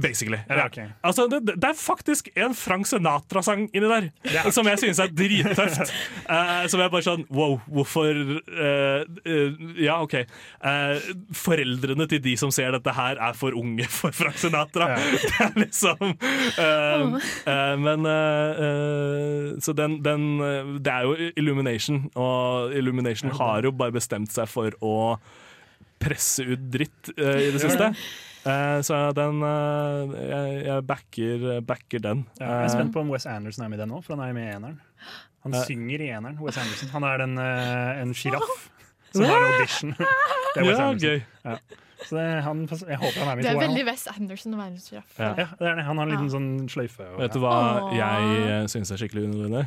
Basically. 0.03 0.39
Ja, 0.49 0.55
Ja. 0.61 0.65
ok. 0.69 0.77
Altså, 1.09 1.25
det, 1.31 1.39
det 1.55 1.69
er 1.71 1.77
faktisk 1.79 2.29
en 2.37 2.53
Frank 2.57 2.87
Sinatra-sang 2.89 3.67
inni 3.73 3.89
der, 3.89 4.09
Ja. 4.33 4.43
som 4.55 4.67
jeg 4.69 4.79
synes 4.81 4.99
er 5.03 5.09
drittøft. 5.11 5.91
uh, 6.29 6.63
som 6.71 6.79
jeg 6.83 6.91
bare 6.93 7.05
sånn 7.05 7.25
Wow, 7.33 7.57
hvorfor 7.69 8.13
uh, 8.13 9.03
uh, 9.25 9.73
Ja, 9.81 9.99
OK. 10.03 10.13
Eh, 10.19 11.09
foreldrene 11.35 12.05
til 12.11 12.21
de 12.23 12.35
som 12.39 12.51
ser 12.53 12.71
dette 12.75 12.93
her, 12.95 13.17
er 13.19 13.33
for 13.37 13.55
unge 13.57 13.85
for 13.99 14.11
Frank 14.15 14.37
Sinatra. 14.39 14.89
Det 14.99 15.31
er 15.45 15.57
liksom 15.63 16.13
eh, 16.59 17.17
eh, 17.49 17.75
Men 17.79 18.05
Så 19.63 19.73
den, 19.77 19.99
den 20.05 20.25
Det 20.83 20.91
er 20.93 21.07
jo 21.07 21.15
Illumination, 21.39 22.03
og 22.19 22.73
Illumination 22.75 23.31
har 23.39 23.63
jo 23.65 23.71
bare 23.75 23.95
bestemt 23.95 24.31
seg 24.33 24.49
for 24.51 24.75
å 24.85 24.95
presse 25.99 26.45
ut 26.47 26.61
dritt 26.71 27.09
uh, 27.19 27.35
i 27.43 27.49
det 27.51 27.59
siste. 27.59 27.89
Eh, 28.47 28.79
så 28.87 28.95
den 29.17 29.41
eh, 29.43 30.13
Jeg, 30.29 30.59
jeg 30.65 30.85
backer, 30.87 31.47
backer 31.67 31.99
den. 31.99 32.25
Ja, 32.39 32.45
jeg 32.61 32.69
er 32.69 32.73
spent 32.77 32.93
på 32.95 33.01
om 33.03 33.09
Wes 33.11 33.25
Anderson 33.27 33.65
er 33.65 33.69
med 33.73 33.79
i 33.79 33.81
den 33.83 33.91
nå, 33.91 33.99
for 34.05 34.15
han 34.15 34.23
er 34.29 34.33
med 34.37 34.47
i 34.47 34.55
eneren. 34.55 34.79
Han 35.43 35.53
Eh. 35.55 35.65
synger 35.67 36.01
i 36.01 36.07
eneren. 36.15 36.37
Wes 36.39 36.57
Anderson. 36.57 36.89
Han 36.95 37.03
er 37.03 37.17
den, 37.25 37.37
eh, 37.37 38.01
en 38.01 38.13
sjiraff 38.13 38.69
som 39.11 39.23
har 39.25 39.45
audition. 39.53 39.93
Det 40.55 40.63
er 40.63 40.65
Wes 40.69 40.77
Ja, 40.79 40.87
Anderson. 40.87 40.99
gøy. 40.99 41.21
Ja. 41.45 41.57
Så 41.99 42.15
det, 42.15 42.43
han, 42.43 42.61
jeg 42.87 42.97
håper 42.97 43.19
han 43.19 43.27
er 43.27 43.35
med 43.35 43.43
i 43.43 43.47
Det 43.47 43.51
er 43.51 43.59
veldig. 43.59 43.85
Wes 43.89 44.07
Anderson 44.07 44.53
å 44.55 44.57
være 44.61 44.71
en 44.71 44.79
sjiraff. 44.79 45.11
Ja. 45.19 45.33
Ja, 45.35 45.47
det 45.59 45.75
det. 45.77 45.83
Han 45.89 45.97
har 45.99 46.05
en 46.07 46.13
liten 46.15 46.29
Ja. 46.29 46.35
sånn 46.37 46.69
sløyfe. 46.71 47.09
Og, 47.13 47.19
Vet 47.19 47.33
du 47.35 47.39
hva 47.43 47.51
Åh. 47.83 47.91
jeg 47.97 48.47
eh, 48.47 48.63
syns 48.71 48.91
er 48.95 49.01
skikkelig 49.03 49.27
underlig? 49.27 49.65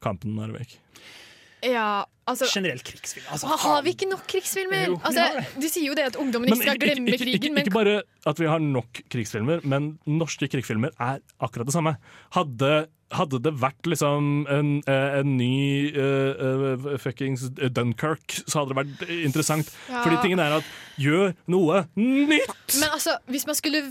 Kampen 0.00 0.38
er 0.40 0.52
vekk. 0.56 0.78
Ja, 1.64 2.04
altså 2.28 2.48
Generelt 2.50 2.84
krigsfilm. 2.84 3.26
Altså, 3.32 3.46
Har 3.46 3.82
vi 3.82 3.94
ikke 3.94 4.08
nok 4.10 4.24
krigsfilmer? 4.28 4.86
Jo, 4.86 4.98
Altså, 5.04 5.44
du 5.56 5.68
sier 5.68 5.86
jo 5.88 5.94
det 5.96 6.08
at 6.10 6.16
ungdommen 6.20 6.48
ikke 6.48 6.62
skal 6.62 6.80
glemme 6.82 7.12
ikke, 7.12 7.24
krigen, 7.24 7.40
ikke, 7.40 7.52
men 7.54 7.68
ikke 7.68 7.76
bare 7.76 8.02
at 8.26 8.40
vi 8.40 8.48
har 8.50 8.62
nok 8.64 9.00
krigsfilmer, 9.12 9.64
men 9.64 9.94
norske 10.06 10.48
krigsfilmer 10.52 10.92
er 11.00 11.22
akkurat 11.40 11.68
det 11.68 11.76
samme. 11.76 11.94
Hadde, 12.36 12.72
hadde 13.14 13.40
det 13.44 13.54
vært 13.62 13.88
liksom 13.88 14.32
en, 14.50 14.74
eh, 14.88 15.18
en 15.20 15.36
ny 15.38 15.92
uh, 15.96 16.96
fuckings 17.00 17.46
Dunkerque, 17.54 18.42
så 18.44 18.62
hadde 18.62 18.74
det 18.74 18.80
vært 18.82 19.14
interessant. 19.20 19.72
Ja. 19.88 20.02
Fordi 20.04 20.20
tingen 20.24 20.42
er 20.44 20.58
at 20.60 20.74
gjør 21.00 21.32
noe 21.52 21.86
nytt! 21.96 22.76
Men 22.80 22.90
altså, 22.90 23.18
hvis 23.30 23.48
man 23.48 23.58
skulle 23.58 23.84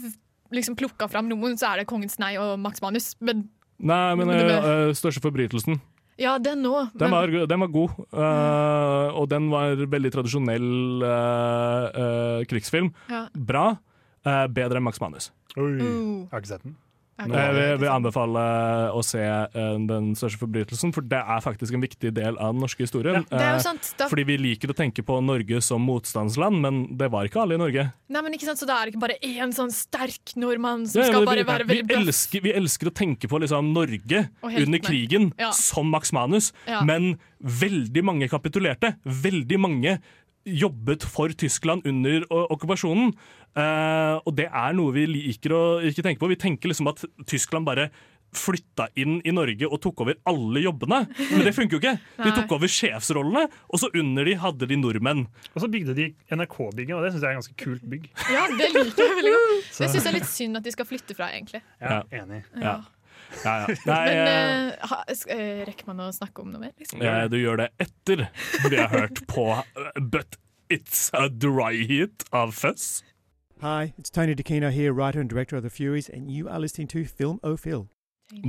liksom 0.53 0.77
plukka 0.77 1.09
fram 1.09 1.29
noen, 1.31 1.57
så 1.57 1.73
er 1.73 1.81
det 1.81 1.89
Kongens 1.89 2.19
nei 2.21 2.35
og 2.41 2.55
Max 2.61 2.81
Manus. 2.83 3.13
Men 3.21 3.47
Nei, 3.83 4.15
men 4.15 4.29
Men 4.29 4.39
eh, 4.39 4.93
største 4.95 5.19
forbrytelsen. 5.23 5.81
Ja, 6.21 6.37
den 6.39 6.61
nå. 6.65 6.73
Den 6.93 7.09
Men, 7.09 7.15
var, 7.15 7.47
den 7.47 7.59
var 7.65 7.67
god, 7.73 7.89
eh, 8.13 9.07
og 9.17 9.29
den 9.31 9.49
var 9.51 9.75
veldig 9.75 10.11
tradisjonell 10.13 10.67
uh, 11.03 11.87
uh, 11.93 12.43
krigsfilm. 12.49 12.91
ja. 13.09 13.25
Bra. 13.33 13.77
eh, 14.25 14.45
bedre 14.47 14.77
enn 14.79 14.83
Max 14.85 15.01
Manus. 15.03 15.31
Oi, 15.57 15.71
Uh. 15.81 16.27
har 16.31 16.39
ikke 16.41 16.47
sett 16.53 16.63
den. 16.63 16.75
Jeg 17.19 17.29
vil, 17.29 17.77
vil 17.77 17.89
anbefale 17.93 18.41
å 18.97 19.01
se 19.05 19.21
eh, 19.21 19.75
Den 19.85 20.15
største 20.17 20.39
forbrytelsen, 20.41 20.91
for 20.95 21.05
det 21.05 21.19
er 21.21 21.43
faktisk 21.45 21.75
en 21.77 21.83
viktig 21.83 22.09
del 22.17 22.39
av 22.41 22.55
den 22.55 22.61
norske 22.63 22.81
historien. 22.87 23.21
Det 23.29 23.37
er 23.37 23.51
jo 23.53 23.59
Eh, 23.59 23.65
sant. 23.67 23.91
Da, 23.99 24.07
Fordi 24.09 24.23
vi 24.25 24.37
liker 24.41 24.73
å 24.73 24.75
tenke 24.75 25.03
på 25.05 25.19
Norge 25.23 25.61
som 25.61 25.81
motstandsland, 25.85 26.57
men 26.63 26.97
det 26.97 27.11
var 27.13 27.25
ikke 27.29 27.41
alle 27.43 27.53
i 27.53 27.61
Norge. 27.61 27.85
nei, 28.09 28.21
men 28.21 28.33
ikke 28.33 28.45
sant, 28.49 28.59
Så 28.59 28.65
da 28.65 28.79
er 28.81 28.85
det 28.89 28.93
ikke 28.95 29.03
bare 29.05 29.19
én 29.21 29.53
sånn 29.53 29.71
sterk 29.71 30.33
nordmann 30.35 30.87
som 30.87 31.01
Ja, 31.01 31.07
skal 31.11 31.25
bare 31.25 31.43
vi, 31.43 31.43
være 31.51 31.67
veldig 31.69 31.87
bøff. 31.87 32.01
elsker, 32.07 32.41
vi 32.41 32.51
elsker 32.53 32.89
å 32.89 32.93
tenke 32.93 33.29
på 33.29 33.39
liksom, 33.41 33.71
Norge 33.73 34.29
under 34.43 34.79
krigen 34.79 35.31
Ja. 35.37 35.51
som 35.51 35.89
Max 35.89 36.11
Manus, 36.11 36.51
Ja. 36.67 36.81
men 36.83 37.19
veldig 37.41 38.03
mange 38.03 38.27
kapitulerte. 38.29 38.95
Veldig 39.05 39.59
mange 39.59 39.99
jobbet 40.45 41.05
for 41.07 41.31
Tyskland 41.39 41.85
under 41.89 42.25
okkupasjonen. 42.29 43.13
Eh, 43.55 44.15
og 44.23 44.33
det 44.37 44.49
er 44.49 44.73
noe 44.77 44.95
vi 44.95 45.05
liker 45.09 45.53
å 45.55 45.61
ikke 45.85 46.05
tenke 46.05 46.23
på. 46.23 46.31
Vi 46.33 46.39
tenker 46.41 46.71
liksom 46.71 46.89
at 46.91 47.03
Tyskland 47.29 47.67
bare 47.69 47.89
flytta 48.33 48.87
inn 48.97 49.19
i 49.21 49.33
Norge 49.33 49.67
og 49.69 49.77
tok 49.83 50.01
over 50.05 50.17
alle 50.29 50.63
jobbene. 50.63 51.03
Men 51.19 51.43
det 51.45 51.53
funker 51.53 51.77
jo 51.77 51.81
ikke. 51.83 51.93
De 52.23 52.31
tok 52.33 52.55
over 52.57 52.71
sjefsrollene, 52.71 53.43
og 53.69 53.81
så 53.81 53.91
under 53.99 54.25
de 54.25 54.33
hadde 54.41 54.69
de 54.71 54.77
nordmenn. 54.79 55.25
Og 55.53 55.61
så 55.61 55.69
bygde 55.69 55.95
de 55.97 56.07
NRK-bygget, 56.33 56.95
og 56.97 57.05
det 57.05 57.13
syns 57.13 57.21
jeg 57.27 57.29
er 57.29 57.37
et 57.37 57.41
ganske 57.43 57.59
kult 57.61 57.85
bygg. 57.93 58.09
Ja, 58.33 58.47
det 58.49 58.71
liker 58.73 59.05
jeg 59.05 59.19
veldig 59.21 59.35
godt. 59.37 59.69
Det 59.83 59.89
syns 59.89 60.01
jeg 60.01 60.09
er 60.11 60.17
litt 60.17 60.29
synd 60.29 60.59
at 60.59 60.65
de 60.65 60.73
skal 60.73 60.87
flytte 60.89 61.15
fra, 61.17 61.29
egentlig. 61.33 61.61
Ja, 61.81 62.01
enig. 62.13 62.41
Ja. 62.61 62.75
Ja, 63.43 63.53
ja. 63.59 63.75
Nei, 63.85 64.05
Men 64.05 64.27
eh, 64.27 64.67
eh, 64.67 64.87
ha, 64.89 65.03
eh, 65.09 65.63
rekker 65.67 65.89
man 65.91 66.03
å 66.05 66.11
snakke 66.15 66.43
om 66.43 66.51
noe 66.53 66.61
mer? 66.61 66.73
Liksom? 66.79 67.01
Ja, 67.03 67.27
du 67.27 67.37
gjør 67.39 67.63
det 67.63 67.69
etter 67.83 68.27
vi 68.69 68.77
har 68.77 68.91
hørt 68.93 69.23
på 69.31 69.49
uh, 69.55 69.89
But 69.99 70.37
It's 70.69 71.09
a 71.13 71.27
Dry 71.29 71.85
Heat 71.87 72.25
av 72.31 72.53
Fuzz. 72.57 73.03
Hi, 73.61 73.93
it's 73.97 74.09
Tony 74.09 74.35
DeCino 74.35 74.71
here, 74.71 74.91
writer 74.91 75.19
and 75.21 75.29
director 75.29 75.55
of 75.55 75.63
The 75.63 75.69
Furies, 75.69 76.09
and 76.09 76.31
you 76.31 76.49
are 76.49 76.59
listening 76.59 76.87
to 76.89 77.05
Film 77.05 77.39
O 77.43 77.55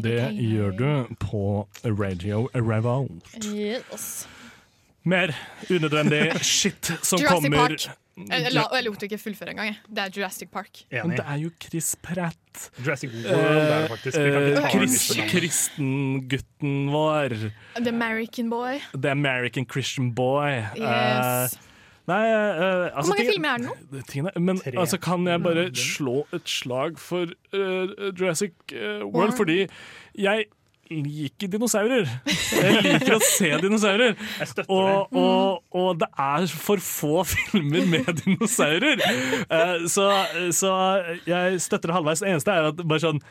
Det 0.03 0.32
gjør 0.32 0.70
du 0.70 1.14
på 1.20 1.68
Radio 1.85 2.49
Revolt. 2.55 3.45
Yes. 3.45 4.28
Mer 5.05 5.35
unødvendig 5.70 6.41
shit 6.41 6.93
som 7.03 7.20
Jurassic 7.20 7.43
kommer 7.45 7.68
Park. 7.68 7.91
Jeg, 8.17 8.45
jeg, 8.45 8.53
la, 8.55 8.62
jeg 8.77 8.85
lot 8.87 9.01
det 9.01 9.09
ikke 9.09 9.19
fullføre 9.19 9.51
engang. 9.51 9.75
Det 9.91 9.99
er 10.05 10.11
Jurassic 10.15 10.49
Park. 10.55 10.85
Men 10.93 11.17
det 11.19 11.25
er 11.27 11.39
jo 11.43 11.49
Chris 11.65 11.97
Pratt. 12.03 12.71
Jurassic 12.79 13.11
World 13.11 13.27
er 13.35 13.81
det 13.81 13.91
faktisk. 13.91 14.19
Uh, 14.19 14.25
Eh, 14.25 14.71
Chris. 14.71 14.99
Kristengutten 15.33 16.91
vår. 16.93 17.35
The 17.81 17.89
American 17.91 18.51
Boy. 18.51 18.79
The 18.95 19.11
American 19.11 19.67
Christian 19.67 20.12
Boy. 20.15 20.62
Yes. 20.77 21.55
Uh, 21.57 21.61
nei, 22.07 22.23
uh, 22.31 22.91
altså, 22.95 23.03
Hvor 23.03 23.09
mange 23.09 23.25
ting- 23.25 23.33
filmer 23.33 23.49
er 23.49 23.57
det 23.57 23.67
nå? 23.67 24.03
tingene, 24.09 24.31
men 24.41 24.61
altså, 24.79 24.99
kan 24.99 25.27
jeg 25.27 25.43
bare 25.43 25.67
slå 25.75 26.27
et 26.33 26.49
slag 26.49 26.99
for 26.99 27.27
uh, 27.55 28.12
Jurassic 28.21 28.53
eh, 28.73 29.03
World? 29.05 29.33
Fordi 29.37 29.67
jeg 30.19 30.45
liker 30.91 31.51
dinosaurer. 31.53 32.09
Jeg 32.26 32.82
liker 32.85 33.16
å 33.16 33.20
se 33.24 33.51
dinosaurer. 33.62 34.14
Og, 34.68 35.14
og, 35.16 35.62
og 35.74 35.99
det 36.03 36.09
er 36.26 36.47
for 36.51 36.82
få 36.85 37.24
filmer 37.32 37.87
med 37.91 38.11
dinosaurer. 38.22 39.03
Eh, 39.49 39.87
så, 39.91 40.09
så 40.55 40.74
jeg 41.28 41.61
støtter 41.64 41.91
det 41.93 41.99
halvveis. 41.99 42.22
Det 42.24 42.32
eneste 42.35 42.55
er 42.55 42.70
at 42.72 42.85
bare 42.85 43.05
sånn 43.07 43.22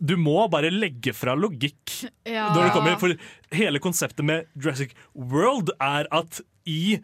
du 0.00 0.14
må 0.16 0.46
bare 0.48 0.70
legge 0.72 1.12
fra 1.12 1.34
logikk 1.36 1.92
Ja. 2.24 2.46
når 2.54 2.62
det 2.62 2.70
kommer 2.72 2.94
For 3.02 3.12
hele 3.52 3.82
konseptet 3.84 4.24
med 4.24 4.46
Jurassic 4.56 4.94
World 5.12 5.74
er 5.76 6.08
at 6.08 6.40
i 6.64 7.02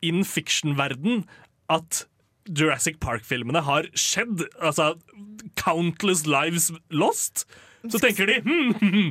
in 0.00 0.22
fiction-verden 0.24 1.26
at 1.68 2.06
Jurassic 2.48 2.96
Park-filmene 3.04 3.60
har 3.66 3.90
skjedd. 3.92 4.46
Altså 4.64 4.94
countless 5.60 6.24
lives 6.24 6.70
lost. 6.88 7.44
Så 7.92 8.00
tenker 8.02 8.28
de 8.30 8.38
hm, 8.44 9.10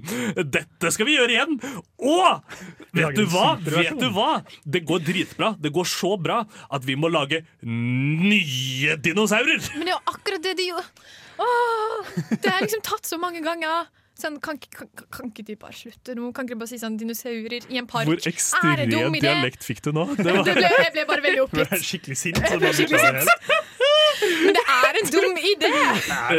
dette 0.54 0.92
skal 0.94 1.08
vi 1.10 1.18
gjøre 1.18 1.34
igjen. 1.36 1.58
Og 1.98 2.58
vet 2.98 3.18
du 3.18 3.24
hva? 3.32 3.48
Vet 3.66 3.98
du 4.00 4.08
hva? 4.16 4.30
Det 4.66 4.84
går 4.88 5.04
dritbra. 5.08 5.54
Det 5.62 5.72
går 5.76 5.88
så 5.90 6.16
bra 6.22 6.42
at 6.46 6.88
vi 6.88 6.98
må 7.00 7.12
lage 7.14 7.44
nye 7.66 8.98
dinosaurer. 9.04 9.62
Men 9.78 9.88
det 9.88 9.94
er 9.94 9.96
jo 9.96 10.04
akkurat 10.14 10.44
det 10.48 10.56
de 10.60 10.68
gjorde. 10.72 11.08
Åh, 11.38 12.12
det 12.42 12.50
er 12.50 12.64
liksom 12.66 12.84
tatt 12.86 13.10
så 13.10 13.20
mange 13.22 13.44
ganger. 13.46 13.88
Sånn, 14.18 14.40
kan, 14.42 14.58
kan, 14.74 14.88
kan 15.14 15.28
ikke 15.30 15.44
de 15.46 15.54
bare 15.62 15.76
slutte 15.78 16.16
nå? 16.18 16.32
Kan 16.34 16.48
ikke 16.48 16.56
de 16.56 16.62
bare 16.64 16.72
si 16.72 16.80
sånn 16.82 16.96
dinosaurer 16.98 17.68
i 17.70 17.78
en 17.78 17.86
park? 17.90 18.10
Hvor 18.10 18.24
ekstrem 18.32 18.90
dialekt 19.22 19.68
fikk 19.68 19.84
du 19.86 19.92
nå? 19.94 20.08
Det 20.18 20.34
ble, 20.34 20.56
jeg 20.58 20.94
ble 20.96 21.04
bare 21.06 21.22
veldig 21.22 21.44
Du 21.54 21.62
er 21.62 21.68
oppgitt. 21.68 21.86
skikkelig 21.86 22.18
sint. 22.18 22.42
Jeg 22.42 22.64
ble 22.64 22.72
skikkelig 22.80 23.04
sint. 23.06 23.77
Men 24.22 24.56
det 24.58 24.64
er 24.74 25.00
en 25.02 25.12
dum 25.14 25.38
idé! 25.42 25.72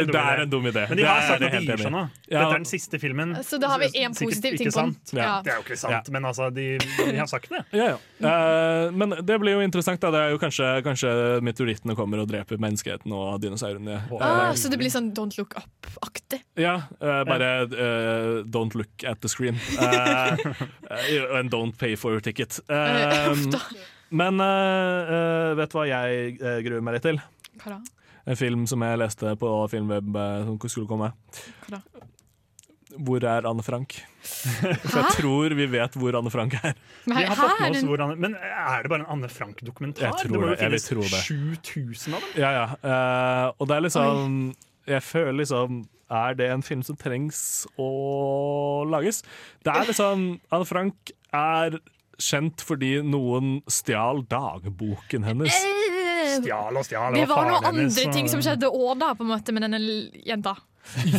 Det 0.09 0.23
er 0.23 0.43
en 0.43 0.49
dum 0.51 0.65
idé. 0.69 0.85
Men 0.89 0.97
de 0.97 1.03
Det 1.03 1.09
har 1.09 1.21
sagt 1.27 1.45
at 1.47 1.55
de 1.55 1.61
gir 1.65 1.83
seg 1.83 1.93
nå. 1.93 2.03
Dette 2.25 2.41
er 2.43 2.55
den 2.57 2.67
siste 2.69 2.99
filmen. 3.01 3.35
Så 3.45 3.59
da 3.61 3.71
har 3.73 3.83
vi 3.83 3.89
en 4.03 4.15
positiv 4.17 4.57
ting 4.59 4.71
på 4.71 4.85
den. 4.85 4.95
Ja. 5.15 5.29
Det 5.45 5.53
er 5.53 5.61
jo 5.61 5.65
ikke 5.67 5.79
sant, 5.79 6.09
men 6.15 6.25
altså, 6.29 6.49
de, 6.53 6.67
de 6.79 7.17
har 7.17 7.29
sagt 7.31 7.53
det. 7.53 7.63
Ja, 7.77 7.91
ja. 7.93 7.97
Uh, 8.19 8.89
men 8.95 9.15
det 9.23 9.39
blir 9.41 9.57
jo 9.57 9.63
interessant. 9.65 10.01
Da. 10.01 10.11
Det 10.15 10.25
er 10.25 10.33
jo 10.35 10.41
kanskje, 10.41 10.73
kanskje 10.85 11.13
meteorittene 11.45 11.95
kommer 11.97 12.23
og 12.23 12.29
dreper 12.31 12.59
menneskeheten 12.61 13.13
og 13.15 13.39
dinosaurene. 13.43 14.01
Ah, 14.19 14.49
Eh, 14.49 14.53
så 14.55 14.69
det 14.71 14.79
blir 14.81 14.91
sånn 14.93 15.11
Don't 15.17 15.37
Look 15.39 15.55
Up-aktig. 15.59 16.41
ja, 16.59 16.75
uh, 17.01 17.21
bare 17.27 17.49
uh, 17.65 18.43
don't 18.45 18.75
look 18.77 19.03
at 19.07 19.21
the 19.21 19.29
screen. 19.31 19.57
Uh, 19.79 20.37
and 21.39 21.51
don't 21.51 21.77
pay 21.77 21.95
for 21.95 22.11
your 22.15 22.21
ticket. 22.23 22.59
Uh, 22.69 23.35
men 24.09 24.39
uh, 24.41 25.09
eh, 25.13 25.51
vet 25.59 25.69
du 25.69 25.75
hva 25.77 25.83
jeg 25.85 26.37
gruer 26.65 26.81
meg 26.81 26.95
litt 26.97 27.03
til? 27.05 27.19
Hva 27.63 27.77
da? 27.77 27.81
En 28.29 28.37
film 28.37 28.65
som 28.69 28.83
jeg 28.85 28.99
leste 29.01 29.33
på 29.41 29.49
Filmweb 29.71 30.15
eh, 30.19 30.47
som 30.47 30.59
skulle 30.69 30.89
komme. 30.89 31.11
Hva 31.65 31.79
da? 31.79 32.05
Hvor 32.97 33.21
er 33.21 33.45
Anne 33.45 33.63
Frank? 33.63 33.93
For 34.89 34.97
jeg 34.97 35.11
tror 35.19 35.53
vi 35.57 35.67
vet 35.69 35.93
hvor 35.99 36.15
Anne 36.17 36.31
Frank 36.33 36.55
er. 36.57 36.73
Men 37.05 37.19
Vi 37.19 37.27
har 37.27 37.35
her 37.35 37.37
fått 37.37 37.61
med 37.61 37.67
er 37.67 37.77
oss 37.77 37.85
hvor 37.91 38.01
han, 38.01 38.15
men 38.19 38.33
er 38.39 38.81
det 38.83 38.91
bare 38.91 39.03
en 39.05 39.11
Anne 39.13 39.29
Frank-dokumentar? 39.29 40.15
Det 40.17 40.31
må 40.33 40.41
jo 40.41 40.49
det, 40.49 40.57
jeg 40.63 40.73
vil 40.73 40.83
finnes 40.87 41.29
7000 41.29 42.17
av 42.17 42.25
dem. 42.25 42.33
Ja, 42.41 42.49
ja. 42.55 42.65
Uh, 42.81 43.45
og 43.59 43.69
det 43.69 43.77
er 43.77 43.85
liksom 43.85 44.33
Jeg 44.89 45.03
føler 45.05 45.37
liksom 45.43 45.83
Er 46.09 46.33
det 46.39 46.49
en 46.49 46.65
film 46.65 46.81
som 46.83 46.97
trengs 46.97 47.43
å 47.77 47.89
lages? 48.89 49.21
Det 49.61 49.73
er 49.75 49.85
liksom 49.91 50.27
Anne 50.49 50.65
Frank 50.65 51.13
er 51.29 51.77
kjent 52.19 52.65
fordi 52.65 52.97
noen 53.05 53.59
stjal 53.71 54.25
dagboken 54.27 55.23
hennes. 55.27 55.55
Eh, 56.39 56.47
Stjal 56.47 56.81
og 56.81 56.87
stjal. 56.87 57.19
Det 57.19 57.27
var 57.29 57.51
noen 57.51 57.69
andre 57.71 57.91
så... 57.93 58.09
ting 58.15 58.31
som 58.31 58.43
skjedde 58.45 58.71
òg, 58.71 58.97
da, 59.01 59.13
på 59.17 59.27
en 59.27 59.31
måte, 59.33 59.55
med 59.55 59.67
denne 59.67 59.79
jenta. 60.25 60.57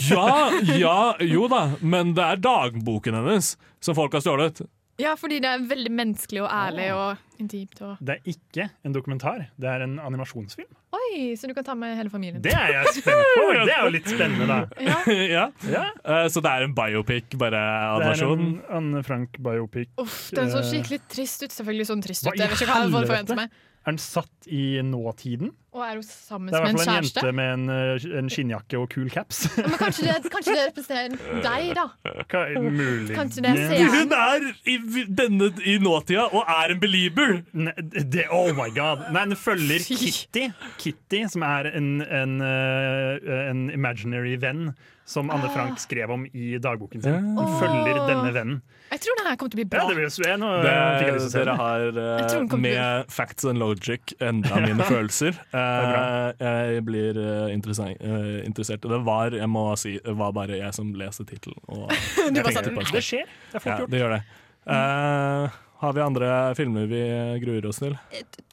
Ja, 0.09 0.51
ja, 0.75 0.99
jo 1.23 1.47
da, 1.53 1.62
men 1.81 2.14
det 2.16 2.27
er 2.27 2.43
dagboken 2.43 3.21
hennes 3.21 3.55
som 3.85 3.95
folk 3.99 4.16
har 4.16 4.25
stjålet. 4.25 4.64
Ja, 5.01 5.14
fordi 5.16 5.39
det 5.41 5.49
er 5.49 5.62
veldig 5.64 5.91
menneskelig 5.97 6.43
og 6.45 6.51
ærlig 6.53 6.91
og 6.93 7.41
intimt. 7.41 7.79
Og... 7.81 8.01
Det 8.05 8.18
er 8.18 8.35
ikke 8.35 8.66
en 8.85 8.93
dokumentar, 8.93 9.47
det 9.57 9.71
er 9.71 9.87
en 9.87 9.97
animasjonsfilm. 10.03 10.68
Oi, 10.91 11.37
så 11.39 11.49
du 11.49 11.55
kan 11.55 11.64
ta 11.64 11.77
med 11.79 11.95
hele 11.97 12.11
familien. 12.12 12.43
Det 12.43 12.53
er 12.53 12.75
jeg 12.75 12.97
spent 12.99 13.31
på! 13.39 13.47
Det 13.55 13.73
er 13.73 13.85
jo 13.87 13.93
litt 13.95 14.11
spennende, 14.11 14.49
da. 14.51 14.59
Ja. 15.31 15.47
ja. 15.71 15.85
Uh, 16.05 16.27
så 16.33 16.43
det 16.45 16.53
er 16.53 16.66
en 16.66 16.75
biopic, 16.77 17.33
bare 17.41 17.62
Det 18.03 18.11
er 18.11 18.25
en 18.27 18.47
Anne 18.81 19.03
Frank-biopic. 19.07 19.95
Uff, 20.03 20.18
den 20.37 20.53
så 20.53 20.64
skikkelig 20.66 21.01
trist 21.09 21.47
ut. 21.47 21.55
Selvfølgelig 21.55 21.89
sånn 21.93 22.05
trist 22.05 22.27
ut. 22.27 22.35
Hva 22.35 22.51
i 22.51 22.71
helvete? 22.75 23.49
Er 23.87 23.95
den 23.95 23.99
satt 23.99 24.47
i 24.47 24.83
nåtiden? 24.85 25.55
Og 25.72 25.81
er 25.87 25.95
hun 25.95 26.03
sammen 26.03 26.51
Det 26.53 26.59
er 26.59 26.61
i 26.61 26.64
med 26.64 26.70
en 26.70 26.76
hvert 26.76 26.85
fall 26.85 26.97
en 26.97 27.05
jente 27.05 27.33
med 27.33 27.53
en, 27.55 27.62
eh, 27.70 28.18
en 28.18 28.28
skinnjakke 28.28 28.78
og 28.78 28.89
kul 28.93 29.09
caps. 29.11 29.39
Men 29.57 29.76
kanskje 29.81 30.05
det, 30.09 30.33
kanskje 30.35 30.57
det 30.57 30.64
representerer 30.66 31.41
deg, 31.47 31.70
da? 31.78 31.87
Hva, 32.26 32.43
mulig. 32.61 33.14
Er 33.14 33.24
mulig? 33.55 33.89
Hun 33.95 34.12
er 34.18 34.47
i 34.68 34.76
denne 35.22 35.51
i 35.64 35.78
nåtida 35.81 36.26
og 36.28 36.45
er 36.45 36.74
en 36.74 36.83
belieber! 36.83 37.37
Ne, 37.57 37.72
det, 38.03 38.26
oh 38.35 38.51
my 38.53 38.68
god. 38.76 39.07
Nei, 39.14 39.24
den 39.31 39.41
følger 39.41 39.87
Kitty, 39.87 40.51
Kitty 40.83 41.24
som 41.33 41.47
er 41.47 41.70
en, 41.72 41.93
en, 42.05 42.41
eh, 42.45 43.37
en 43.49 43.68
imaginary 43.72 44.37
venn 44.43 44.74
som 45.11 45.31
Anne 45.31 45.49
Ah. 45.51 45.55
Frank 45.55 45.81
skrev 45.83 46.11
om 46.15 46.27
i 46.27 46.59
dagboken 46.63 47.03
sin. 47.03 47.15
Hun 47.15 47.39
oh. 47.43 47.55
følger 47.61 47.99
denne 48.07 48.31
vennen. 48.35 48.61
Jeg 48.91 49.03
tror 49.05 49.19
det 49.19 49.25
her 49.27 49.39
kommer 49.39 49.53
til 49.53 49.59
å 49.59 49.61
bli 49.61 49.69
bra. 49.71 49.83
Ja, 49.83 49.89
det 49.91 50.27
jeg 50.27 50.39
nå 50.43 50.51
Det, 50.63 50.75
jeg 50.75 51.15
lyst 51.17 51.31
til 51.31 51.41
å 51.41 51.45
dere 51.45 51.57
har 51.61 51.99
uh, 51.99 52.57
med 52.59 53.11
facts 53.15 53.47
and 53.47 53.63
logic 53.63 54.15
endra 54.19 54.63
mine 54.67 54.87
følelser. 54.87 55.39
Uh, 55.51 56.31
jeg 56.41 56.83
blir 56.87 57.19
uh, 57.19 57.51
interessert. 57.53 58.83
Det 58.83 59.01
var, 59.07 59.35
jeg 59.35 59.49
må 59.51 59.65
si, 59.81 59.97
det 60.05 60.15
var 60.19 60.33
bare 60.37 60.59
jeg 60.61 60.75
som 60.77 60.93
leste 60.99 61.27
tittelen. 61.29 61.59
Det 62.31 63.03
skjer. 63.05 63.27
Det 63.51 63.59
er 63.59 63.63
fort 63.63 63.71
Ja, 63.71 63.79
gjort. 63.83 63.91
det 63.93 64.01
gjør 64.01 64.15
det. 64.15 64.21
Eh, 64.71 65.59
har 65.83 65.93
vi 65.97 66.01
andre 66.05 66.55
filmer 66.55 66.87
vi 66.91 67.03
gruer 67.45 67.67
oss 67.67 67.81
til? 67.83 67.97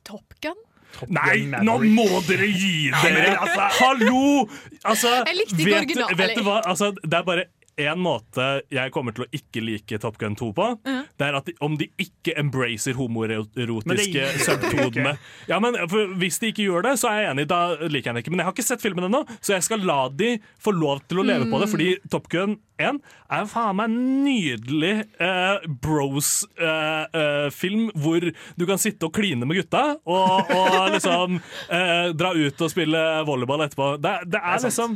Top 0.08 0.34
Gun? 0.42 0.67
Nei, 1.10 1.38
Gun 1.46 1.66
nå 1.66 1.78
må 1.98 2.08
dere 2.28 2.48
gi 2.52 2.90
dere! 2.92 3.36
altså- 3.38 3.70
Hallo! 3.82 4.48
Altså, 4.84 5.14
Jeg 5.28 5.36
likte 5.44 5.56
ikke 5.62 5.70
vet, 5.70 5.78
original- 5.84 6.18
vet 6.18 6.36
du 6.36 6.44
hva? 6.44 6.62
Altså, 6.66 6.92
det 7.04 7.14
er 7.14 7.24
bare 7.24 7.46
én 7.78 8.00
måte 8.02 8.46
jeg 8.74 8.90
kommer 8.92 9.14
til 9.14 9.26
å 9.26 9.28
ikke 9.38 9.62
like 9.62 10.00
Top 10.02 10.16
Gun 10.18 10.34
2 10.36 10.48
på. 10.58 10.68
Ja. 10.88 11.04
Det 11.18 11.28
er 11.28 11.36
at 11.38 11.46
de, 11.46 11.54
om 11.62 11.76
de 11.78 11.86
ikke 12.02 12.34
embracer 12.42 12.96
homoerotiske 12.98 14.24
subtonene. 14.48 15.18
Ja, 15.48 15.60
men 15.62 15.76
Hvis 16.18 16.40
de 16.42 16.50
ikke 16.52 16.66
gjør 16.66 16.88
det, 16.90 16.96
så 17.02 17.12
er 17.12 17.22
jeg 17.22 17.36
enig. 17.36 17.46
Da 17.52 17.60
liker 17.86 18.10
jeg 18.10 18.16
den 18.16 18.22
ikke. 18.24 18.34
Men 18.34 18.42
jeg 18.42 18.50
har 18.50 18.56
ikke 18.58 18.66
sett 18.66 18.82
filmen 18.82 19.06
ennå, 19.10 19.22
så 19.42 19.54
jeg 19.58 19.64
skal 19.68 19.86
la 19.86 20.08
de 20.10 20.38
få 20.64 20.74
lov 20.74 21.04
til 21.08 21.22
å 21.22 21.28
leve 21.28 21.46
på 21.52 21.60
det. 21.62 21.70
Fordi 21.70 21.90
Top 22.10 22.30
Gun 22.34 22.58
1 22.78 23.00
er 23.38 23.46
faen 23.52 23.76
meg 23.78 23.86
en 23.90 23.98
nydelig 24.26 24.96
eh, 25.24 25.58
bros-film 25.84 27.84
hvor 27.98 28.22
du 28.30 28.64
kan 28.70 28.80
sitte 28.82 29.06
og 29.10 29.16
kline 29.18 29.46
med 29.48 29.56
gutta 29.62 29.84
og, 30.06 30.52
og 30.54 30.90
liksom 30.96 31.30
eh, 31.70 32.08
dra 32.18 32.30
ut 32.36 32.62
og 32.62 32.70
spille 32.74 33.02
volleyball 33.28 33.62
etterpå. 33.68 33.86
Det, 34.04 34.14
det 34.34 34.42
er 34.44 34.58
liksom 34.64 34.92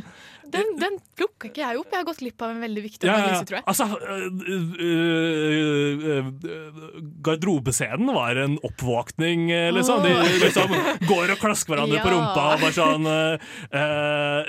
Den, 0.52 0.66
den 0.76 0.98
plukka 1.16 1.48
ikke 1.48 1.62
jeg 1.62 1.78
opp. 1.80 1.92
Jeg 1.92 1.98
har 2.02 2.04
gått 2.04 2.18
glipp 2.20 2.42
av 2.44 2.50
en 2.52 2.60
veldig 2.60 2.82
viktig 2.84 3.08
ja, 3.08 3.14
ja, 3.14 3.18
analyse, 3.22 3.46
tror 3.48 3.56
jeg. 3.56 3.64
Altså, 3.72 3.84
øh, 4.12 4.28
øh, 6.12 6.28
garderobescenen 7.24 8.10
var 8.12 8.36
en 8.42 8.58
oppvåkning, 8.66 9.48
eh, 9.54 9.70
liksom. 9.72 10.02
De 10.04 10.12
liksom 10.42 10.68
går 11.08 11.32
og 11.36 11.40
klasker 11.40 11.72
hverandre 11.72 12.02
på 12.04 12.10
rumpa 12.12 12.42
og 12.56 12.60
bare 12.66 12.76
sånn 12.76 13.04
øh, 13.08 13.36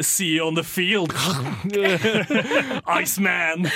See 0.03 0.35
you 0.35 0.43
on 0.49 0.55
the 0.59 0.65
field! 0.67 1.13
Iceman! 3.23 3.67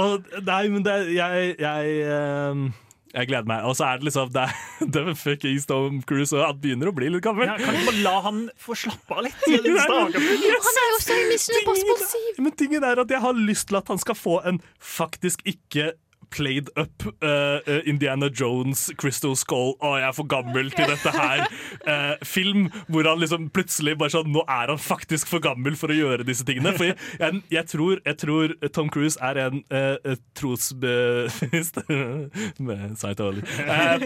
og, 0.00 0.26
nei, 0.46 0.64
men 0.72 0.84
det 0.86 0.98
Jeg, 1.16 1.54
jeg 1.60 2.02
um 2.50 2.66
jeg 3.16 3.30
gleder 3.30 3.46
meg. 3.48 3.64
Og 3.64 3.76
så 3.78 3.86
er 3.88 4.00
det 4.00 4.08
liksom 4.10 4.32
Det, 4.34 4.44
det 4.92 5.02
er 5.02 5.14
fucking 5.16 5.60
Tom 5.68 6.00
Cruise, 6.04 6.36
og 6.36 6.42
han 6.44 6.58
begynner 6.60 6.90
å 6.90 6.96
bli 6.96 7.08
litt 7.12 7.24
gammel. 7.24 7.48
Ja, 7.48 7.56
kan 7.56 7.72
du 7.72 7.86
bare 7.88 8.02
la 8.04 8.16
han 8.26 8.42
få 8.60 8.76
slappe 8.76 9.16
av 9.16 9.24
litt? 9.24 9.38
litt 9.48 9.68
yes. 9.70 9.86
Han 9.88 10.80
er 10.82 10.90
jo 10.90 11.16
i 11.16 11.28
Mission 11.30 11.60
Impossible 11.62 12.10
7! 12.10 12.42
Men 12.44 12.56
tingen 12.60 12.84
er 12.84 13.00
at 13.00 13.14
jeg 13.14 13.22
har 13.24 13.38
lyst 13.38 13.70
til 13.70 13.80
at 13.80 13.88
han 13.92 14.02
skal 14.02 14.18
få 14.18 14.40
en 14.50 14.60
faktisk 14.76 15.46
ikke 15.48 15.94
played 16.30 16.70
up 16.76 17.02
uh, 17.22 17.58
Indiana 17.84 18.30
Jones, 18.30 18.90
Crystal 18.96 19.36
Skull 19.38 19.74
Å, 19.80 19.96
jeg 20.00 20.08
er 20.08 20.16
for 20.16 20.26
gammel 20.30 20.70
til 20.74 20.88
dette 20.90 21.12
her. 21.14 21.44
uh, 21.86 22.14
film 22.36 22.68
hvor 22.92 23.06
han 23.08 23.20
liksom 23.22 23.48
plutselig 23.54 23.96
bare 24.00 24.14
sånn 24.14 24.32
Nå 24.34 24.42
er 24.50 24.72
han 24.72 24.80
faktisk 24.80 25.28
for 25.30 25.40
gammel 25.44 25.76
for 25.78 25.92
å 25.92 25.96
gjøre 25.96 26.26
disse 26.26 26.44
tingene. 26.46 26.72
For 26.76 26.88
jeg, 26.88 26.96
jeg, 27.20 27.40
jeg, 27.52 27.64
tror, 27.70 28.00
jeg 28.04 28.16
tror 28.22 28.54
Tom 28.74 28.88
Cruise 28.92 29.20
er 29.22 29.40
en 29.46 29.62
uh, 29.72 30.16
trosbevisst 30.38 31.80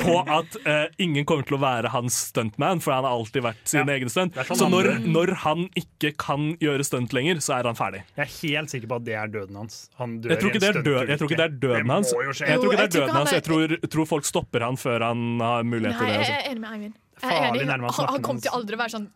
på 0.01 0.17
at 0.21 0.57
ingen 1.01 1.25
kommer 1.29 1.47
til 1.47 1.57
å 1.57 1.61
være 1.63 1.91
hans 1.93 2.17
stuntman, 2.31 2.81
for 2.83 2.95
han 2.95 3.07
har 3.07 3.17
alltid 3.17 3.45
vært 3.45 3.63
sin 3.69 3.89
egen 3.93 4.11
stunt. 4.13 4.37
Er 4.39 4.49
sånn 4.49 4.61
Så 4.61 4.69
når, 4.73 4.91
når 5.07 5.33
han 5.45 5.67
ikke 5.79 6.13
kan 6.21 6.53
gjøre 6.63 6.87
stunt 6.87 7.15
lenger, 7.17 7.41
så 7.45 7.59
er 7.59 7.71
han 7.71 7.79
ferdig. 7.79 8.03
Jeg 8.17 8.27
er 8.27 8.33
helt 8.35 8.75
sikker 8.75 8.91
på 8.91 9.01
at 9.01 9.07
det 9.07 9.17
er 9.19 9.33
døden 9.33 9.61
hans. 9.63 9.81
Han 10.01 10.19
Jeg 10.25 10.41
tror 10.41 10.53
ikke 10.53 10.63
det 10.63 10.71
er, 10.71 10.83
død, 10.83 11.15
tror 11.17 11.31
ikke 11.31 11.41
det 11.41 11.47
er 11.47 11.57
døden 11.57 11.91
Det 11.91 11.97
må 12.13 12.23
hans. 12.23 12.27
jo 12.27 12.33
skje. 12.41 12.51
Jeg 12.51 12.61
tror 12.61 12.73
ikke 12.73 12.81
det 12.83 12.89
er 12.89 12.95
døden 12.99 13.15
han 13.15 13.21
hans 13.21 13.33
Jeg 13.37 13.45
tror, 13.47 13.77
tror 13.95 14.11
folk 14.11 14.29
stopper 14.29 14.67
han 14.67 14.77
før 14.81 15.07
han 15.11 15.25
har 15.41 15.63
mulighet 15.65 15.97
til 15.99 16.07
det. 16.07 16.13
jeg 16.13 16.21
altså. 16.27 16.37
er 16.41 16.51
enig 16.51 16.61
med 16.61 16.71
Eivind. 16.77 16.95
Farlig 17.21 17.63
enig. 17.65 17.71
han 17.71 18.13
Han, 18.15 18.23
kommer 18.23 18.41
til 18.47 18.55
aldri 18.57 18.79
å 18.79 18.83
være 18.85 18.95
sånn 18.97 19.09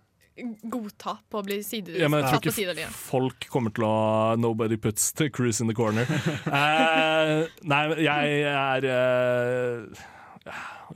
godta 0.67 1.13
på 1.31 1.39
å 1.39 1.45
bli 1.47 1.61
side, 1.63 1.95
Ja, 1.95 2.09
men 2.11 2.25
jeg 2.25 2.31
tror 2.33 2.41
ikke 2.43 2.53
sidelinja. 2.57 2.89
folk 2.91 3.47
kommer 3.53 3.71
til 3.71 3.85
å 3.87 4.35
Nobody 4.37 4.77
puts 4.77 5.13
the 5.13 5.29
cruise 5.31 5.61
in 5.63 5.69
the 5.71 5.75
corner. 5.79 6.03
uh, 6.51 7.47
nei, 7.71 7.83
jeg 8.03 8.43
er 8.51 8.89
eh, 8.91 10.03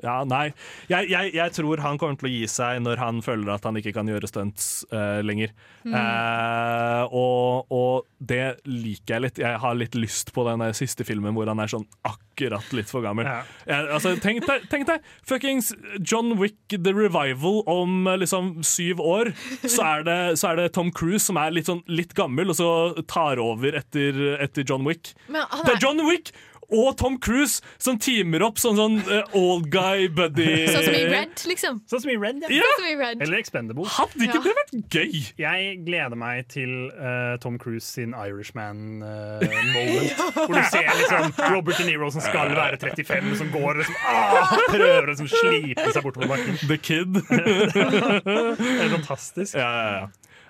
Ja, 0.02 0.20
nei. 0.28 0.52
Jeg, 0.90 1.08
jeg, 1.10 1.32
jeg 1.36 1.54
tror 1.56 1.80
han 1.84 1.98
kommer 2.00 2.18
til 2.20 2.28
å 2.28 2.32
gi 2.32 2.44
seg 2.50 2.82
når 2.84 3.00
han 3.02 3.20
føler 3.24 3.54
at 3.54 3.64
han 3.68 3.78
ikke 3.80 3.92
kan 3.96 4.08
gjøre 4.10 4.28
stunts 4.30 4.84
uh, 4.92 5.20
lenger. 5.24 5.52
Mm. 5.84 5.94
Uh, 5.94 7.02
og, 7.16 7.72
og 7.72 8.06
det 8.18 8.58
liker 8.68 9.14
jeg 9.16 9.24
litt. 9.24 9.40
Jeg 9.42 9.60
har 9.62 9.78
litt 9.78 9.96
lyst 9.98 10.32
på 10.36 10.44
den 10.48 10.64
siste 10.76 11.06
filmen 11.08 11.36
hvor 11.36 11.48
han 11.50 11.60
er 11.62 11.70
sånn 11.70 11.86
akkurat 12.08 12.66
litt 12.76 12.90
for 12.90 13.04
gammel. 13.06 13.28
Jeg, 13.68 13.88
altså, 13.94 14.14
tenk 14.22 14.44
deg, 14.46 14.66
tenk 14.72 14.88
deg 14.90 15.06
fuckings 15.26 15.72
John 16.02 16.36
Wick 16.40 16.58
The 16.74 16.92
Revival 16.94 17.62
om 17.70 18.06
eh, 18.10 18.18
liksom 18.22 18.58
syv 18.66 19.00
år. 19.04 19.32
Så 19.64 19.82
er, 19.86 20.04
det, 20.06 20.18
så 20.40 20.52
er 20.52 20.62
det 20.62 20.68
Tom 20.76 20.92
Cruise 20.94 21.24
som 21.28 21.38
er 21.40 21.54
litt, 21.54 21.68
sånn, 21.70 21.82
litt 21.90 22.14
gammel, 22.18 22.52
og 22.52 22.58
så 22.58 22.68
tar 23.10 23.40
over 23.42 23.78
etter, 23.78 24.18
etter 24.42 24.66
John 24.68 24.86
Wick. 24.88 25.14
Han 25.30 25.64
Det 25.64 25.74
er- 25.74 25.76
er 25.78 25.82
John 25.82 26.04
Wick 26.08 26.32
og 26.68 26.98
Tom 27.00 27.16
Cruise 27.20 27.62
som 27.80 27.96
teamer 28.00 28.42
opp 28.44 28.58
sånn, 28.60 28.76
sånn 28.76 28.98
uh, 29.08 29.24
old 29.36 29.70
guy 29.72 30.08
buddy 30.12 30.66
Sånn 30.68 30.84
som 30.84 30.94
i 30.96 31.04
Red, 31.08 31.32
liksom. 31.48 31.78
Sånn 31.88 32.00
som 32.04 32.10
i 32.12 32.16
Red, 32.20 32.42
Ja. 32.52 32.62
Sånn 32.62 32.76
som 32.82 32.88
i 32.90 32.96
Red. 32.98 33.22
Eller 33.24 33.36
Expendable. 33.40 33.86
Hadde 33.94 34.24
ikke 34.28 34.40
det 34.44 34.52
vært 34.58 34.72
gøy? 34.92 35.12
Jeg 35.40 35.58
gleder 35.86 36.16
meg 36.20 36.36
til 36.52 36.72
uh, 36.92 37.36
Tom 37.42 37.56
Cruise 37.62 37.86
sin 37.88 38.12
Irishman-moment. 38.12 40.08
Hvor 40.36 40.54
du 40.54 40.62
ser 40.68 40.88
liksom 41.00 41.22
Robert 41.54 41.76
De 41.80 41.84
Niro 41.88 42.06
som 42.12 42.22
skal 42.24 42.48
være 42.58 42.76
35, 42.82 43.36
som 43.40 43.48
går 43.54 43.68
og 43.68 43.76
liksom, 43.82 43.96
ah, 44.12 44.16
prøver 44.68 45.02
å 45.02 45.04
liksom 45.12 45.28
slipe 45.32 45.88
seg 45.94 46.02
bortover 46.04 46.28
bakken. 46.34 46.54
The 46.68 46.78
Kid. 46.78 47.12
det 47.28 48.84
er 48.84 48.90
fantastisk. 48.98 49.52
Ja, 49.56 49.68
ja, 49.68 49.72
ja. 50.02 50.06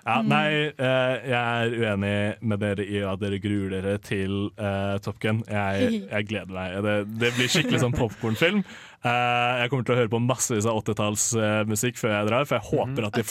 Ja, 0.09 0.21
nei, 0.25 0.71
eh, 0.73 1.27
jeg 1.29 1.37
er 1.37 1.73
uenig 1.75 2.13
med 2.41 2.61
dere 2.63 2.85
i 2.85 3.01
at 3.05 3.21
dere 3.21 3.37
gruer 3.43 3.75
dere 3.75 3.95
til 4.01 4.49
uh, 4.57 4.97
Top 5.05 5.19
Gun. 5.21 5.43
Jeg, 5.45 6.01
jeg 6.07 6.27
gleder 6.31 6.53
meg. 6.55 6.77
Det, 6.85 6.95
det 7.21 7.31
blir 7.37 7.51
skikkelig 7.51 7.83
sånn 7.83 7.93
popkornfilm. 7.97 8.63
Uh, 9.05 9.61
jeg 9.61 9.71
kommer 9.71 9.85
til 9.85 9.95
å 9.95 9.99
høre 10.01 10.11
på 10.11 10.21
massevis 10.23 10.67
av 10.69 10.81
80-tallsmusikk 10.81 12.01
før 12.01 12.15
jeg 12.15 12.29
drar, 12.31 12.49
for 12.49 12.57
jeg 12.57 12.67
håper 12.71 13.09
at 13.09 13.19
de 13.19 13.25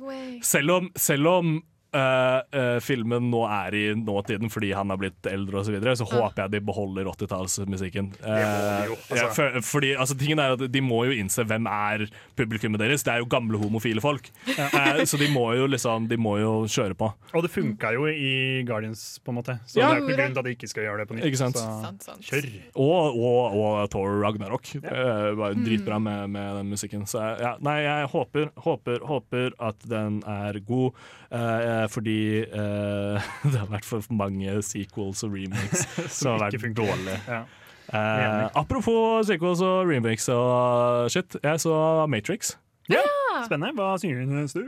away. 0.00 0.38
Selv 0.46 0.78
om, 0.78 0.88
selv 0.96 1.32
om 1.34 1.56
eh, 1.96 2.40
eh, 2.60 2.78
filmen 2.84 3.30
nå 3.32 3.42
er 3.48 3.74
i 3.78 3.84
nåtiden 3.98 4.50
fordi 4.52 4.72
han 4.76 4.92
har 4.92 4.98
blitt 5.00 5.26
eldre 5.30 5.60
osv., 5.62 5.70
så, 5.70 5.74
videre, 5.74 5.94
så 5.98 6.06
Ja. 6.06 6.20
håper 6.22 6.42
jeg 6.44 6.50
de 6.56 6.60
beholder 6.68 7.08
80-tallsmusikken. 7.10 8.12
Uh, 8.22 8.92
altså. 8.92 9.16
ja, 9.16 9.28
for- 9.34 9.60
fordi 9.66 9.94
altså, 9.96 10.16
tingen 10.18 10.38
er 10.42 10.52
at 10.56 10.64
De 10.72 10.80
må 10.84 11.04
jo 11.08 11.12
innse 11.16 11.44
hvem 11.46 11.66
er 11.70 12.06
publikummet 12.36 12.78
deres. 12.82 13.02
Det 13.06 13.12
er 13.14 13.18
jo 13.24 13.26
gamle 13.30 13.58
homofile 13.58 14.00
folk. 14.04 14.30
Eh, 14.48 15.02
så 15.08 15.18
de 15.18 15.28
må 15.32 15.46
jo 15.56 15.66
liksom 15.66 16.08
De 16.08 16.16
må 16.20 16.36
jo 16.40 16.52
kjøre 16.70 16.94
på. 16.98 17.10
Og 17.34 17.42
det 17.42 17.50
funka 17.54 17.92
jo 17.96 18.06
i 18.10 18.62
Guardians, 18.68 19.18
på 19.24 19.32
en 19.32 19.38
måte. 19.40 19.58
Så 19.66 19.80
Ja. 19.80 19.94
det 19.94 20.02
er 20.02 20.06
ikke 20.06 20.16
grunn 20.20 20.32
til 20.34 20.38
at 20.38 20.44
de 20.44 20.54
ikke 20.56 20.68
skal 20.68 20.82
gjøre 20.84 20.98
det 21.02 21.08
på 21.08 21.16
nytt. 21.16 21.24
Ikke 21.26 21.40
sant? 21.42 21.56
Så 21.56 22.16
kjør. 22.30 22.48
Og, 22.76 23.16
og, 23.16 23.56
og 23.56 23.90
Thor 23.90 24.20
Ragnarok. 24.22 24.74
Ja. 24.82 25.32
var 25.36 25.54
dritbra 25.54 25.98
med, 26.02 26.30
med 26.30 26.56
den 26.60 26.70
musikken. 26.70 27.06
Så 27.06 27.20
ja, 27.40 27.54
nei, 27.64 27.80
jeg 27.84 28.08
håper, 28.12 28.50
håper, 28.64 28.98
håper 29.06 29.52
at 29.60 29.76
den 29.88 30.22
er 30.26 30.58
god, 30.66 30.92
eh, 31.30 31.84
fordi 31.92 32.18
uh, 32.50 33.28
det 33.50 33.58
har 33.58 33.70
vært 33.70 33.88
for 33.88 34.04
mange 34.14 34.58
sequels 34.66 35.24
og 35.26 35.34
remakes 35.36 35.86
som 36.18 36.36
har 36.36 36.48
vært 36.48 36.68
dårlige. 36.76 37.20
Ja. 37.28 37.44
Eh, 37.86 38.50
apropos 38.58 39.28
sequels 39.28 39.62
og 39.62 39.86
remakes 39.86 40.28
og 40.34 41.10
shit, 41.14 41.38
jeg 41.42 41.62
så 41.62 42.06
Matrix. 42.10 42.56
Ja, 42.90 43.02
Spennende. 43.46 43.74
Hva 43.76 43.94
synes 44.00 44.54
du? 44.56 44.64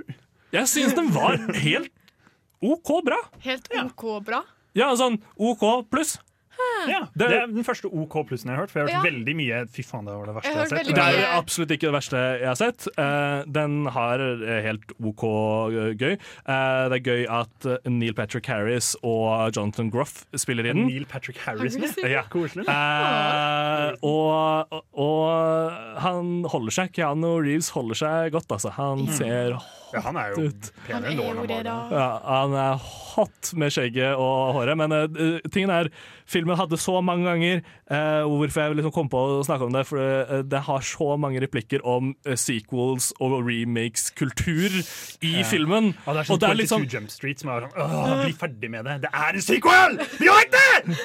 Jeg 0.53 0.69
synes 0.69 0.95
den 0.95 1.11
var 1.15 1.39
helt 1.67 1.93
OK 2.63 2.93
bra. 3.07 3.19
Helt 3.45 3.69
OK 3.79 4.07
bra. 4.27 4.43
Ja, 4.77 4.91
sånn 4.99 5.19
OK 5.39 5.65
pluss. 5.91 6.19
Ja, 6.89 7.01
det 7.19 7.27
er 7.35 7.47
den 7.51 7.65
første 7.67 7.89
OK 7.91 8.15
plussen 8.29 8.49
jeg 8.51 8.57
har 8.57 8.63
hørt. 8.65 8.71
For 8.73 8.81
jeg 8.81 8.89
har 8.89 9.01
hørt 9.03 9.05
Ja. 9.05 9.11
veldig 9.11 9.35
mye 9.37 9.59
Fy 9.75 9.83
faen, 9.83 10.05
det 10.07 10.15
var 10.15 10.27
det 10.27 10.35
verste 10.37 10.49
Jeg 10.49 10.55
jeg 10.55 10.63
har 10.63 10.85
sett. 10.85 10.95
Det 10.95 11.25
er 11.25 11.37
absolutt 11.39 11.71
ikke 11.75 11.87
det 11.89 11.95
verste 11.97 12.21
jeg 12.41 12.49
har 12.49 12.59
sett. 12.61 12.87
Eh, 12.99 13.43
den 13.59 13.75
har 13.87 14.23
eh, 14.25 14.63
helt 14.65 14.93
OK 15.03 15.25
gøy. 15.99 16.15
Eh, 16.15 16.85
det 16.89 16.99
er 16.99 17.05
gøy 17.05 17.23
at 17.29 17.69
Neil 17.91 18.15
Patrick 18.15 18.47
Harris 18.47 18.95
og 19.03 19.53
Jonathan 19.57 19.91
Groff 19.91 20.25
spiller 20.35 20.65
i 20.67 20.73
den. 20.73 20.87
Neil 20.87 21.05
Patrick 21.11 21.39
Harris. 21.45 21.77
Ja. 22.03 22.23
Koselig. 22.33 22.65
Eh, 22.69 23.93
og, 24.03 24.73
og, 24.73 24.85
og 24.95 25.99
han 26.05 26.45
holder 26.49 26.71
seg. 26.81 26.93
Keanu 26.97 27.35
Reeves 27.43 27.71
holder 27.75 27.95
seg 28.05 28.33
godt, 28.39 28.49
altså. 28.59 28.73
Han 28.79 29.07
Mm. 29.09 29.13
ser 29.15 29.55
Ja, 29.95 30.03
han 30.05 30.17
er 30.21 30.35
jo 30.35 30.47
penere 30.87 31.09
er 31.09 31.11
enn 31.13 31.19
Lorna. 31.21 31.43
Morgan. 31.43 31.93
Ja, 31.95 32.07
han 32.27 32.55
er 32.61 32.83
hot 32.85 33.53
med 33.59 33.73
skjegget 33.73 34.19
og 34.21 34.53
håret, 34.59 34.77
men 34.79 34.93
uh, 34.93 35.39
tingen 35.53 35.73
er 35.75 35.89
Filmen 36.29 36.59
hadde 36.61 36.77
så 36.77 36.99
mange 37.01 37.25
ganger 37.25 37.63
uh, 37.89 38.27
Hvorfor 38.29 38.61
jeg 38.67 38.77
liksom 38.77 38.93
kom 38.93 39.09
på 39.09 39.23
å 39.39 39.45
snakke 39.47 39.65
om 39.65 39.73
det 39.73 39.87
For 39.89 39.97
uh, 40.03 40.35
det 40.45 40.61
har 40.67 40.85
så 40.85 41.15
mange 41.17 41.41
replikker 41.41 41.81
om 41.89 42.11
sequels 42.37 43.15
og 43.25 43.39
remakes-kultur 43.49 44.77
i 45.25 45.39
Ja. 45.39 45.47
filmen. 45.49 45.95
Ja, 46.05 46.13
det 46.13 46.21
er 46.21 46.29
sånn 46.29 46.37
og 46.37 46.43
det 46.43 46.51
er 46.51 46.59
22 46.59 46.61
liksom 46.63 46.85
Jump 46.93 47.11
Street 47.15 47.41
som 47.41 47.55
er 47.55 47.65
sånn 47.67 47.81
Åh, 47.81 48.13
bli 48.27 48.37
ferdig 48.37 48.71
med 48.77 48.85
det! 48.89 48.99
Det 49.07 49.15
er 49.15 49.41
en 49.41 49.47
sequel! 49.49 49.99
Vi 50.21 50.29
vet 50.29 50.53
det! 50.59 50.99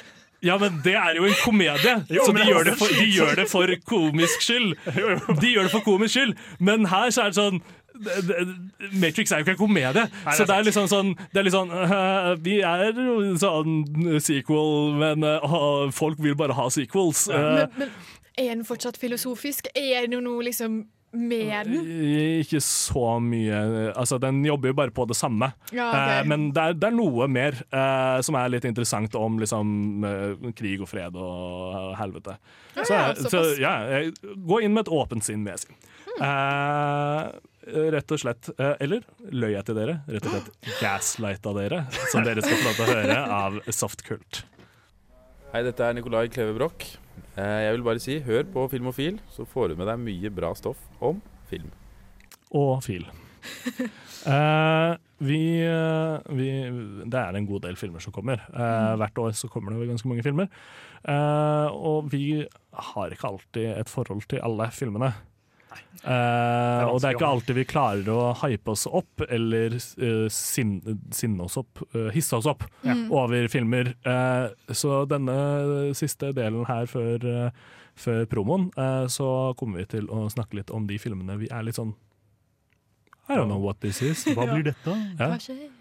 Ja, 0.43 0.57
men 0.59 0.81
det 0.83 0.91
er 0.99 1.15
jo 1.15 1.23
en 1.23 1.37
komedie, 1.39 1.93
Jo, 2.11 2.25
så 2.27 2.33
de 2.35 2.43
gjør, 2.43 2.65
det 2.67 2.73
for, 2.75 2.91
de 2.91 3.05
gjør 3.15 3.37
det 3.39 3.45
for 3.47 3.71
komisk 3.87 4.41
skyld. 4.43 4.73
De 5.39 5.51
gjør 5.53 5.69
det 5.69 5.71
for 5.71 5.85
komisk 5.85 6.17
skyld, 6.17 6.33
men 6.59 6.83
her 6.91 7.13
så 7.15 7.23
er 7.23 7.31
det 7.31 7.37
sånn 7.39 7.61
Matrix 7.93 9.31
er 9.31 9.41
jo 9.41 9.45
ikke 9.45 9.55
en 9.55 9.59
komedie, 9.61 9.93
det 9.93 10.05
er 10.25 10.37
så 10.37 10.47
det 10.49 10.55
er 10.55 10.65
liksom 10.67 10.87
sånn, 10.91 11.13
det 11.33 11.43
er 11.43 11.49
sånn 11.53 11.71
øh, 11.71 12.31
Vi 12.43 12.57
er 12.65 12.89
jo 12.97 13.19
sånn 13.39 13.77
sequel, 14.23 14.97
men 14.99 15.23
uh, 15.23 15.91
folk 15.93 16.19
vil 16.23 16.35
bare 16.39 16.57
ha 16.57 16.69
sequels. 16.73 17.27
Men, 17.29 17.39
Øh, 17.43 17.67
men 17.77 17.89
er 18.37 18.55
den 18.55 18.65
fortsatt 18.65 18.97
filosofisk? 18.97 19.67
Er 19.77 20.07
det 20.09 20.19
noe 20.23 20.43
liksom 20.45 20.83
med 21.13 21.67
den? 21.69 21.83
ikke 22.41 22.57
så 22.65 23.19
mye 23.21 23.91
Altså, 23.93 24.17
Den 24.17 24.39
jobber 24.45 24.71
jo 24.71 24.73
bare 24.73 24.91
på 24.91 25.05
det 25.05 25.15
samme. 25.15 25.51
Ja, 25.71 25.89
okay. 25.91 26.19
Eh, 26.23 26.27
men 26.31 26.47
det 26.55 26.63
er, 26.63 26.73
det 26.73 26.87
er 26.89 26.95
noe 26.97 27.27
mer 27.29 27.59
eh, 27.69 28.21
som 28.25 28.35
er 28.39 28.49
litt 28.49 28.65
interessant 28.65 29.13
om 29.19 29.37
liksom, 29.41 30.03
eh, 30.09 30.51
krig 30.57 30.81
og 30.81 30.89
fred 30.89 31.15
og 31.15 31.93
helvete. 31.99 32.37
Ja, 32.75 32.83
så, 32.89 32.93
ja, 32.93 33.29
så 33.29 33.43
ja, 33.61 33.73
eh, 33.99 34.09
gå 34.49 34.63
inn 34.65 34.73
med 34.73 34.87
et 34.87 34.93
åpent 34.93 35.25
sinn, 35.25 35.45
vil 35.45 35.53
jeg 35.53 35.67
si. 35.67 35.77
Eh, 36.17 37.27
rett 37.67 38.11
og 38.11 38.19
slett. 38.21 38.49
Eh, 38.57 38.73
eller 38.83 39.05
løy 39.31 39.53
jeg 39.53 39.67
til 39.67 39.77
dere? 39.77 39.99
Rett 40.11 40.27
og 40.27 40.35
slett 40.35 40.73
gaslighta 40.81 41.53
dere, 41.57 41.83
som 42.11 42.25
dere 42.25 42.43
skal 42.43 42.59
få 42.59 42.67
lov 42.67 42.75
til 42.79 42.85
å 42.85 42.97
høre 42.97 43.21
av 43.37 43.61
Softkult. 43.73 44.43
Hei, 45.53 45.61
dette 45.65 45.85
er 45.85 45.97
Nikolai 45.97 46.27
Kleve 46.33 46.55
Broch. 46.57 46.87
Eh, 47.37 47.59
Jeg 47.67 47.75
vil 47.77 47.85
bare 47.85 48.01
si, 48.01 48.19
hør 48.25 48.45
på 48.49 48.67
Filmofil, 48.71 49.19
så 49.33 49.45
får 49.45 49.71
du 49.71 49.79
med 49.79 49.89
deg 49.89 50.01
mye 50.01 50.31
bra 50.33 50.53
stoff 50.57 50.79
om 51.01 51.21
film. 51.49 51.69
Og 52.53 52.83
fil. 52.85 53.05
Uh, 54.23 54.95
vi, 55.27 55.59
eh, 55.67 56.31
vi 56.31 56.47
Det 57.03 57.19
er 57.19 57.35
en 57.35 57.47
god 57.49 57.65
del 57.65 57.75
filmer 57.75 57.99
som 58.03 58.13
kommer. 58.15 58.39
Uh, 58.53 58.95
hvert 59.01 59.19
år 59.19 59.35
så 59.35 59.49
kommer 59.51 59.73
det 59.75 59.89
ganske 59.89 60.07
mange 60.09 60.23
filmer. 60.25 60.49
Uh, 61.03 61.67
og 61.73 62.09
vi 62.13 62.45
har 62.93 63.13
ikke 63.13 63.33
alltid 63.33 63.73
et 63.73 63.91
forhold 63.91 64.25
til 64.31 64.41
alle 64.45 64.69
filmene. 64.71 65.11
Eh, 66.03 66.83
og 66.89 66.97
det 66.99 67.07
er 67.07 67.15
ikke 67.15 67.29
alltid 67.29 67.55
vi 67.55 67.63
klarer 67.67 68.09
å 68.11 68.33
hype 68.41 68.73
oss 68.73 68.83
opp 68.89 69.23
eller 69.23 69.77
uh, 69.77 70.25
sin, 70.27 70.75
sinne 71.15 71.45
oss 71.45 71.55
opp, 71.61 71.79
uh, 71.95 72.09
hisse 72.11 72.35
oss 72.35 72.49
opp 72.49 72.65
ja. 72.83 72.97
over 73.07 73.47
filmer. 73.51 73.93
Eh, 74.03 74.73
så 74.75 75.03
denne 75.09 75.93
siste 75.97 76.33
delen 76.35 76.67
her 76.67 76.89
før, 76.91 77.23
eh, 77.23 77.77
før 77.95 78.25
promoen, 78.29 78.69
eh, 78.77 79.05
så 79.07 79.53
kommer 79.59 79.83
vi 79.83 79.91
til 79.97 80.09
å 80.11 80.25
snakke 80.33 80.59
litt 80.59 80.73
om 80.73 80.87
de 80.89 80.99
filmene 80.99 81.37
vi 81.39 81.51
er 81.51 81.63
litt 81.63 81.79
sånn 81.79 81.95
I 83.29 83.37
don't 83.37 83.47
know 83.47 83.61
what 83.63 83.79
this 83.79 84.01
is. 84.03 84.25
Hva 84.35 84.49
blir 84.49 84.65
dette? 84.67 84.93
Ja. 85.15 85.31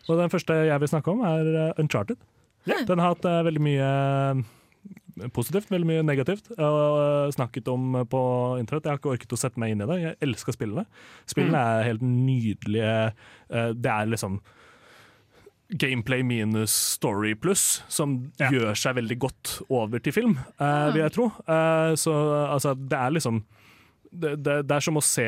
Og 0.06 0.20
den 0.20 0.30
første 0.30 0.54
jeg 0.68 0.78
vil 0.78 0.90
snakke 0.90 1.10
om, 1.10 1.24
er 1.26 1.48
eh, 1.50 1.80
Uncharted. 1.82 2.20
Den 2.68 3.02
har 3.02 3.16
hatt 3.16 3.26
eh, 3.26 3.42
veldig 3.48 3.62
mye 3.64 3.88
positivt, 5.32 5.68
veldig 5.70 5.86
mye 5.86 6.02
negativt. 6.06 6.50
Og 6.58 7.32
snakket 7.34 7.68
om 7.68 7.92
på 8.08 8.22
internett. 8.60 8.84
Jeg 8.84 8.92
har 8.94 8.98
ikke 8.98 9.12
orket 9.16 9.32
å 9.32 9.38
sette 9.38 9.58
meg 9.60 9.72
inn 9.74 9.82
i 9.84 9.86
det. 9.86 10.00
Jeg 10.02 10.16
elsker 10.28 10.52
spillene. 10.56 10.86
Spillene 11.26 11.58
Mm. 11.58 11.78
er 11.78 11.84
helt 11.90 12.02
nydelige. 12.02 13.12
Eh, 13.50 13.72
Det 13.72 13.90
er 13.90 14.06
liksom 14.06 14.40
gameplay 15.78 16.22
minus 16.22 16.70
story 16.72 17.34
pluss, 17.34 17.82
som 17.88 18.30
gjør 18.38 18.74
seg 18.76 18.94
veldig 18.96 19.18
godt 19.18 19.62
over 19.70 19.98
til 20.04 20.12
film, 20.12 20.38
eh, 20.60 20.90
vil 20.92 21.02
jeg 21.02 21.12
tro. 21.12 21.26
Eh, 21.48 21.94
så 21.96 22.12
altså, 22.52 22.74
det 22.76 22.98
er 22.98 23.10
liksom 23.10 23.42
det, 24.12 24.42
det, 24.44 24.66
det 24.68 24.74
er 24.76 24.80
som 24.84 24.98
å 24.98 25.02
se 25.02 25.24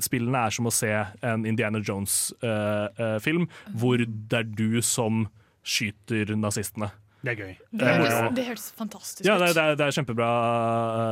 Spillene 0.00 0.46
er 0.46 0.50
som 0.54 0.66
å 0.66 0.70
se 0.72 0.92
en 1.26 1.44
Indiana 1.44 1.80
Jones-film, 1.80 3.48
hvor 3.74 3.98
det 3.98 4.38
er 4.38 4.44
du 4.44 4.80
som 4.80 5.24
skyter 5.66 6.36
nazistene. 6.38 6.92
Det 7.18 7.32
er 7.32 7.38
gøy. 7.40 7.54
Det 7.74 7.92
høres, 7.98 8.18
det 8.36 8.44
høres 8.46 8.64
fantastisk 8.78 9.26
Ja, 9.26 9.34
det, 9.42 9.48
det, 9.56 9.62
er, 9.62 9.78
det 9.78 9.86
er 9.88 9.94
kjempebra 9.96 10.28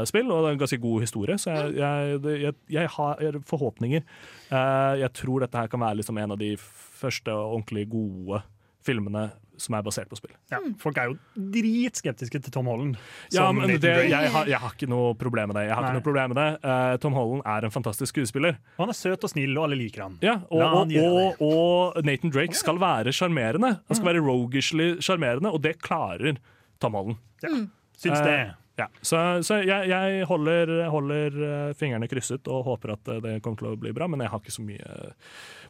eh, 0.00 0.02
spill, 0.06 0.28
og 0.30 0.44
det 0.44 0.50
er 0.52 0.56
en 0.56 0.60
ganske 0.60 0.78
god 0.84 1.02
historie. 1.02 1.38
Så 1.42 1.50
jeg, 1.50 1.72
jeg, 1.80 2.20
jeg, 2.44 2.58
jeg 2.76 2.92
har 2.94 3.40
forhåpninger. 3.50 4.04
Eh, 4.46 4.92
jeg 5.02 5.10
tror 5.18 5.42
dette 5.42 5.64
her 5.64 5.72
kan 5.72 5.82
være 5.82 5.98
liksom 6.02 6.20
en 6.22 6.36
av 6.36 6.38
de 6.38 6.52
første 6.60 7.34
ordentlig 7.34 7.88
gode 7.90 8.44
filmene 8.86 9.28
som 9.60 9.76
er 9.78 9.84
basert 9.86 10.10
på 10.10 10.18
spill. 10.18 10.34
Ja, 10.52 10.60
folk 10.80 10.98
er 11.00 11.10
jo 11.10 11.16
dritskeptiske 11.54 12.40
til 12.44 12.54
Tom 12.54 12.68
Holland. 12.70 12.98
Ja, 13.34 13.48
men 13.54 13.70
det, 13.80 13.92
jeg, 14.10 14.32
har, 14.34 14.50
jeg 14.50 14.60
har 14.62 14.74
ikke 14.76 14.88
noe 14.90 15.14
problem 15.18 15.52
med 15.52 15.60
det. 15.60 15.66
Jeg 15.68 15.76
har 15.76 15.86
ikke 15.86 15.98
noe 15.98 16.06
problem 16.06 16.34
med 16.34 16.40
det. 16.40 16.48
Uh, 16.64 16.96
Tom 17.02 17.16
Holland 17.16 17.46
er 17.54 17.68
en 17.68 17.74
fantastisk 17.74 18.12
skuespiller. 18.14 18.60
Og 18.76 18.86
han 18.86 18.94
er 18.94 18.98
søt 18.98 19.26
og 19.26 19.32
snill, 19.32 19.56
og 19.56 19.68
alle 19.68 19.80
liker 19.80 20.06
han. 20.06 20.20
Ja, 20.24 20.38
og, 20.50 20.62
han 20.62 20.94
og, 21.02 21.40
og, 21.40 21.48
og 21.48 22.06
Nathan 22.06 22.34
Drake 22.34 22.58
skal 22.58 22.80
være 22.82 23.14
sjarmerende. 23.16 23.76
Han 23.86 23.98
skal 23.98 24.12
være 24.12 24.22
roguishly 24.26 24.92
sjarmerende, 25.04 25.52
og 25.52 25.64
det 25.64 25.78
klarer 25.84 26.40
Tom 26.82 26.98
Holland. 26.98 27.20
Ja, 27.44 27.52
syns 27.96 28.22
det. 28.22 28.38
Uh, 28.50 28.54
ja. 28.76 28.90
Så, 29.00 29.20
så 29.46 29.62
jeg, 29.64 29.88
jeg 29.88 30.24
holder, 30.28 30.74
holder 30.92 31.36
eh, 31.46 31.70
fingrene 31.80 32.08
krysset 32.12 32.44
og 32.52 32.66
håper 32.66 32.92
at 32.92 33.08
det 33.24 33.38
kommer 33.44 33.62
til 33.62 33.70
å 33.70 33.78
bli 33.80 33.92
bra, 33.96 34.08
men 34.10 34.20
jeg 34.20 34.28
har 34.28 34.42
ikke 34.42 34.52
så 34.52 34.64
mye 34.66 34.98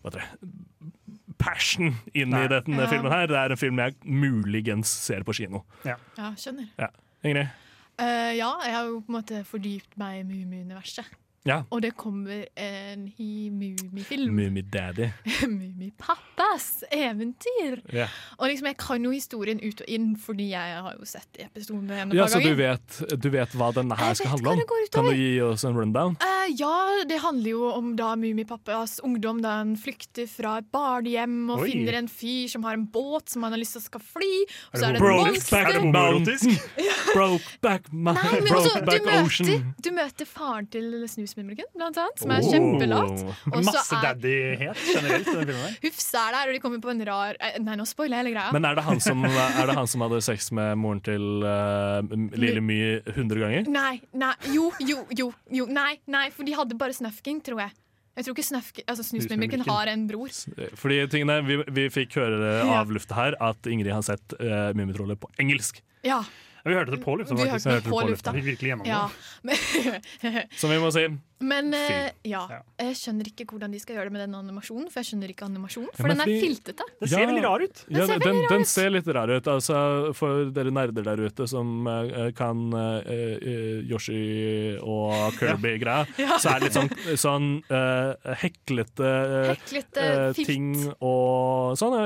hva 0.02 0.10
det, 0.16 0.24
passion 1.38 1.94
inn 2.14 2.30
Nei. 2.30 2.44
i 2.44 2.48
denne 2.48 2.82
Ja. 2.82 2.88
filmen 2.90 3.12
her. 3.12 3.26
Det 3.26 3.36
er 3.36 3.50
en 3.54 3.56
film 3.60 3.78
jeg 3.78 3.94
muligens 4.04 4.88
ser 4.88 5.22
på 5.24 5.32
kino. 5.36 5.62
Ja. 5.84 5.96
Ja, 6.18 6.32
skjønner. 6.36 6.68
Ja. 6.78 6.88
Ingrid? 7.24 7.48
Uh, 7.98 8.32
ja, 8.36 8.50
jeg 8.64 8.74
har 8.74 8.84
jo 8.90 9.00
på 9.00 9.08
en 9.12 9.16
måte 9.22 9.44
fordypt 9.48 9.96
meg 9.96 10.20
i 10.20 10.24
Mummi-universet. 10.28 11.06
Ja. 11.46 11.60
Og 11.70 11.82
det 11.84 11.92
kommer 11.98 12.44
en 12.58 13.06
ny 13.18 13.50
Mummifilm. 13.54 14.34
Mummidaddy. 14.34 15.08
Mummipappas 15.46 16.84
eventyr. 16.90 17.80
Ja. 17.94 18.08
Og 18.38 18.50
liksom, 18.50 18.66
jeg 18.72 18.78
kan 18.82 19.04
jo 19.06 19.12
historien 19.14 19.60
ut 19.62 19.82
og 19.84 19.90
inn, 19.90 20.08
fordi 20.20 20.50
jeg 20.50 20.80
har 20.86 20.96
jo 20.98 21.06
sett 21.08 21.40
episoden 21.46 21.90
en 21.90 22.14
ja, 22.16 22.26
par 22.26 22.34
så 22.34 22.40
du 22.42 22.52
vet, 22.58 22.98
du 23.22 23.28
vet 23.32 23.54
hva 23.56 23.70
denne 23.76 23.98
her 23.98 24.12
Jeg 24.12 24.22
skal 24.22 24.34
handle 24.34 24.56
om? 24.56 24.62
det 24.62 24.90
Kan 24.94 25.10
du 25.10 25.14
gi 25.14 25.30
oss 25.46 25.64
en 25.68 25.78
rundown? 25.78 26.18
Uh, 26.22 26.48
ja, 26.58 26.74
det 27.08 27.20
handler 27.22 27.50
jo 27.50 27.70
om 27.70 27.94
da 27.98 28.14
Mummipappas 28.18 28.98
ungdom 29.06 29.42
da 29.44 29.58
han 29.60 29.76
flykter 29.80 30.26
fra 30.30 30.58
et 30.62 30.70
barnehjem 30.74 31.38
og 31.52 31.62
Oi. 31.64 31.70
finner 31.70 32.00
en 32.00 32.10
fyr 32.10 32.50
som 32.50 32.66
har 32.66 32.78
en 32.78 32.86
båt 32.90 33.30
som 33.32 33.46
han 33.46 33.54
har 33.54 33.62
lyst 33.62 33.78
til 33.78 33.86
skal 33.86 34.02
fly. 34.02 34.32
Og 34.72 34.78
så 34.80 34.88
er 34.88 34.96
det 34.96 35.00
et 35.00 35.06
Brokeback 35.06 35.72
monster. 35.76 35.86
Mountain! 35.86 36.58
Brokeback 37.14 37.92
Nei, 37.92 38.14
men 38.42 38.52
også, 38.52 38.74
du, 38.74 38.86
Brokeback 38.86 39.06
møter, 39.06 39.24
Ocean! 39.24 39.66
du 39.82 39.90
møter 39.94 40.28
faren 40.28 40.68
til 40.72 40.90
Snusmumrikken, 41.36 41.66
blant 41.76 41.96
annet, 42.00 42.18
som 42.18 42.30
er 42.32 42.40
Oh. 42.40 42.50
kjempelat. 42.50 43.64
Masse 43.66 43.96
daddy-het 44.00 44.76
generelt 44.88 45.26
i 45.28 45.32
den 45.36 45.46
filmen. 45.50 45.74
Hufs 45.84 46.06
er 46.14 46.32
der, 46.32 46.48
og 46.48 46.54
de 46.56 46.60
kommer 46.64 46.80
på 46.80 46.90
en 46.90 47.02
rar 47.06 47.36
eh, 47.40 47.58
Nei, 47.60 47.74
nå 47.76 47.84
spoiler 47.86 48.16
jeg 48.16 48.24
hele 48.24 48.32
greia. 48.36 48.52
Men 48.56 48.64
er 48.64 48.74
det, 48.78 48.84
han 48.86 49.00
som, 49.04 49.20
det 49.22 49.76
han 49.76 49.86
som 49.90 50.04
hadde 50.06 50.20
sex 50.24 50.48
med 50.56 50.76
moren 50.80 51.02
til 51.04 51.44
uh, 51.44 52.00
Lille 52.36 52.62
My 52.64 52.78
100 53.12 53.42
ganger? 53.42 53.68
Nei, 53.68 53.98
nei, 54.16 54.32
jo, 54.54 54.70
jo, 54.80 55.04
jo, 55.12 55.28
jo. 55.52 55.66
Nei, 55.68 55.98
nei, 56.08 56.30
for 56.32 56.48
de 56.48 56.56
hadde 56.56 56.78
bare 56.80 56.96
snøfking, 56.96 57.42
tror 57.44 57.66
jeg. 57.66 57.76
Jeg 58.16 58.24
tror 58.24 58.32
ikke 58.38 58.46
Snufking, 58.48 58.84
altså 58.88 59.04
Snusmumrikken 59.04 59.60
har 59.68 59.90
en 59.92 60.06
bror. 60.08 60.32
Fordi 60.80 61.02
tingene, 61.12 61.34
vi, 61.44 61.58
vi 61.76 61.82
fikk 61.92 62.16
høre 62.16 62.38
det 62.40 62.54
av 62.64 62.88
lufta 62.96 63.18
her 63.18 63.36
at 63.44 63.68
Ingrid 63.68 63.92
har 63.92 64.06
sett 64.08 64.32
uh, 64.40 64.72
Mummitrollet 64.72 65.20
på 65.20 65.28
engelsk. 65.42 65.82
Ja. 66.06 66.22
Vi 66.66 66.74
hørte 66.74 66.90
det 66.96 67.00
på 67.04 67.14
lufta, 67.16 67.36
faktisk. 67.36 67.50
faktisk. 67.52 67.70
hørte 67.70 67.84
det 67.84 67.90
på 67.90 68.00
lufta. 68.08 68.32
Vi 68.34 68.40
virkelig 68.40 68.72
gjennom 68.72 68.86
ja. 68.90 69.04
Som 70.60 70.70
vi 70.70 70.78
må 70.82 70.90
si. 70.90 71.06
Men 71.38 71.74
eh, 71.76 72.10
ja, 72.24 72.44
jeg 72.80 72.94
skjønner 72.96 73.28
ikke 73.28 73.44
hvordan 73.50 73.72
de 73.74 73.78
skal 73.82 73.98
gjøre 73.98 74.08
det 74.08 74.14
med 74.14 74.22
den 74.24 74.36
animasjonen. 74.38 74.86
For 74.88 75.02
jeg 75.02 75.10
skjønner 75.10 75.32
ikke 75.34 75.44
animasjonen, 75.50 75.90
for 75.92 76.08
ja, 76.08 76.14
den 76.14 76.22
er 76.22 76.30
fordi- 76.30 76.40
filtete. 76.46 76.86
Det 77.02 77.08
ser 77.12 77.26
veldig 77.28 77.42
rar 77.44 77.64
ut. 77.66 77.82
Ja, 77.92 78.06
ser 78.08 78.22
den, 78.24 78.38
rar 78.40 78.54
den 78.54 78.64
ser 78.64 78.90
litt 78.94 79.10
rar 79.12 79.32
ut. 79.34 79.50
Altså, 79.52 79.80
for 80.16 80.48
dere 80.56 80.72
nerder 80.72 81.04
der 81.04 81.20
ute 81.28 81.46
som 81.50 81.86
uh, 81.86 82.30
kan 82.36 82.62
uh, 82.72 83.84
Yoshi 83.84 84.78
og 84.80 85.36
Kirby-greia, 85.36 86.06
Ja. 86.24 86.38
så 86.40 86.54
er 86.54 86.62
det 86.64 86.70
litt 86.70 86.76
sånn, 86.78 86.90
sånn 87.20 87.48
eh, 87.68 88.32
heklete, 88.42 89.10
Heklete 89.52 90.06
ting 90.38 90.70
og 91.04 91.76
sånn. 91.78 91.96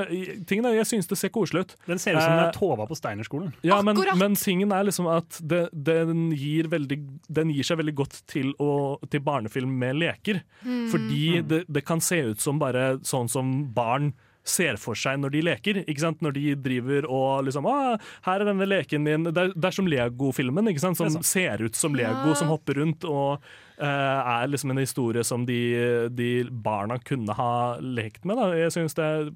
Tingene, 0.49 0.73
jeg 0.75 0.89
syns 0.89 1.07
det 1.09 1.17
ser 1.21 1.31
koselig 1.33 1.63
ut. 1.65 1.75
Den 1.87 2.01
ser 2.01 2.17
ut 2.17 2.23
som 2.23 2.35
den 2.35 2.43
er 2.49 2.55
Tova 2.55 2.87
på 2.89 2.97
Steinerskolen. 2.99 3.53
ja, 3.65 3.79
men, 3.85 3.97
men 4.19 4.35
tingen 4.39 4.73
er 4.75 4.85
liksom 4.89 5.07
at 5.11 5.39
det, 5.41 5.63
den, 5.71 6.29
gir 6.35 6.67
veldig, 6.71 6.99
den 7.31 7.53
gir 7.55 7.67
seg 7.67 7.79
veldig 7.81 7.95
godt 8.03 8.19
til, 8.31 8.51
å, 8.61 8.97
til 9.07 9.20
barnefilm 9.23 9.77
med 9.79 9.99
leker. 10.01 10.41
Mm. 10.65 10.89
Fordi 10.91 11.23
det, 11.47 11.63
det 11.67 11.85
kan 11.87 12.01
se 12.03 12.19
ut 12.31 12.39
som 12.43 12.59
bare 12.61 12.97
sånn 13.07 13.29
som 13.31 13.55
barn 13.73 14.13
ser 14.43 14.77
for 14.81 14.97
seg 14.97 15.19
når 15.21 15.33
de 15.35 15.41
leker. 15.45 15.79
Ikke 15.85 16.01
sant? 16.01 16.21
Når 16.25 16.33
de 16.33 16.43
driver 16.57 17.05
og 17.05 17.43
liksom 17.45 17.67
ah, 17.69 17.97
'Her 18.25 18.41
er 18.41 18.45
denne 18.49 18.65
leken 18.65 19.03
min.' 19.05 19.27
Det 19.29 19.37
er, 19.37 19.51
det 19.53 19.67
er 19.69 19.75
som 19.77 19.85
Lego-filmen, 19.85 20.67
ikke 20.71 20.81
sant? 20.81 20.97
som 20.97 21.13
er 21.19 21.21
ser 21.21 21.61
ut 21.61 21.75
som 21.77 21.93
Lego, 21.93 22.31
Ja. 22.33 22.33
som 22.33 22.49
hopper 22.49 22.81
rundt. 22.81 23.05
og 23.05 23.41
eh, 23.77 23.85
er 23.85 24.47
liksom 24.47 24.71
en 24.71 24.77
historie 24.81 25.23
som 25.23 25.45
de, 25.45 26.09
de 26.09 26.43
barna 26.49 26.97
kunne 26.97 27.33
ha 27.33 27.77
lekt 27.81 28.25
med. 28.25 28.37
Da. 28.37 28.51
Jeg 28.57 28.71
syns 28.73 28.93
det 28.97 29.29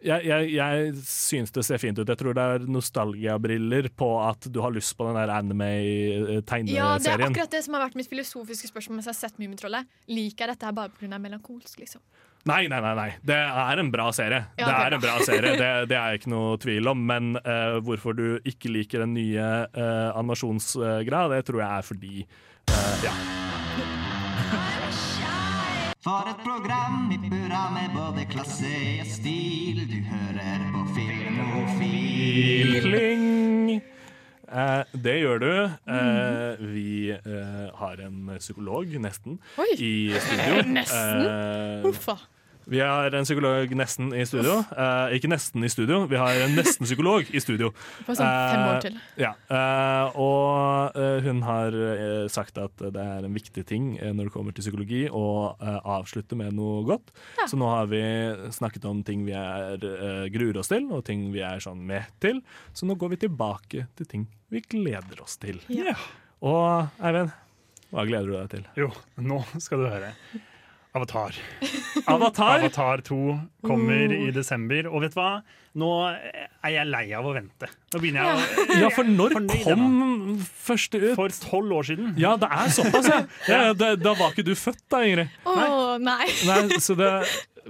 jeg, 0.00 0.24
jeg, 0.24 0.48
jeg 0.54 0.94
syns 1.04 1.52
det 1.54 1.64
ser 1.66 1.80
fint 1.82 1.98
ut. 2.00 2.08
Jeg 2.08 2.20
tror 2.20 2.36
det 2.36 2.46
er 2.54 2.64
nostalgiabriller 2.70 3.90
på 3.96 4.08
at 4.24 4.48
du 4.52 4.60
har 4.64 4.72
lyst 4.74 4.96
på 4.96 5.06
den 5.08 5.18
der 5.18 5.32
Ja, 6.70 6.94
det 7.00 7.12
er 7.12 7.26
akkurat 7.26 7.52
det 7.52 7.62
som 7.66 7.76
har 7.76 7.86
vært 7.86 7.98
mitt 8.00 8.10
filosofiske 8.10 8.70
spørsmål 8.70 9.00
mens 9.00 9.10
jeg 9.10 9.16
har 9.16 9.20
sett 9.20 9.40
Mummitrollet. 9.40 9.88
Liker 10.10 10.46
jeg 10.46 10.54
dette 10.54 10.68
her 10.68 10.76
bare 10.76 10.92
pga. 10.96 11.18
melankolsk, 11.20 11.78
liksom? 11.82 12.02
Nei, 12.48 12.62
nei, 12.72 12.80
nei, 12.80 12.92
nei. 12.96 13.08
Det 13.20 13.36
er 13.36 13.82
en 13.82 13.90
bra 13.92 14.06
serie. 14.16 14.44
Ja, 14.56 14.70
det 14.70 14.76
er 14.78 14.96
en 14.96 15.02
bra 15.02 15.16
serie, 15.26 15.56
det, 15.60 15.72
det 15.92 15.98
er 15.98 16.16
ikke 16.16 16.32
noe 16.32 16.56
tvil 16.62 16.88
om. 16.88 17.02
Men 17.10 17.34
uh, 17.44 17.80
hvorfor 17.84 18.16
du 18.16 18.40
ikke 18.48 18.72
liker 18.72 19.04
den 19.04 19.12
nye 19.18 19.50
uh, 19.76 20.08
animasjonsgreia, 20.14 21.28
det 21.34 21.44
tror 21.50 21.60
jeg 21.60 21.68
er 21.68 21.90
fordi 21.92 22.14
uh, 22.24 22.96
ja. 23.04 23.14
For 26.00 26.24
et 26.30 26.38
program 26.40 27.10
i 27.12 27.18
burra 27.28 27.66
med 27.74 27.90
både 27.92 28.22
klasse 28.30 28.70
og 29.02 29.08
stil. 29.10 29.82
Du 29.90 29.98
hører 30.08 30.62
på 30.72 30.84
Filmofil. 30.96 32.70
Kling! 32.86 33.82
Eh, 34.50 34.94
det 35.04 35.16
gjør 35.20 35.42
du. 35.42 35.50
Eh, 35.92 36.62
vi 36.72 37.10
eh, 37.12 37.66
har 37.82 38.00
en 38.06 38.32
psykolog, 38.40 38.96
nesten, 39.04 39.36
Oi. 39.60 39.68
i 39.76 39.92
studio. 40.24 40.62
Nesten? 40.78 41.26
Eh, 41.28 41.84
Uffa. 41.92 42.16
Vi 42.70 42.78
har 42.80 43.10
en 43.18 43.26
psykolog 43.26 43.72
nesten 43.76 44.12
i 44.14 44.22
studio. 44.28 44.60
Eh, 44.70 45.16
ikke 45.18 45.30
nesten 45.32 45.64
i 45.66 45.70
studio, 45.72 46.04
vi 46.10 46.18
har 46.20 46.38
en 46.44 46.54
nesten-psykolog 46.54 47.28
i 47.34 47.40
studio. 47.42 47.72
På 48.06 48.14
sånn 48.14 48.30
fem 48.30 48.62
år 48.62 48.76
Eh, 48.76 48.82
til. 48.84 48.98
Ja, 49.20 49.32
eh, 49.50 50.18
og 50.22 50.96
eh, 50.96 51.18
hun 51.26 51.42
har 51.46 51.74
eh, 51.74 52.28
sagt 52.30 52.60
at 52.62 52.76
det 52.80 53.02
er 53.02 53.26
en 53.26 53.34
viktig 53.34 53.64
ting 53.68 53.90
eh, 53.98 54.12
når 54.14 54.30
det 54.30 54.34
kommer 54.36 54.54
til 54.54 54.64
psykologi 54.64 55.02
å 55.10 55.24
eh, 55.58 55.80
avslutte 55.96 56.38
med 56.38 56.54
noe 56.56 56.84
godt. 56.88 57.10
Ja. 57.40 57.48
Så 57.50 57.58
nå 57.60 57.68
har 57.72 57.90
vi 57.90 58.00
snakket 58.54 58.86
om 58.88 59.02
ting 59.06 59.26
vi 59.26 59.34
er, 59.36 59.74
eh, 59.76 60.24
gruer 60.32 60.62
oss 60.62 60.70
til, 60.70 60.86
og 60.94 61.04
ting 61.10 61.28
vi 61.34 61.42
er 61.46 61.58
sånn 61.62 61.82
med 61.90 62.06
til. 62.22 62.38
Så 62.72 62.86
nå 62.86 62.94
går 63.00 63.16
vi 63.16 63.20
tilbake 63.26 63.86
til 63.98 64.06
ting 64.14 64.28
vi 64.50 64.62
gleder 64.62 65.20
oss 65.26 65.36
til. 65.42 65.58
Ja. 65.74 65.96
Og 66.40 67.02
Eivind, 67.04 67.34
hva 67.90 68.06
gleder 68.08 68.30
du 68.30 68.36
deg 68.38 68.48
til? 68.54 68.64
Jo, 68.78 68.92
nå 69.18 69.42
skal 69.60 69.82
du 69.82 69.90
høre. 69.90 70.14
Avatar. 70.92 71.36
Avatar? 72.06 72.58
Avatar 72.58 73.00
2 73.06 73.38
kommer 73.62 74.10
i 74.10 74.30
desember. 74.34 74.88
Og 74.90 75.04
vet 75.04 75.14
du 75.14 75.20
hva? 75.20 75.30
Nå 75.78 75.88
er 76.10 76.72
jeg 76.74 76.86
lei 76.90 77.04
av 77.14 77.28
å 77.30 77.34
vente. 77.36 77.68
Nå 77.94 78.00
begynner 78.02 78.26
jeg 78.26 78.40
å 78.40 78.78
Ja, 78.80 78.88
for 78.90 79.06
når 79.06 79.36
kom 79.62 79.84
første 80.42 80.98
ut? 81.04 81.12
For 81.14 81.36
tolv 81.44 81.76
år 81.78 81.86
siden. 81.92 82.16
Ja, 82.18 82.32
det 82.40 82.48
er 82.50 82.72
såpass, 82.74 83.06
ja. 83.06 83.20
ja, 83.52 83.60
ja 83.68 83.76
da, 83.78 83.92
da 83.94 84.16
var 84.18 84.34
ikke 84.34 84.48
du 84.48 84.56
født 84.58 84.82
da, 84.90 85.04
Ingrid. 85.06 85.30
Å, 85.46 85.54
nei. 86.02 86.26
Nei, 86.48 86.80
så 86.82 86.98
det 86.98 87.12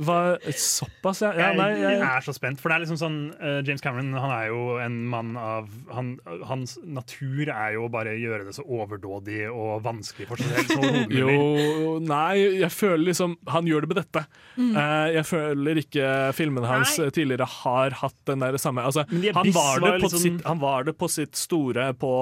Hva, 0.01 0.17
såpass, 0.57 1.21
ja. 1.25 1.31
ja 1.37 1.51
Jeg, 1.51 1.57
nei, 1.59 1.69
jeg, 1.83 2.01
er 2.07 2.25
så 2.25 2.33
spent, 2.37 2.61
for 2.63 2.73
det 2.73 2.77
er 2.79 2.83
liksom 2.85 2.99
sånn 3.01 3.19
uh, 3.37 3.59
James 3.67 3.83
Cameron 3.85 4.15
han 4.17 4.33
er 4.33 4.47
jo 4.49 4.61
en 4.81 4.97
mann 5.13 5.35
av 5.37 5.69
han, 5.93 6.15
Hans 6.49 6.77
natur 6.85 7.51
er 7.53 7.75
jo 7.77 7.85
å 7.85 7.91
bare 7.93 8.15
gjøre 8.17 8.47
det 8.49 8.55
så 8.57 8.65
overdådig 8.65 9.43
og 9.51 9.83
vanskelig 9.85 10.29
for 10.31 10.41
seg 10.41 10.71
selv. 10.73 11.13
Jo, 11.21 11.99
nei, 12.05 12.61
jeg 12.63 12.71
føler 12.73 13.03
liksom 13.11 13.35
Han 13.53 13.69
gjør 13.69 13.85
det 13.85 13.91
med 13.93 13.99
dette. 14.01 14.23
Mm. 14.57 14.71
Uh, 14.77 15.09
jeg 15.19 15.27
føler 15.29 15.81
ikke 15.83 16.07
filmene 16.37 16.71
hans 16.71 16.97
Nei. 17.01 17.11
tidligere 17.15 17.49
har 17.61 17.97
hatt 18.01 18.17
den 18.31 18.43
der 18.45 18.57
samme 18.61 18.85
altså, 18.87 19.05
de 19.11 19.33
han, 19.35 19.53
var 19.55 19.81
det 19.83 19.91
var 19.91 19.99
på 19.99 20.07
liksom- 20.07 20.25
sitt, 20.25 20.41
han 20.47 20.61
var 20.63 20.87
det 20.89 20.95
på 21.01 21.09
sitt 21.11 21.37
store 21.39 21.91
på 22.01 22.13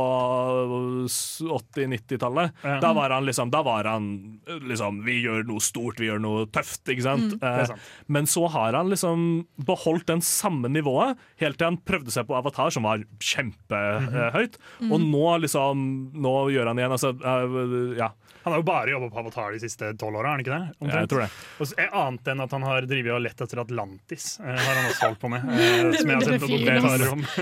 80-90-tallet. 1.08 2.50
Ja. 2.62 2.78
Da 2.82 2.92
var 2.96 3.10
han 3.10 3.26
liksom 3.26 3.50
Da 3.50 3.62
var 3.62 3.84
han 3.84 4.40
liksom 4.46 5.02
Vi 5.06 5.20
gjør 5.22 5.46
noe 5.48 5.62
stort, 5.62 6.00
vi 6.00 6.08
gjør 6.10 6.22
noe 6.22 6.46
tøft, 6.54 6.84
ikke 6.88 7.04
sant? 7.06 7.36
Mm, 7.38 7.46
Eh. 7.48 7.67
Men 8.06 8.28
så 8.30 8.46
har 8.52 8.76
han 8.78 8.92
liksom 8.92 9.26
beholdt 9.68 10.06
den 10.10 10.22
samme 10.24 10.70
nivået 10.72 11.18
helt 11.42 11.58
til 11.58 11.70
han 11.70 11.80
prøvde 11.84 12.14
seg 12.14 12.28
på 12.28 12.36
Avatar, 12.38 12.72
som 12.74 12.86
var 12.88 13.02
kjempehøyt. 13.18 14.58
Mhm. 14.80 14.92
Og 14.92 15.04
nå 15.04 15.26
liksom 15.44 15.86
Nå 16.18 16.32
gjør 16.52 16.70
han 16.70 16.80
igjen 16.80 16.94
altså, 16.94 17.12
uh, 17.12 17.98
Ja. 17.98 18.12
Han 18.44 18.54
har 18.54 18.60
jo 18.62 18.64
bare 18.64 18.92
jobba 18.94 19.08
på 19.12 19.18
Avatar 19.20 19.52
de 19.52 19.58
siste 19.60 19.90
tolv 20.00 20.20
åra, 20.20 20.30
har 20.30 20.38
han 20.38 20.40
ikke 20.44 20.54
det? 20.54 20.76
Omtrent. 20.80 21.02
jeg 21.02 21.10
tror 21.10 21.20
det. 21.24 21.28
Og 21.58 21.68
så, 21.68 21.74
eh, 21.82 21.90
annet 22.00 22.30
enn 22.32 22.40
at 22.40 22.54
han 22.54 22.64
har 22.64 22.86
drevet 22.88 23.12
og 23.12 23.20
lett 23.20 23.42
etter 23.44 23.60
Atlantis, 23.60 24.28
uh, 24.40 24.46
har 24.46 24.78
han 24.78 24.88
også 24.88 25.04
holdt 25.04 25.20
på 25.20 25.32
med. 25.34 25.44
Uh, 25.44 25.92
som 25.98 26.12
jeg 26.12 26.16
har 26.16 26.24
sett 26.30 26.46
dokumentarer 26.46 27.12
om. 27.12 27.26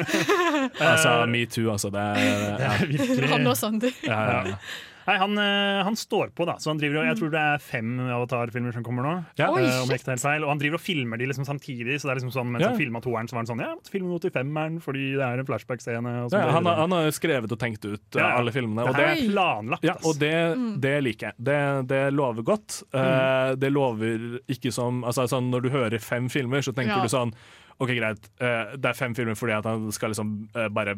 Altså, 0.86 1.12
metoo, 1.30 1.70
altså. 1.70 1.92
Det 1.94 2.02
er, 2.02 2.16
Det 2.60 2.66
er 2.66 2.90
virkelig 2.90 3.30
Han 3.30 3.46
og 3.52 3.56
Sander. 3.60 3.96
Ja, 4.06 4.20
ja, 4.30 4.42
ja. 4.54 4.58
Nei, 5.06 5.14
han, 5.22 5.38
eh, 5.38 5.80
han 5.86 5.94
står 5.96 6.32
på, 6.34 6.46
da. 6.48 6.56
Så 6.58 6.70
han 6.72 6.78
driver 6.80 7.04
Jeg 7.06 7.16
tror 7.20 7.30
det 7.30 7.38
er 7.40 7.58
fem 7.62 7.92
Avatar-filmer 8.10 8.72
som 8.74 8.82
kommer 8.82 9.04
nå. 9.06 9.12
Ja. 9.38 9.46
eh, 9.46 9.54
Oi, 9.54 9.62
om 9.84 9.88
jeg 9.92 10.00
ikke 10.00 10.08
tar 10.08 10.16
helt 10.16 10.24
feil 10.24 10.42
Og 10.44 10.50
han 10.50 10.58
driver 10.58 10.74
og 10.80 10.82
filmer 10.82 11.16
de 11.20 11.26
liksom 11.30 11.46
samtidig. 11.46 12.00
Så 12.00 12.08
det 12.08 12.12
er 12.16 12.20
liksom 12.20 12.32
sånn 12.34 12.50
Mens 12.50 12.64
Ja. 12.64 12.70
han 12.72 12.80
filma 12.80 13.00
toeren, 13.04 13.28
så 13.30 13.36
var 13.36 13.44
han 13.44 13.50
sånn 13.52 13.60
Ja, 13.62 13.68
jeg 13.70 13.78
måtte 13.78 13.92
filme 13.94 14.08
noe 14.10 14.18
til 14.24 14.30
femmeren 14.34 14.80
fordi 14.82 15.04
det 15.14 15.22
er 15.28 15.38
en 15.38 15.46
flashback-scene. 15.46 16.14
Ja, 16.32 16.50
han, 16.56 16.66
han 16.66 16.90
har 16.96 17.10
skrevet 17.14 17.52
og 17.52 17.58
tenkt 17.62 17.84
ut 17.86 18.00
uh, 18.16 18.20
Ja, 18.20 18.32
alle 18.40 18.50
filmene. 18.52 18.82
Det 18.82 18.88
Og 18.90 18.96
det, 18.96 19.06
er 19.06 19.30
planlagt, 19.30 19.84
ja, 19.86 19.94
og 20.04 20.18
det, 20.18 20.32
Mm. 20.56 20.80
det 20.80 20.94
liker 21.04 21.26
jeg. 21.30 21.34
Det, 21.38 21.60
det 21.88 22.02
lover 22.14 22.42
godt. 22.42 22.82
Eh, 22.94 23.54
det 23.56 23.70
lover 23.72 24.40
ikke 24.48 24.72
som 24.72 25.04
altså, 25.04 25.26
sånn, 25.30 25.50
Når 25.50 25.62
du 25.62 25.70
hører 25.70 25.98
fem 26.02 26.28
filmer, 26.28 26.58
så 26.66 26.72
tenker 26.74 26.96
Ja. 26.96 27.02
du 27.02 27.08
sånn 27.08 27.32
OK, 27.78 27.90
greit, 27.94 28.26
uh, 28.40 28.74
det 28.76 28.88
er 28.90 28.94
fem 28.96 29.14
filmer 29.14 29.34
fordi 29.36 29.52
at 29.52 29.64
han 29.68 29.90
skal 29.92 30.10
liksom 30.10 30.48
uh, 30.56 30.68
bare 30.72 30.96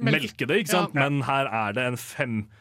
Melke. 0.00 0.46
det, 0.46 0.56
ikke 0.64 0.70
sant? 0.72 0.94
Ja. 0.94 1.08
Men 1.08 1.22
her 1.22 1.46
er 1.46 1.72
det 1.76 1.84
en 1.86 1.96
femfilms 1.96 2.60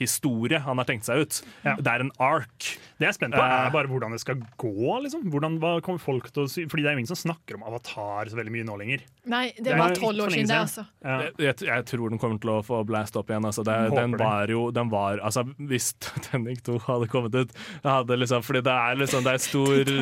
historie 0.00 0.58
han 0.64 0.80
har 0.80 0.88
tenkt 0.88 1.06
seg 1.08 1.22
ut. 1.24 1.38
Ja. 1.66 1.76
Det 1.76 1.92
er 1.92 2.04
en 2.04 2.12
ark. 2.18 2.68
Det 2.98 3.06
jeg 3.06 3.12
er 3.12 3.16
spent 3.16 3.34
på, 3.36 3.42
Eh. 3.42 3.66
er 3.68 3.70
bare 3.74 3.86
hvordan 3.90 4.10
det 4.14 4.20
skal 4.22 4.40
gå. 4.58 5.02
Liksom. 5.04 5.28
Hvordan, 5.30 5.58
hva 5.62 5.74
kommer 5.84 6.00
folk 6.02 6.30
til 6.32 6.44
å 6.46 6.50
si? 6.50 6.64
Fordi 6.66 6.82
det 6.82 6.90
er 6.90 6.96
jo 6.96 7.02
ingen 7.04 7.10
som 7.14 7.20
snakker 7.28 7.58
om 7.58 7.62
Avatar 7.68 8.30
så 8.32 8.38
veldig 8.40 8.54
mye 8.56 8.66
nå 8.66 8.78
lenger. 8.80 9.04
Nei, 9.28 9.52
det 9.60 9.76
var 9.78 9.94
tolv 9.94 10.24
år 10.24 10.32
siden, 10.32 10.48
det, 10.48 10.56
siden. 10.56 10.64
altså. 10.64 10.86
Ja. 11.04 11.18
Jeg, 11.22 11.34
jeg, 11.38 11.68
jeg 11.68 11.84
tror 11.92 12.10
den 12.10 12.18
kommer 12.18 12.40
til 12.42 12.50
å 12.56 12.62
få 12.64 12.80
blast 12.88 13.16
opp 13.20 13.30
igjen. 13.30 13.44
Altså. 13.44 13.62
Det, 13.68 13.76
den 13.94 14.16
var 14.18 14.48
jo 14.48 14.70
den 14.74 14.90
var, 14.90 15.20
altså, 15.22 15.44
Hvis 15.58 15.92
Titanic 16.02 16.64
2 16.66 16.78
hadde 16.88 17.08
kommet 17.12 17.34
ut 17.34 17.52
hadde 17.84 18.16
liksom, 18.18 18.42
Fordi 18.42 18.62
det 18.64 18.72
er 18.72 18.96
liksom 18.98 19.24
Det 19.24 19.32
er 19.36 19.44
stor, 19.44 19.92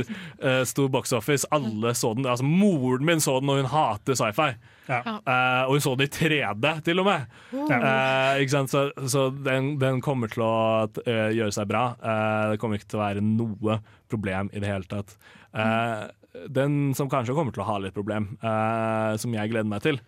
uh, 0.47 0.63
stor 0.73 0.89
box 0.89 1.13
office. 1.13 1.45
Alle 1.53 1.95
så 1.95 2.15
den. 2.15 2.27
Altså, 2.27 2.45
moren 2.47 3.05
min 3.05 3.21
så 3.21 3.41
den, 3.41 3.51
og 3.51 3.61
hun 3.61 3.71
hater 3.75 4.15
sci-fi. 4.15 4.55
Ja. 4.87 5.01
Eh, 5.19 5.63
og 5.67 5.77
hun 5.77 5.85
så 5.85 5.95
den 5.99 6.07
i 6.07 6.13
3D, 6.13 6.69
til 6.87 7.03
og 7.03 7.09
med. 7.09 7.27
Eh, 7.53 8.43
ikke 8.43 8.55
sant? 8.55 8.73
Så, 8.73 8.85
så 9.11 9.27
den, 9.35 9.75
den 9.83 10.03
kommer 10.05 10.31
til 10.33 10.45
å 10.47 10.53
uh, 10.87 11.31
gjøre 11.35 11.55
seg 11.55 11.69
bra. 11.71 11.89
Eh, 11.99 12.45
det 12.53 12.61
kommer 12.63 12.81
ikke 12.81 12.93
til 12.93 13.01
å 13.01 13.05
være 13.05 13.25
noe 13.25 13.81
problem 14.13 14.53
i 14.55 14.63
det 14.63 14.71
hele 14.71 14.89
tatt. 14.91 15.17
Eh, 15.57 16.07
den 16.53 16.95
som 16.97 17.11
kanskje 17.11 17.35
kommer 17.37 17.55
til 17.55 17.65
å 17.65 17.69
ha 17.71 17.81
litt 17.83 17.97
problem, 17.97 18.35
eh, 18.45 19.13
som 19.21 19.35
jeg 19.35 19.53
gleder 19.53 19.71
meg 19.71 19.85
til, 19.85 20.01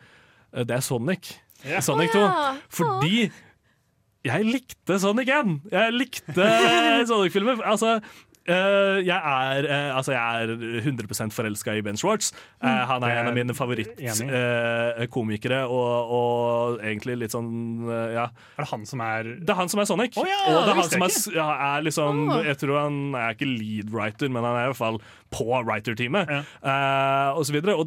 det 0.53 0.79
er 0.79 0.85
Sonic. 0.85 1.35
Yeah. 1.65 1.83
Sonic 1.85 2.15
2. 2.15 2.25
Fordi 2.73 3.29
jeg 4.29 4.45
likte 4.45 4.99
Sonic 5.01 5.29
1! 5.31 5.59
Jeg 5.73 5.95
likte 5.95 6.47
Sonic-filmer. 7.11 7.61
Altså, 7.67 7.99
jeg, 8.49 9.19
er, 9.19 9.67
eh, 9.69 9.97
altså 9.97 10.13
jeg 10.15 10.43
er 10.43 10.49
100% 10.83 11.31
forelska 11.35 11.71
i 11.77 11.83
Ben 11.85 11.97
Schwartz. 12.01 12.27
Eh, 12.63 12.83
han 12.91 13.03
er 13.05 13.11
en 13.21 13.29
av 13.31 13.35
mine 13.37 13.55
favorittkomikere, 13.57 15.61
og, 15.67 15.95
og 16.19 16.33
egentlig 16.83 17.15
litt 17.25 17.35
sånn 17.37 17.51
eh, 17.89 18.09
Ja. 18.19 18.27
Er 18.57 18.61
det 18.65 18.71
han 18.73 18.85
som 18.89 19.01
er 19.05 19.23
Det 19.43 19.51
er 19.53 19.59
han 19.61 19.71
som 19.73 19.81
er 19.83 19.87
Sonic. 19.91 20.13
Oh, 20.19 20.27
ja, 20.29 20.39
og 20.49 20.53
det 20.65 20.71
er 20.73 20.77
han 20.81 20.91
som 20.93 21.05
er, 21.07 21.13
ja, 21.37 21.49
er 21.69 21.79
liksom 21.87 22.13
Jeg 22.47 22.57
tror 22.63 22.75
han 22.85 22.97
er 23.19 23.29
ikke 23.37 23.51
lead 23.51 23.89
writer, 23.95 24.29
men 24.33 24.43
han 24.47 24.55
er 24.57 24.63
i 24.69 24.71
hvert 24.73 24.81
fall 24.81 24.99
på 25.31 25.45
writer-teamet. 25.65 26.29
eh, 26.31 27.31
og 27.37 27.45
så 27.47 27.53
videre. 27.53 27.77
Og 27.77 27.87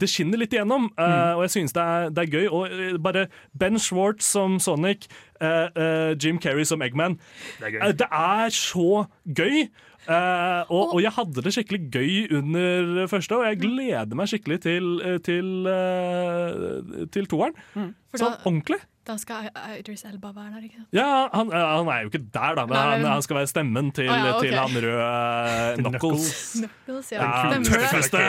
det 0.00 0.08
skinner 0.10 0.38
litt 0.38 0.52
igjennom, 0.52 0.90
uh, 0.98 1.04
Mm. 1.04 1.36
og 1.36 1.42
jeg 1.44 1.50
synes 1.50 1.72
det 1.72 1.82
er, 1.82 2.08
det 2.10 2.18
er 2.18 2.30
gøy. 2.38 2.46
Og 2.50 2.66
eh, 2.72 2.98
bare 2.98 3.26
Ben 3.58 3.78
Schwartz 3.78 4.24
som 4.24 4.58
Sonic, 4.58 5.06
uh, 5.40 5.68
eh, 5.76 6.14
Jim 6.24 6.38
Carrey 6.38 6.64
som 6.64 6.82
Eggman. 6.82 7.18
Det 7.60 7.66
er 7.66 7.70
gøy. 7.70 7.82
Eh, 7.88 7.92
det 7.92 8.08
er 8.10 8.48
så 8.50 9.06
gøy! 9.34 9.68
Uh, 10.04 10.68
og, 10.68 10.94
og 10.94 10.98
jeg 11.00 11.12
hadde 11.16 11.40
det 11.42 11.52
skikkelig 11.54 11.78
gøy 11.90 12.36
under 12.36 13.06
første, 13.08 13.32
og 13.38 13.46
jeg 13.46 13.56
gleder 13.62 14.14
meg 14.14 14.28
skikkelig 14.28 14.58
til, 14.60 15.00
eh, 15.00 15.16
til, 15.24 15.46
eh, 15.66 17.06
til 17.14 17.24
toeren. 17.26 17.54
For 17.72 17.94
Sånn 18.20 18.30
da- 18.36 18.42
ordentlig. 18.46 18.80
Da 19.04 19.18
skal 19.20 19.50
Idris 19.76 20.00
Elba 20.08 20.30
være 20.32 20.54
der, 20.54 20.62
ikke 20.64 20.78
sant? 20.78 20.88
Ja, 20.96 21.28
han, 21.28 21.50
eh, 21.52 21.60
han 21.60 21.88
er 21.92 21.98
jo 22.06 22.08
ikke 22.08 22.22
der, 22.32 22.54
da, 22.56 22.62
men 22.64 22.72
Nei, 22.72 22.84
han, 22.88 23.02
men- 23.02 23.10
han 23.12 23.22
skal 23.26 23.36
være 23.36 23.48
stemmen 23.50 23.90
til, 23.92 24.06
ah, 24.08 24.16
ja, 24.16 24.30
okay. 24.38 24.48
til 24.48 24.56
han 24.56 24.78
røde 24.80 25.74
Til 25.76 25.84
Knuckles. 25.84 26.28
Knuckles, 26.56 27.10
ja. 27.12 27.18
Ja, 27.20 27.50
den 27.52 27.62
det. 27.66 27.72
tøffeste. 27.74 28.22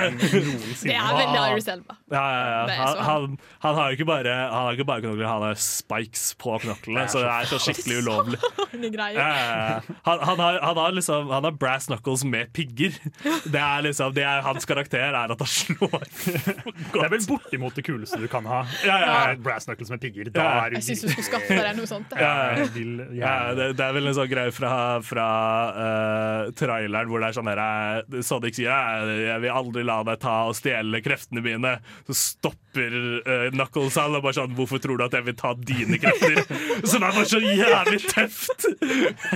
Det 0.83 0.95
er 0.97 1.15
veldig 1.15 1.39
Idris 1.45 1.69
Elba. 1.71 1.95
Ja, 2.11 2.23
ja, 2.27 2.41
ja. 2.67 2.75
Han, 2.81 2.99
han, 3.07 3.37
han 3.63 3.75
har 3.79 3.87
jo 3.87 3.95
ikke 3.95 4.05
bare 4.09 4.33
Han 4.35 4.65
har 4.65 4.71
ikke 4.75 4.87
bare 4.89 5.01
knokler, 5.05 5.27
han 5.31 5.45
har 5.47 5.55
spikes 5.63 6.25
på 6.43 6.57
knoklene, 6.65 7.07
så 7.07 7.23
det 7.23 7.31
er 7.31 7.49
så 7.53 7.61
skikkelig 7.69 8.01
ulovlig. 8.03 8.41
Han, 8.75 10.19
han, 10.19 10.39
har, 10.39 10.59
han, 10.61 10.77
har 10.77 10.91
liksom, 10.91 11.29
han 11.31 11.43
har 11.47 11.51
brass 11.51 11.87
knuckles 11.87 12.23
med 12.27 12.51
pigger. 12.53 12.91
Det 13.23 13.59
er 13.61 13.81
liksom, 13.87 14.13
det 14.15 14.23
er 14.27 14.41
Hans 14.45 14.65
karakter 14.67 14.99
er 15.15 15.15
at 15.31 15.39
han 15.39 15.47
slår 15.47 16.03
Det 16.93 17.01
er 17.01 17.09
vel 17.11 17.25
bortimot 17.29 17.75
det 17.79 17.85
kuleste 17.87 18.19
du 18.21 18.27
kan 18.31 18.45
ha. 18.49 18.63
Ja, 18.85 18.99
ja, 18.99 19.15
ja. 19.31 19.35
Knuckles 19.75 19.91
med 19.91 20.01
pigger. 20.01 20.31
Da 20.33 20.41
Ja. 20.41 20.65
er 20.65 20.69
du 20.69 20.75
Jeg 20.79 20.83
syns 20.87 21.01
du 21.03 21.09
skulle 21.11 21.27
skaffe 21.27 21.55
deg 21.59 21.75
noe 21.77 21.85
sånt. 21.89 22.15
Ja, 22.17 22.65
vil 22.73 22.93
Ja, 23.19 23.53
det, 23.53 23.69
det 23.77 23.83
er 23.85 23.93
vel 23.93 24.07
en 24.07 24.15
sånn 24.17 24.29
greie 24.31 24.51
fra, 24.55 24.71
fra 25.03 25.27
uh, 25.75 26.51
traileren 26.55 27.09
hvor 27.11 27.19
det 27.19 27.29
er 27.29 27.35
sånn 27.37 27.49
her 27.51 27.61
eh, 27.65 28.21
Sonic 28.25 28.55
sier 28.55 28.71
jeg, 28.71 29.19
jeg 29.27 29.41
vil 29.43 29.51
aldri 29.51 29.83
la 29.85 29.99
deg 30.07 30.19
ta 30.23 30.35
og 30.49 30.55
stjele 30.57 31.01
kreftene 31.05 31.43
mine. 31.45 31.75
Så 32.07 32.15
stopper 32.19 32.95
uh, 33.27 33.49
Knuckles 33.51 33.97
han 33.99 34.15
og 34.15 34.23
bare 34.25 34.37
sånn 34.39 34.55
Hvorfor 34.55 34.79
tror 34.83 34.97
du 34.99 35.05
at 35.05 35.13
jeg 35.17 35.25
vil 35.27 35.35
ta 35.39 35.53
dine 35.59 35.99
krefter? 35.99 36.41
Som 36.89 37.03
er 37.03 37.11
bare 37.15 37.27
så 37.27 37.41
jævlig 37.43 38.01
tøft! 38.07 38.67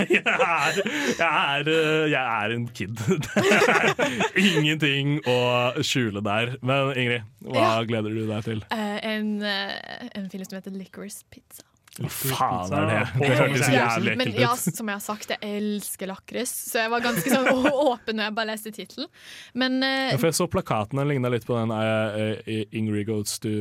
Jeg 0.09 0.23
er, 0.23 0.77
jeg 1.19 1.25
er, 1.25 1.69
jeg 2.09 2.21
er 2.43 2.53
en 2.55 2.65
kid. 2.75 2.99
Det 3.09 3.43
er 3.43 4.37
ingenting 4.39 5.17
å 5.29 5.35
skjule 5.85 6.21
der. 6.25 6.53
Men 6.65 6.93
Ingrid, 6.97 7.25
hva 7.45 7.59
Ja. 7.59 7.83
gleder 7.89 8.13
du 8.15 8.21
deg 8.29 8.45
til? 8.45 8.61
Uh, 8.71 8.97
en, 9.05 9.29
uh, 9.43 10.07
en 10.15 10.28
film 10.31 10.47
som 10.47 10.59
heter 10.59 10.75
Licorice 10.77 11.25
Pizza. 11.29 11.65
Hva 11.99 12.09
faen 12.13 12.73
er 12.77 12.85
det? 12.87 12.99
Det 13.19 13.29
hørtes 13.33 13.63
Thomas 13.65 13.73
jævlig 13.73 14.11
Men 14.19 14.29
ekkelt 14.29 14.43
ja, 14.43 14.51
ut. 14.55 14.77
som 14.77 14.89
jeg 14.89 14.99
har 14.99 15.03
sagt, 15.03 15.31
jeg 15.33 15.57
elsker 15.59 16.09
lakris, 16.11 16.51
så 16.69 16.83
jeg 16.83 16.91
var 16.93 17.03
ganske 17.03 17.33
sånn 17.33 17.49
åpen 17.89 18.19
når 18.19 18.29
jeg 18.29 18.35
bare 18.37 18.49
leste 18.51 18.73
tittelen. 18.75 19.09
Men 19.57 19.79
uh, 19.83 20.13
Ja, 20.13 20.19
for 20.19 20.29
jeg 20.29 20.37
så 20.37 20.47
plakaten, 20.51 21.01
den 21.01 21.11
ligna 21.11 21.31
litt 21.33 21.47
på 21.49 21.57
den 21.57 21.73
uh, 21.73 22.69
Ingrid 22.77 23.09
Goes, 23.09 23.35
to, 23.43 23.51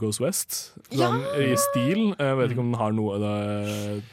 Goes 0.00 0.20
West. 0.22 0.60
Sånn, 0.88 1.20
I 1.36 1.50
stil. 1.60 2.06
Jeg 2.14 2.38
vet 2.40 2.54
ikke 2.54 2.64
om 2.64 2.72
den 2.72 2.80
har 2.80 2.94
noe 2.96 3.18
Det, 3.20 3.34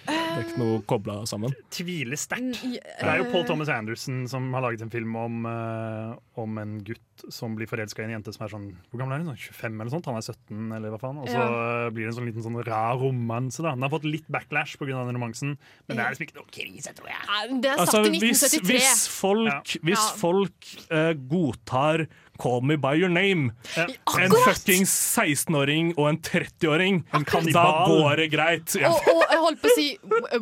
det 0.09 0.17
er 0.17 0.43
ikke 0.45 0.63
noe 0.63 0.81
kobla 0.89 1.21
sammen. 1.29 1.55
Tviler 1.71 2.19
sterkt. 2.19 2.59
Det 2.65 3.07
er 3.07 3.23
jo 3.23 3.29
Paul 3.31 3.47
Thomas 3.47 3.71
Anderson 3.71 4.25
som 4.31 4.51
har 4.57 4.65
laget 4.67 4.83
en 4.83 4.91
film 4.91 5.15
om, 5.19 5.45
uh, 5.47 6.17
om 6.41 6.59
en 6.59 6.79
gutt 6.83 7.05
som 7.29 7.55
blir 7.55 7.67
forelska 7.69 8.01
i 8.01 8.05
en 8.07 8.13
jente 8.17 8.33
som 8.33 8.45
er 8.45 8.49
sånn 8.49 8.65
Hvor 8.89 8.97
gammel 9.01 9.13
er 9.19 9.23
hun? 9.23 9.27
Sånn 9.35 9.53
25 9.53 9.81
eller 9.81 9.91
sånt? 9.93 10.05
Han 10.09 10.15
er 10.17 10.25
17, 10.25 10.71
eller 10.77 10.89
hva 10.89 10.99
faen? 10.99 11.19
Og 11.21 11.27
så 11.29 11.91
blir 11.93 12.05
det 12.07 12.11
en 12.13 12.17
sånn 12.17 12.29
liten 12.31 12.43
sånn 12.45 12.57
rar 12.65 12.97
romanse. 12.97 13.61
da 13.61 13.71
Den 13.75 13.81
har 13.85 13.89
fått 13.93 14.07
litt 14.09 14.27
backlash 14.31 14.77
pga. 14.77 15.05
den 15.05 15.15
romansen, 15.15 15.57
men 15.87 15.97
det 15.97 16.03
er 16.05 16.09
liksom 16.15 16.25
ikke 16.27 16.39
noe 16.41 16.49
krise, 16.51 16.93
tror 16.97 17.07
jeg. 17.11 17.21
ja, 17.27 17.59
Det 17.61 17.71
er 17.71 17.77
satt 17.77 17.87
Altså, 17.87 18.01
i 18.05 18.19
1973. 18.19 18.65
hvis 18.71 19.07
folk, 19.07 19.75
hvis 19.83 20.01
Ja. 20.01 20.17
folk 20.17 20.71
uh, 20.91 21.13
godtar 21.13 22.07
Call 22.41 22.63
Me 22.65 22.77
By 22.81 22.95
Your 22.97 23.11
Name, 23.13 23.51
en 23.77 24.35
fuckings 24.45 24.91
16-åring 25.19 25.93
og 25.97 26.07
en 26.09 26.19
30-åring, 26.25 27.01
da 27.11 27.21
kannibal. 27.27 27.83
går 27.91 28.21
det 28.23 28.27
greit. 28.33 28.75
Ja. 28.81 28.89
Og, 28.89 29.11
og 29.13 29.23
jeg 29.29 29.41
holdt 29.45 29.61
på 29.61 29.69
å 29.71 29.75
si 29.77 29.87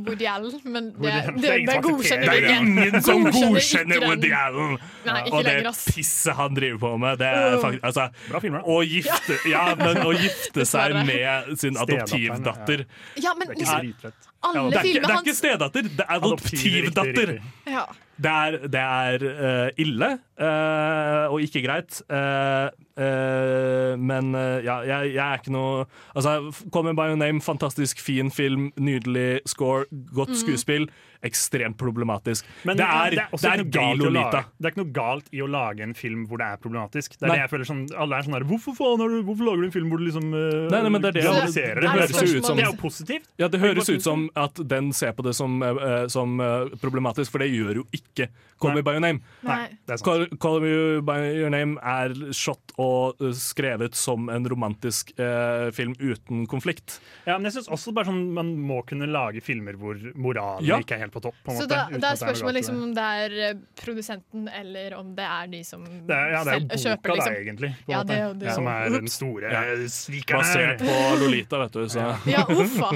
Woody 0.07 0.29
Allen, 0.29 0.55
men 0.63 0.91
det, 0.95 1.15
det, 1.43 1.57
Det 1.67 1.77
godkjenner 1.85 2.31
vi 2.31 2.39
ikke. 2.39 2.47
Det 2.47 2.55
er 2.55 2.63
ingen 2.63 3.03
som 3.05 3.27
Godkjenner. 3.29 4.05
Woody 4.07 4.31
Allen! 4.35 4.77
Nei, 5.09 5.19
og 5.31 5.43
det 5.47 5.57
pisset 5.89 6.35
han 6.39 6.55
driver 6.57 6.81
på 6.85 6.93
med. 7.03 7.19
Det 7.21 7.29
er 7.29 7.59
faktisk, 7.61 7.85
altså, 7.91 8.07
Bra 8.29 8.41
filmer, 8.43 8.63
da. 8.63 8.73
å 8.73 8.81
gifte, 8.85 9.39
ja, 9.49 9.65
men 9.79 10.01
å 10.05 10.15
gifte 10.15 10.65
seg 10.67 10.97
med 11.07 11.53
sin 11.59 11.79
adoptivdatter 11.79 12.85
Ja, 13.19 13.35
men 13.37 13.55
Det 13.59 14.11
Alle 14.39 14.69
det, 14.71 14.77
er 14.79 14.85
ikke, 14.87 15.01
det 15.03 15.11
er 15.11 15.23
ikke 15.25 15.35
stedatter, 15.35 15.81
det 15.81 16.05
er 16.05 16.13
adoptivdatter. 16.15 17.33
Ja. 17.67 17.81
Det 18.19 18.31
er, 18.31 18.55
det 18.67 18.79
er 18.83 19.25
uh, 19.25 19.79
ille 19.79 20.09
uh, 20.39 21.33
og 21.33 21.41
ikke 21.43 21.63
greit. 21.63 22.01
Uh, 22.11 22.67
eh, 22.99 23.93
men 23.99 24.33
ja, 24.35 24.79
jeg, 24.83 25.13
jeg 25.13 25.23
er 25.23 25.39
ikke 25.39 25.53
noe 25.55 25.85
Altså, 26.15 26.51
Come 26.73 26.95
by 26.95 27.11
your 27.11 27.19
name, 27.19 27.41
fantastisk 27.41 28.01
fin 28.03 28.31
film, 28.31 28.71
nydelig 28.75 29.39
score, 29.45 29.85
godt 30.15 30.35
Mm. 30.35 30.89
Ekstremt 31.21 31.75
problematisk. 31.77 32.45
Men 32.63 32.77
det 32.79 32.85
er, 32.85 33.09
det 33.11 33.23
er, 33.25 33.33
det 33.35 33.49
er 33.49 33.63
gay 33.75 33.95
Lolita. 33.99 34.21
lage, 34.39 34.43
det 34.59 34.65
er 34.65 34.71
ikke 34.71 34.81
noe 34.85 34.93
galt 34.95 35.25
i 35.35 35.41
å 35.43 35.47
lage 35.51 35.83
en 35.83 35.93
film 35.93 36.21
hvor 36.29 36.39
det 36.39 36.47
er 36.47 36.61
problematisk. 36.63 37.17
Det 37.19 37.25
er 37.25 37.27
Nei. 37.27 37.35
det 37.35 37.41
jeg 37.43 37.51
føler 37.51 37.67
sånn, 37.67 37.81
Alle 37.99 38.15
er 38.15 38.23
sånn 38.27 38.37
her 38.37 38.45
Hvorfor 38.47 38.75
faen 38.77 39.03
har 39.03 39.09
du, 39.11 39.17
hvorfor 39.27 39.43
lager 39.49 39.61
du 39.61 39.67
en 39.67 39.73
film 39.75 39.89
hvor 39.91 39.99
du 39.99 40.05
liksom 40.07 40.29
uh, 40.31 40.69
Nei, 40.71 40.79
nei, 40.85 40.89
men 40.95 41.01
det 41.03 41.09
er 41.11 41.17
det. 41.19 41.23
glamoriserer 41.27 41.75
Det 41.75 41.81
det? 41.83 41.91
høres 41.97 42.15
jo 42.15 42.39
ut 42.39 42.45
som- 42.47 42.57
Det 42.57 42.63
er 42.65 42.71
jo 42.71 42.77
positivt. 42.79 43.27
Ja, 43.37 43.47
Det 43.51 43.59
høres 43.59 43.89
ut 43.91 44.01
som 44.01 44.29
at 44.35 44.61
den 44.67 44.93
ser 44.95 45.11
på 45.17 45.23
det 45.27 45.35
som, 45.35 45.59
uh, 45.61 46.07
som 46.07 46.39
uh, 46.39 46.69
problematisk, 46.79 47.31
for 47.35 47.43
det 47.43 47.49
gjør 47.51 47.81
jo 47.81 47.85
ikke 47.91 48.29
Call 48.59 48.75
Me 48.75 48.81
By 48.83 48.91
Your 48.97 48.99
Name. 49.03 49.19
Call, 50.03 50.25
Call 50.39 50.59
Me 50.63 51.01
By 51.03 51.19
Your 51.39 51.49
Name 51.51 51.77
er 51.83 52.11
shot 52.35 52.73
og 52.79 53.15
skrevet 53.35 53.95
som 53.95 54.27
en 54.29 54.43
romantisk 54.51 55.13
film 55.73 55.93
uten 55.99 56.45
konflikt. 56.51 56.97
Ja, 57.25 57.37
men 57.37 57.47
jeg 57.47 57.53
synes 57.55 57.69
også 57.71 57.93
bare 57.95 58.09
sånn 58.09 58.33
Man 58.35 58.51
må 58.59 58.81
kunne 58.87 59.07
lage 59.07 59.39
filmer 59.41 59.77
hvor 59.79 59.95
moralen 60.15 60.67
Ja. 60.67 60.79
ikke 60.83 60.97
er 60.97 61.05
helt 61.05 61.08
på 61.13 61.21
topp. 61.21 61.35
På 61.45 61.51
en 61.51 61.57
Så 61.57 61.63
måte, 61.65 61.75
da, 61.75 61.85
da 61.89 61.95
er 61.95 62.15
det 62.15 62.21
spørsmålet 62.21 62.57
liksom 62.59 62.81
om 62.83 62.93
det 62.97 63.05
er 63.23 63.35
eh, 63.49 63.53
produsenten 63.81 64.47
eller 64.59 64.95
om 64.99 65.13
det 65.15 65.25
er 65.25 65.47
de 65.53 65.61
som 65.67 65.83
det 65.85 66.15
er, 66.15 66.31
ja, 66.35 66.43
det 66.43 66.53
er 66.53 66.59
jo 66.59 66.67
boka, 66.67 66.79
kjøper, 66.83 67.09
da, 67.09 67.15
liksom. 67.19 67.37
egentlig. 67.43 67.71
På 67.85 67.91
Ja, 67.93 67.97
måte, 68.03 68.19
det 68.19 68.39
det. 68.45 68.53
Som 68.55 68.67
er 68.67 68.89
den 68.97 69.07
store 69.13 69.51
Ja. 69.53 69.63
svikeren 69.87 70.43
her. 70.45 70.75
Basert 70.77 70.85
på 70.85 71.19
Lolita, 71.23 71.59
vet 71.63 71.71
du. 71.79 71.83
Så. 71.89 72.05
Ja, 72.29 72.45
uffa. 72.45 72.91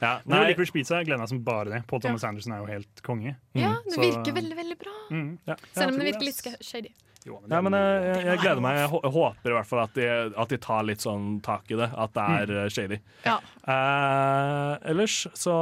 ja, 0.00 0.12
Nei, 0.30 0.42
Licorice 0.50 0.72
Pizza 0.76 1.02
gleder 1.04 1.18
meg 1.24 1.28
som 1.32 1.42
bare 1.46 1.70
det. 1.70 1.82
Paul 1.90 2.00
Thomas 2.04 2.24
Anderson 2.24 2.52
er 2.56 2.62
jo 2.64 2.70
helt 2.70 3.02
konge. 3.06 3.36
Ja, 3.56 3.74
det 3.84 3.94
Så- 3.96 4.00
virker 4.04 4.32
veldig, 4.40 4.56
veldig 4.56 4.78
bra. 4.78 4.94
Mm, 5.10 5.38
ja. 5.46 5.56
Selv 5.72 5.92
om 5.94 5.98
det 6.00 6.12
virker 6.12 6.26
litt 6.28 6.64
shady. 6.64 6.92
Jo, 7.26 7.40
men 7.42 7.50
Ja, 7.56 7.60
men 7.66 7.74
jeg, 7.74 8.02
jeg, 8.06 8.24
jeg 8.30 8.40
gleder 8.44 8.62
meg. 8.62 8.78
Jeg 8.78 9.12
håper 9.16 9.50
i 9.50 9.54
hvert 9.56 9.66
fall 9.66 9.82
at 9.82 9.96
de, 9.98 10.06
at 10.38 10.52
de 10.52 10.58
tar 10.62 10.86
litt 10.86 11.02
sånn 11.02 11.40
tak 11.44 11.70
i 11.74 11.78
det. 11.78 11.88
At 11.98 12.14
det 12.14 12.26
er 12.36 12.52
mm. 12.54 12.74
shady. 12.76 13.00
Ja. 13.26 13.36
Eh, 13.66 14.90
ellers 14.92 15.16
så 15.34 15.56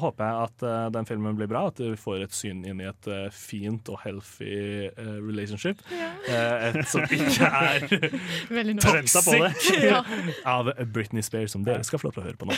håper 0.00 0.24
jeg 0.24 0.48
at 0.48 0.64
uh, 0.64 0.86
den 0.94 1.08
filmen 1.08 1.36
blir 1.36 1.50
bra. 1.50 1.66
At 1.68 1.82
vi 1.82 1.92
får 2.00 2.24
et 2.24 2.36
syn 2.36 2.64
inn 2.64 2.80
i 2.80 2.88
et 2.88 3.10
uh, 3.12 3.26
fint 3.34 3.92
og 3.92 4.00
healthy 4.06 4.88
uh, 4.96 5.18
relationship. 5.20 5.84
Eh, 6.28 6.68
et 6.68 6.88
som 6.88 7.04
ikke 7.04 7.44
er 7.44 7.86
Veldig 8.56 8.76
på 8.80 8.96
det. 8.96 9.06
toxic 9.12 9.84
Ja. 9.84 10.02
av 10.56 10.72
Britney 10.92 11.22
Spears, 11.22 11.50
som 11.50 11.64
dere 11.64 11.84
skal 11.84 11.98
få 11.98 12.08
lov 12.08 12.16
til 12.16 12.22
å 12.22 12.28
høre 12.30 12.40
på 12.40 12.48
nå. 12.48 12.56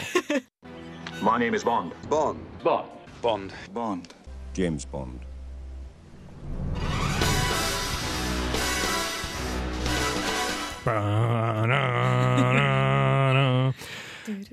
My 1.27 1.39
name 1.39 1.55
is 1.55 1.64
Bond. 1.64 1.93
Bond. 2.11 2.39
Bond. 2.62 2.87
Bond. 3.23 3.53
Bond. 3.75 4.14
James 4.55 4.85
Bond. 4.85 5.20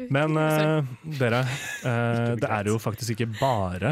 Men 0.09 0.37
uh, 0.43 0.85
dere, 1.19 1.41
uh, 1.85 2.35
det 2.39 2.49
er 2.49 2.69
jo 2.69 2.77
faktisk 2.81 3.15
ikke 3.15 3.29
bare 3.39 3.91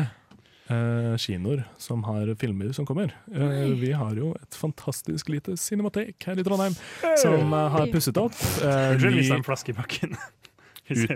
uh, 0.70 1.14
kinoer 1.22 1.64
som 1.82 2.04
har 2.08 2.34
filmer 2.40 2.74
som 2.78 2.86
kommer. 2.88 3.14
Eh, 3.34 3.74
vi 3.80 3.92
har 3.96 4.14
jo 4.18 4.34
et 4.38 4.58
fantastisk 4.58 5.30
lite 5.34 5.58
cinematek 5.60 6.30
her 6.30 6.40
i 6.40 6.46
Trondheim 6.46 6.76
som 7.22 7.54
har 7.54 7.88
pusset 7.94 8.18
opp. 8.22 8.38
Uh, 8.62 8.94
Unnskyld, 8.94 9.16
mista 9.22 9.40
en 9.40 9.48
flaske 9.48 9.74
i 9.74 9.78
bakken. 9.78 10.18
Ut. 10.90 11.12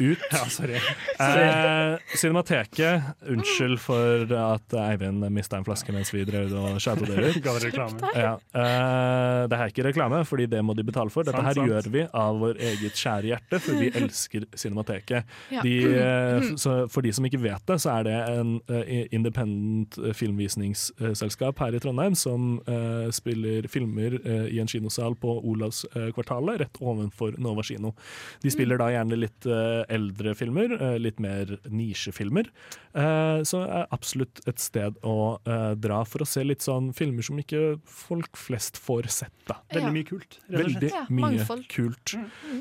ut. 0.00 0.18
Ja, 0.34 0.44
sorry. 0.50 0.78
Eh, 1.18 1.98
Cinemateket, 2.16 3.02
unnskyld 3.30 3.78
for 3.82 4.30
at 4.38 4.74
Eivind 4.78 5.24
mista 5.34 5.58
en 5.58 5.66
flaske 5.66 5.92
mens 5.94 6.12
vi 6.14 6.24
drev 6.28 6.52
og 6.58 6.80
shoutodeler. 6.82 7.34
Dere? 7.42 7.88
Ja, 8.24 8.34
eh, 8.34 9.44
det 9.50 9.58
er 9.58 9.72
ikke 9.72 9.86
reklame, 9.88 10.22
fordi 10.28 10.46
det 10.50 10.62
må 10.64 10.74
de 10.78 10.84
betale 10.86 11.10
for. 11.12 11.26
Dette 11.26 11.38
Sant, 11.38 11.48
her 11.48 11.58
sant. 11.58 11.70
gjør 11.70 11.90
vi 11.94 12.04
av 12.10 12.38
vår 12.42 12.60
eget 12.70 12.98
kjære 13.00 13.30
hjerte, 13.32 13.60
for 13.64 13.80
vi 13.82 13.90
elsker 14.00 14.46
Cinemateket. 14.58 15.34
Ja. 15.54 15.64
De, 15.66 15.74
eh, 16.04 16.48
så 16.60 16.76
for 16.92 17.04
de 17.06 17.12
som 17.14 17.26
ikke 17.28 17.42
vet 17.44 17.64
det, 17.70 17.78
så 17.82 17.96
er 17.98 18.08
det 18.08 18.16
en 18.34 18.54
eh, 18.70 19.04
independent 19.14 19.98
eh, 20.02 20.14
filmvisningsselskap 20.16 21.58
her 21.64 21.74
i 21.76 21.82
Trondheim 21.82 22.14
som 22.18 22.58
eh, 22.70 23.08
spiller 23.14 23.68
filmer 23.72 24.18
eh, 24.22 24.48
i 24.54 24.60
en 24.62 24.70
kinosal 24.70 25.16
på 25.20 25.36
Olavskvartalet, 25.50 26.60
rett 26.64 26.80
ovenfor 26.82 27.38
Nova 27.42 27.64
kino. 27.66 27.94
De 28.42 28.52
spiller 28.52 28.80
da 28.80 28.83
gjerne 28.92 29.16
litt 29.18 29.46
eh, 29.46 29.84
eldre 29.94 30.34
filmer, 30.36 30.72
eh, 30.80 30.96
litt 30.98 31.20
mer 31.22 31.56
nisjefilmer. 31.70 32.48
Eh, 32.94 33.40
så 33.48 33.62
er 33.64 33.86
absolutt 33.94 34.40
et 34.46 34.58
sted 34.62 34.94
å 35.02 35.38
dra 35.80 36.02
for 36.04 36.22
å 36.22 36.26
se 36.28 36.44
litt 36.44 36.60
sånn 36.62 36.92
filmer 36.94 37.22
som 37.26 37.38
ikke 37.40 37.78
folk 37.86 38.36
flest 38.36 38.76
får 38.78 39.08
sett. 39.10 39.32
da. 39.48 39.56
Veldig 39.72 39.92
mye 39.92 40.06
kult. 40.08 40.38
Rett 40.48 40.60
og 40.60 40.64
Veldig. 40.74 40.90
Ja, 40.92 41.04
mye 41.10 41.58
kult. 41.68 42.14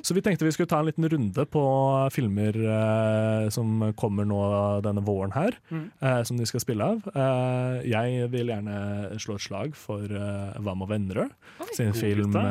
Så 0.03 0.13
vi 0.17 0.21
tenkte 0.25 0.45
vi 0.47 0.51
skulle 0.55 0.67
ta 0.71 0.79
en 0.79 0.87
liten 0.89 1.07
runde 1.09 1.45
på 1.45 1.63
filmer 2.11 2.57
som 3.53 3.93
kommer 3.99 4.25
nå 4.25 4.41
denne 4.83 5.03
våren 5.05 5.33
her, 5.33 5.57
Mm. 5.71 5.91
som 6.25 6.37
de 6.37 6.45
skal 6.45 6.59
spille 6.59 6.81
av. 6.83 7.03
Eh, 7.15 7.83
jeg 7.89 8.29
vil 8.31 8.47
gjerne 8.47 9.17
slå 9.19 9.35
et 9.35 9.41
slag 9.41 9.75
for 9.75 10.07
Hva 10.07 10.75
med 10.77 10.87
Vennerød 10.89 11.31
sin 11.73 11.93
film 11.93 12.13
film 12.13 12.31
gutta. 12.33 12.43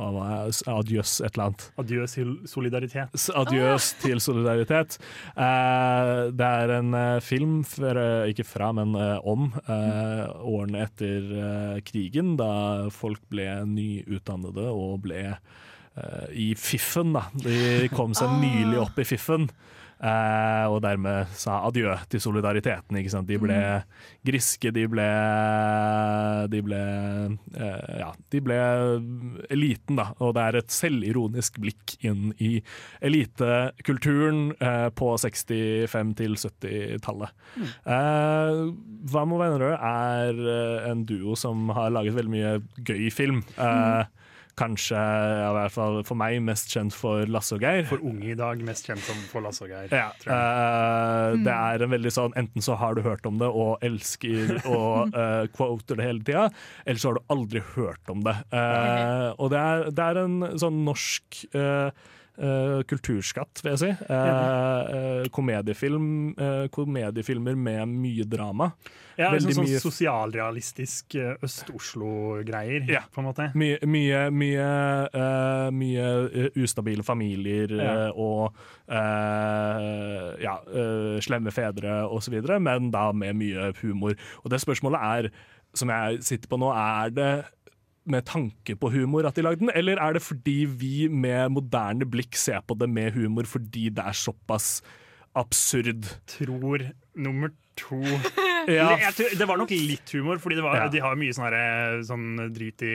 Eh? 0.00 0.60
Adjøs 0.72 1.12
et 1.20 1.34
eller 1.36 1.44
annet. 1.50 1.64
Adjøs 1.82 2.14
til 2.16 2.32
solidaritet. 2.50 3.14
Adjøs 3.36 3.90
til 4.02 4.20
solidaritet. 4.24 4.96
Eh, 5.36 6.30
det 6.34 6.50
er 6.64 6.74
en 6.78 6.94
eh, 6.96 7.20
film, 7.24 7.60
fra, 7.68 8.06
ikke 8.30 8.46
fra, 8.48 8.72
men 8.76 8.94
eh, 8.98 9.18
om 9.28 9.50
eh, 9.66 10.24
årene 10.50 10.84
etter 10.86 11.30
eh, 11.44 11.80
krigen, 11.86 12.36
da 12.40 12.50
folk 12.94 13.20
ble 13.32 13.48
nyutdannede 13.68 14.68
og 14.72 15.00
ble 15.06 15.22
eh, 15.30 16.26
i 16.32 16.52
fiffen. 16.58 17.12
Da. 17.16 17.26
De 17.44 17.88
kom 17.94 18.14
seg 18.16 18.30
Ah. 18.30 18.40
nylig 18.40 18.78
opp 18.80 18.98
i 19.02 19.06
fiffen. 19.08 19.48
Eh, 20.02 20.66
og 20.70 20.80
dermed 20.84 21.28
sa 21.36 21.60
adjø 21.68 21.94
til 22.10 22.22
solidariteten. 22.24 22.98
De 23.28 23.38
ble 23.40 23.58
griske, 24.26 24.72
de 24.74 24.86
ble 24.90 25.06
De 26.52 26.60
ble 26.64 26.80
eh, 26.80 27.98
Ja, 28.00 28.10
de 28.32 28.40
ble 28.44 28.58
eliten, 29.52 29.96
da. 30.00 30.10
Og 30.20 30.34
det 30.36 30.42
er 30.46 30.58
et 30.60 30.74
selvironisk 30.74 31.60
blikk 31.62 31.96
inn 32.06 32.32
i 32.40 32.62
elitekulturen 33.04 34.50
eh, 34.60 34.88
på 34.96 35.12
65- 35.20 36.14
til 36.20 36.36
70-tallet. 36.38 37.34
Eh, 37.60 38.62
Hva 39.10 39.24
med 39.28 39.40
Vennerød 39.42 39.76
er 39.76 40.40
en 40.90 41.04
duo 41.08 41.36
som 41.38 41.68
har 41.76 41.92
laget 41.94 42.16
veldig 42.16 42.32
mye 42.32 42.56
gøy 42.86 43.08
film. 43.14 43.42
Eh, 43.58 44.04
Kanskje, 44.60 45.00
ja, 45.00 45.46
i 45.48 45.54
hvert 45.56 45.72
fall 45.72 45.94
for 46.04 46.18
meg, 46.20 46.36
mest 46.44 46.68
kjent 46.74 46.92
for 46.92 47.24
Lasse 47.32 47.54
og 47.56 47.62
Geir. 47.64 47.86
For 47.88 48.02
unge 48.04 48.34
i 48.34 48.36
dag, 48.38 48.60
mest 48.66 48.84
kjent 48.90 49.00
som 49.06 49.16
for 49.30 49.40
Lasse 49.46 49.64
og 49.64 49.72
Geir. 49.72 49.88
Ja, 49.94 50.10
tror 50.20 50.34
jeg. 50.34 50.36
eh, 50.36 51.36
Mm. 51.40 51.44
det 51.46 51.52
er 51.54 51.82
en 51.84 51.90
veldig 51.94 52.10
sånn 52.12 52.32
Enten 52.40 52.62
så 52.64 52.74
har 52.80 52.94
du 52.98 53.02
hørt 53.04 53.24
om 53.28 53.38
det 53.40 53.48
og 53.48 53.78
elsker 53.86 54.52
og 54.66 55.10
uh, 55.20 55.46
quoter 55.56 55.96
det 56.00 56.04
hele 56.08 56.24
tida, 56.26 56.46
eller 56.84 57.00
så 57.00 57.10
har 57.12 57.18
du 57.20 57.34
aldri 57.34 57.62
hørt 57.74 58.10
om 58.12 58.20
det. 58.26 58.36
Uh, 58.52 59.30
og 59.38 59.50
det 59.54 59.60
er, 59.60 59.84
det 59.94 60.08
er 60.10 60.20
en 60.24 60.38
sånn 60.60 60.80
norsk 60.86 61.44
eh, 61.54 61.90
eh, 62.38 62.82
kulturskatt, 62.88 63.62
vil 63.64 63.72
jeg 63.74 63.80
si. 63.82 63.90
Uh, 64.08 64.14
uh, 64.14 65.28
komediefilm, 65.34 66.34
komediefilmer 66.70 67.56
med 67.56 67.88
mye 67.88 68.24
drama. 68.28 68.70
Ja, 69.20 69.30
Veldig 69.34 69.52
sånn, 69.52 69.66
mye- 69.66 69.80
sånn 69.82 69.90
sosialrealistisk 69.92 71.14
eh, 71.20 71.34
Øst-Oslo-greier, 71.44 72.86
Ja. 72.88 73.02
på 73.12 73.20
en 73.20 73.26
måte. 73.28 73.50
Mye, 73.54 73.78
mye, 73.84 74.30
mye, 74.32 74.68
mye 75.76 76.50
ustabile 76.56 77.02
familier 77.04 77.68
Ja. 77.76 78.10
og 78.14 78.54
ja, 80.40 80.56
slemme 81.20 81.52
fedre 81.52 82.00
osv., 82.08 82.40
men 82.60 82.90
da 82.90 83.12
med 83.12 83.36
mye 83.36 83.72
humor. 83.82 84.14
Og 84.44 84.50
det 84.50 84.60
spørsmålet 84.62 85.00
er, 85.02 85.30
som 85.74 85.88
jeg 85.92 86.22
sitter 86.26 86.48
på 86.48 86.58
nå, 86.58 86.72
er 86.74 87.10
det 87.14 87.30
med 88.06 88.26
tanke 88.28 88.76
på 88.80 88.90
humor 88.94 89.26
at 89.28 89.36
de 89.36 89.44
lagde 89.44 89.60
den, 89.60 89.70
eller 89.74 90.00
er 90.00 90.16
det 90.16 90.22
fordi 90.24 90.64
vi 90.68 91.08
med 91.08 91.52
moderne 91.52 92.08
blikk 92.08 92.38
ser 92.38 92.62
på 92.66 92.76
det 92.80 92.88
med 92.90 93.12
humor 93.12 93.48
fordi 93.48 93.88
det 93.88 94.04
er 94.04 94.16
såpass 94.16 94.80
absurd? 95.36 96.16
Tror 96.26 96.86
nummer 97.14 97.52
to 97.76 98.00
Ja. 98.68 98.96
Jeg 98.96 99.14
tror- 99.14 99.38
Det 99.38 99.46
var 99.48 99.56
nok 99.56 99.70
litt 99.70 100.10
humor, 100.12 100.38
Fordi 100.38 100.60
var, 100.62 100.76
Ja. 100.76 100.88
de 100.88 100.98
har 101.00 101.14
mye 101.16 101.32
sånn, 101.32 101.48
her, 101.50 102.00
sånn 102.02 102.52
drit 102.52 102.82
i 102.82 102.94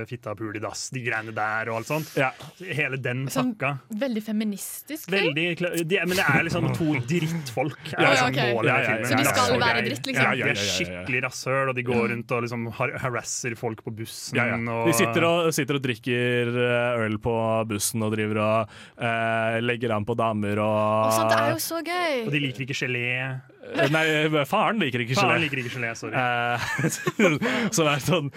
eh, 0.00 0.04
fitta, 0.06 0.34
pul 0.34 0.56
i 0.56 0.58
dass, 0.60 0.88
de 0.90 1.00
greiene 1.04 1.32
der 1.34 1.68
og 1.70 1.76
alt 1.78 1.86
sånt. 1.86 2.14
Hele 2.60 2.96
den 3.00 3.26
Sånn 3.28 3.54
veldig 3.56 4.22
feministisk. 4.24 5.08
Veldig, 5.10 5.58
de, 5.88 5.98
men 6.06 6.16
det 6.16 6.24
er 6.26 6.42
liksom 6.44 6.72
to 6.74 6.94
drittfolk. 7.06 7.92
Er 7.94 8.02
Ja, 8.02 8.28
okay. 8.28 8.50
ok. 8.50 8.54
målet 8.56 8.68
Ja, 8.68 8.78
ja, 8.80 8.96
ja. 8.98 9.04
Så 9.04 9.16
de 9.16 9.24
skal 9.24 9.52
Det 9.54 9.60
være 9.62 9.84
dritt, 9.84 10.06
liksom? 10.06 10.22
Ja, 10.22 10.22
Ja, 10.24 10.34
ja, 10.34 10.34
de 10.34 10.40
ja, 10.40 10.46
er 10.46 10.54
ja, 10.54 10.62
ja. 10.62 11.04
skikkelig 11.04 11.22
rasshøl, 11.24 11.68
og 11.68 11.74
de 11.74 11.82
går 11.82 12.08
rundt 12.10 12.32
og 12.32 12.42
liksom 12.42 12.72
har- 12.72 12.98
harasser 12.98 13.54
folk 13.56 13.82
på 13.84 13.94
bussen. 13.94 14.36
Ja, 14.36 14.46
ja. 14.46 14.56
Og, 14.56 14.86
De 14.86 14.92
sitter 14.92 15.24
og, 15.24 15.52
sitter 15.54 15.74
og 15.74 15.82
drikker 15.82 16.48
eh, 16.48 17.04
øl 17.04 17.18
på 17.18 17.66
bussen 17.68 18.02
og 18.02 18.12
driver 18.16 18.38
og 18.38 18.68
eh, 18.98 19.60
legger 19.60 19.92
an 19.94 20.04
på 20.04 20.16
damer 20.16 20.58
og 20.58 21.06
Og 21.06 21.12
sånt, 21.12 21.30
det 21.30 21.38
er 21.38 21.50
jo 21.50 21.56
så 21.62 21.82
gøy! 21.84 22.26
og 22.26 22.32
de 22.32 22.40
liker 22.40 22.60
ikke 22.66 22.78
gelé. 22.88 23.40
Eh, 23.64 23.88
Nei, 23.88 24.44
faren 24.44 24.78
liker 24.78 24.98
ikke 25.00 25.03
Faren 25.12 25.36
gelé. 25.36 25.44
liker 25.44 25.62
ikke 25.62 25.76
gelé, 25.76 25.94
sorry. 25.98 26.16
Eh, 26.16 27.70
Som 27.76 27.90
er 27.90 28.04
sånn 28.04 28.30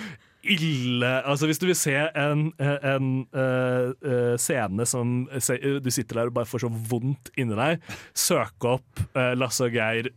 ille 0.48 1.10
Altså 1.28 1.48
Hvis 1.50 1.60
du 1.62 1.68
vil 1.70 1.78
se 1.78 1.96
en, 1.96 2.48
en 2.60 3.10
uh, 3.36 4.36
scene 4.40 4.86
som 4.88 5.28
se, 5.44 5.58
Du 5.84 5.90
sitter 5.94 6.22
der 6.22 6.32
og 6.32 6.38
bare 6.38 6.50
får 6.50 6.66
så 6.66 6.72
vondt 6.90 7.32
inni 7.38 7.56
deg, 7.58 7.84
søk 8.18 8.66
opp 8.68 9.02
uh, 9.18 9.34
Lasse 9.38 9.66
og 9.66 9.76
Geir 9.76 10.10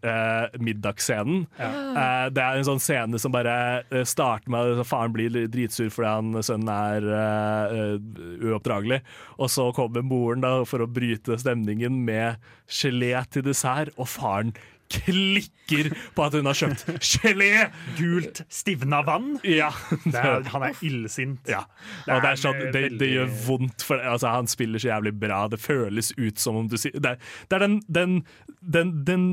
middagsscenen. 0.61 1.45
Eh, 1.61 2.27
det 2.33 2.43
er 2.43 2.59
en 2.59 2.67
sånn 2.67 2.81
scene 2.83 3.19
som 3.21 3.33
bare 3.33 3.83
starter 4.09 4.51
med 4.53 4.81
at 4.81 4.89
faren 4.89 5.13
blir 5.15 5.33
dritsur 5.51 5.91
fordi 5.93 6.11
han, 6.11 6.41
sønnen 6.45 6.71
er 6.71 7.99
uoppdragelig. 8.41 9.01
Og 9.39 9.51
så 9.53 9.69
kommer 9.77 10.05
moren 10.07 10.45
da 10.45 10.53
for 10.69 10.85
å 10.85 10.91
bryte 10.91 11.39
stemningen 11.41 12.03
med 12.07 12.41
gelé 12.71 13.15
til 13.33 13.47
dessert, 13.47 13.93
og 13.99 14.11
faren 14.11 14.55
klikker 14.91 15.91
på 16.17 16.25
at 16.27 16.37
hun 16.37 16.49
har 16.51 16.59
kjøpt 16.59 16.87
gelé! 17.07 17.51
Gult 17.99 18.43
stivna 18.53 19.03
vann. 19.07 19.33
Ja. 19.47 19.71
Det 20.05 20.19
er, 20.19 20.47
han 20.53 20.67
er 20.67 20.83
illsint. 20.87 21.51
Ja. 21.51 21.63
Og 22.09 22.23
det, 22.25 22.33
er 22.33 22.41
sånn, 22.41 22.63
det, 22.75 22.85
det 23.01 23.11
gjør 23.13 23.33
vondt, 23.47 23.85
for 23.87 24.03
altså, 24.03 24.33
han 24.35 24.51
spiller 24.51 24.83
så 24.83 24.93
jævlig 24.93 25.15
bra. 25.23 25.43
Det 25.53 25.61
føles 25.63 26.13
ut 26.19 26.41
som 26.41 26.59
om 26.61 26.71
du 26.71 26.77
sier 26.81 26.97
Det 26.99 27.15
er, 27.15 27.35
det 27.51 27.59
er 27.59 27.65
den, 27.67 27.79
den, 27.89 28.17
den, 28.61 28.95
den 29.07 29.29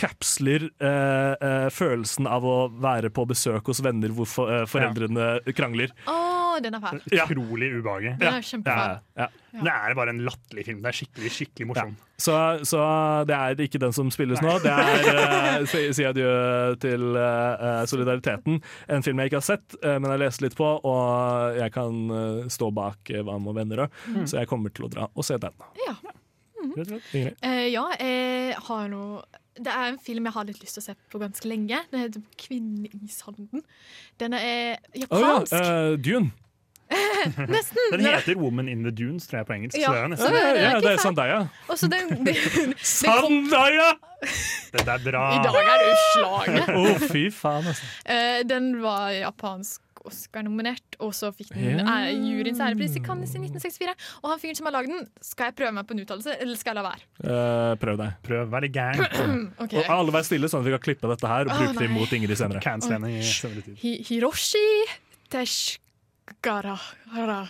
kapsler 0.00 0.68
uh, 0.82 1.34
uh, 1.38 1.68
følelsen 1.72 2.28
av 2.30 2.46
å 2.46 2.56
være 2.82 3.12
på 3.14 3.26
besøk 3.30 3.68
hos 3.70 3.82
venner 3.84 4.14
hvor 4.16 4.28
for, 4.30 4.52
uh, 4.52 4.64
foreldrene 4.70 5.54
krangler. 5.56 5.92
Å, 6.52 6.58
den 6.62 6.74
er 6.76 6.80
fæl. 6.84 7.00
Ja. 7.12 7.24
Utrolig 7.26 7.68
ubehagelig. 7.78 8.12
Den 8.20 8.34
er 8.36 8.44
kjempefæl. 8.46 8.94
Ja, 9.16 9.26
ja. 9.52 9.60
Det 9.62 9.72
er 9.72 9.94
bare 9.98 10.12
en 10.14 10.20
latterlig 10.26 10.64
film. 10.68 10.82
Det 10.84 10.90
er 10.92 10.96
skikkelig 10.98 11.30
skikkelig 11.34 11.66
morsom. 11.70 11.94
Så, 12.22 12.36
så 12.68 12.80
det 13.26 13.34
er 13.36 13.62
ikke 13.64 13.80
den 13.82 13.92
som 13.96 14.10
spilles 14.14 14.42
nå. 14.44 14.52
Det 14.62 14.70
er 14.70 15.08
uh, 15.10 15.66
Si 15.72 15.82
si 15.96 16.04
adjø 16.06 16.28
til 16.84 17.08
uh, 17.16 17.82
Solidariteten. 17.90 18.60
En 18.92 19.02
film 19.02 19.18
jeg 19.24 19.32
ikke 19.32 19.40
har 19.40 19.48
sett, 19.48 19.76
uh, 19.82 19.96
men 19.96 20.06
jeg 20.10 20.14
har 20.16 20.22
lest 20.26 20.44
litt 20.44 20.56
på, 20.58 20.68
og 20.86 21.58
jeg 21.58 21.72
kan 21.74 22.02
uh, 22.12 22.48
stå 22.52 22.70
bak 22.76 23.10
uh, 23.16 23.22
Hva 23.26 23.38
med 23.42 23.58
venner 23.62 23.86
òg, 23.86 24.00
Mm. 24.12 24.26
så 24.28 24.38
jeg 24.42 24.48
kommer 24.50 24.70
til 24.74 24.84
å 24.86 24.92
dra 24.92 25.08
og 25.14 25.24
se 25.24 25.38
den. 25.40 25.54
Ja. 25.86 25.94
Ingrid? 26.62 26.92
Eh, 27.42 27.68
ja, 27.72 27.82
jeg 27.98 28.54
har 28.68 28.84
noe 28.92 29.24
Det 29.58 29.68
er 29.72 29.88
en 29.90 29.98
film 30.00 30.24
jeg 30.28 30.32
har 30.36 30.46
litt 30.48 30.60
lyst 30.62 30.76
til 30.78 30.80
å 30.80 30.84
se 30.86 30.94
på 31.12 31.18
ganske 31.20 31.44
lenge. 31.50 31.80
Den 31.90 32.00
heter 32.06 32.22
'Kvinneishalden'. 32.40 33.62
Den 34.18 34.32
er 34.38 34.78
Å 34.78 34.94
ja, 34.94 35.06
japansk. 35.06 35.52
eh, 35.52 35.96
Dune. 36.00 36.30
Nesten. 37.54 37.82
Den 37.92 38.06
heter 38.06 38.34
'Woman 38.38 38.68
in 38.68 38.82
the 38.84 38.92
Dunes', 38.92 39.28
tror 39.28 39.42
jeg 39.42 39.46
på 39.46 39.56
engelsk. 39.58 39.78
Ja. 39.78 39.86
Så 39.86 39.92
det 39.92 40.02
er 40.02 40.08
nesten 40.08 40.32
det 40.32 40.42
er 40.42 40.60
Ja, 40.62 40.80
det 40.80 40.92
er. 40.92 40.96
Sandaya. 41.02 41.38
Den, 41.82 42.08
den, 42.08 42.24
den 42.26 42.74
Sandaya! 42.78 43.92
Dette 44.72 44.90
er 44.90 45.00
bra. 45.02 45.22
I 45.34 45.40
dag 45.42 45.56
er 45.62 45.80
du 45.82 45.94
slaget. 46.12 46.68
Å, 46.78 47.08
fy 47.10 47.24
faen, 47.34 47.66
altså. 47.72 47.88
Uh, 48.06 48.42
den 48.46 48.76
var 48.82 49.10
japansk 49.16 49.82
Oscar-nominert, 50.06 50.96
og 51.02 51.12
så 51.14 51.30
fikk 51.34 51.52
den 51.54 51.82
yeah. 51.82 52.08
juryens 52.10 52.60
ærepris 52.62 52.96
i 52.98 53.02
Cannes 53.04 53.34
i 53.36 53.42
1964. 53.42 53.94
Og 54.22 54.32
han 54.32 54.40
fyren 54.42 54.58
som 54.58 54.68
har 54.68 54.76
lagd 54.78 54.90
den, 54.90 55.04
skal 55.22 55.50
jeg 55.50 55.58
prøve 55.60 55.74
meg 55.76 55.86
på 55.86 55.96
en 55.96 56.02
uttalelse, 56.02 56.34
eller 56.42 56.58
skal 56.58 56.72
jeg 56.72 56.80
la 56.80 56.84
være? 56.88 57.06
Uh, 57.22 57.74
prøv 57.82 58.00
deg. 58.00 58.16
Prøv, 58.26 58.42
vær 58.52 58.66
litt 58.66 58.74
gæren. 58.74 59.04
okay. 59.62 59.82
Og 59.82 59.92
alle 59.94 60.16
vær 60.16 60.26
stille, 60.26 60.50
sånn 60.50 60.64
at 60.64 60.70
vi 60.70 60.74
kan 60.74 60.84
klippe 60.88 61.12
dette 61.12 61.30
her 61.34 61.46
og 61.46 61.54
bruke 61.54 61.72
bruke 61.72 61.86
det 61.86 61.92
mot 61.92 62.16
Ingrid 62.18 62.38
senere. 62.38 62.62
Cancel 62.62 63.06
Hiroshi 63.82 64.66
i 65.32 65.46
Hiroshi 66.40 66.78
Teshkara. 67.12 67.48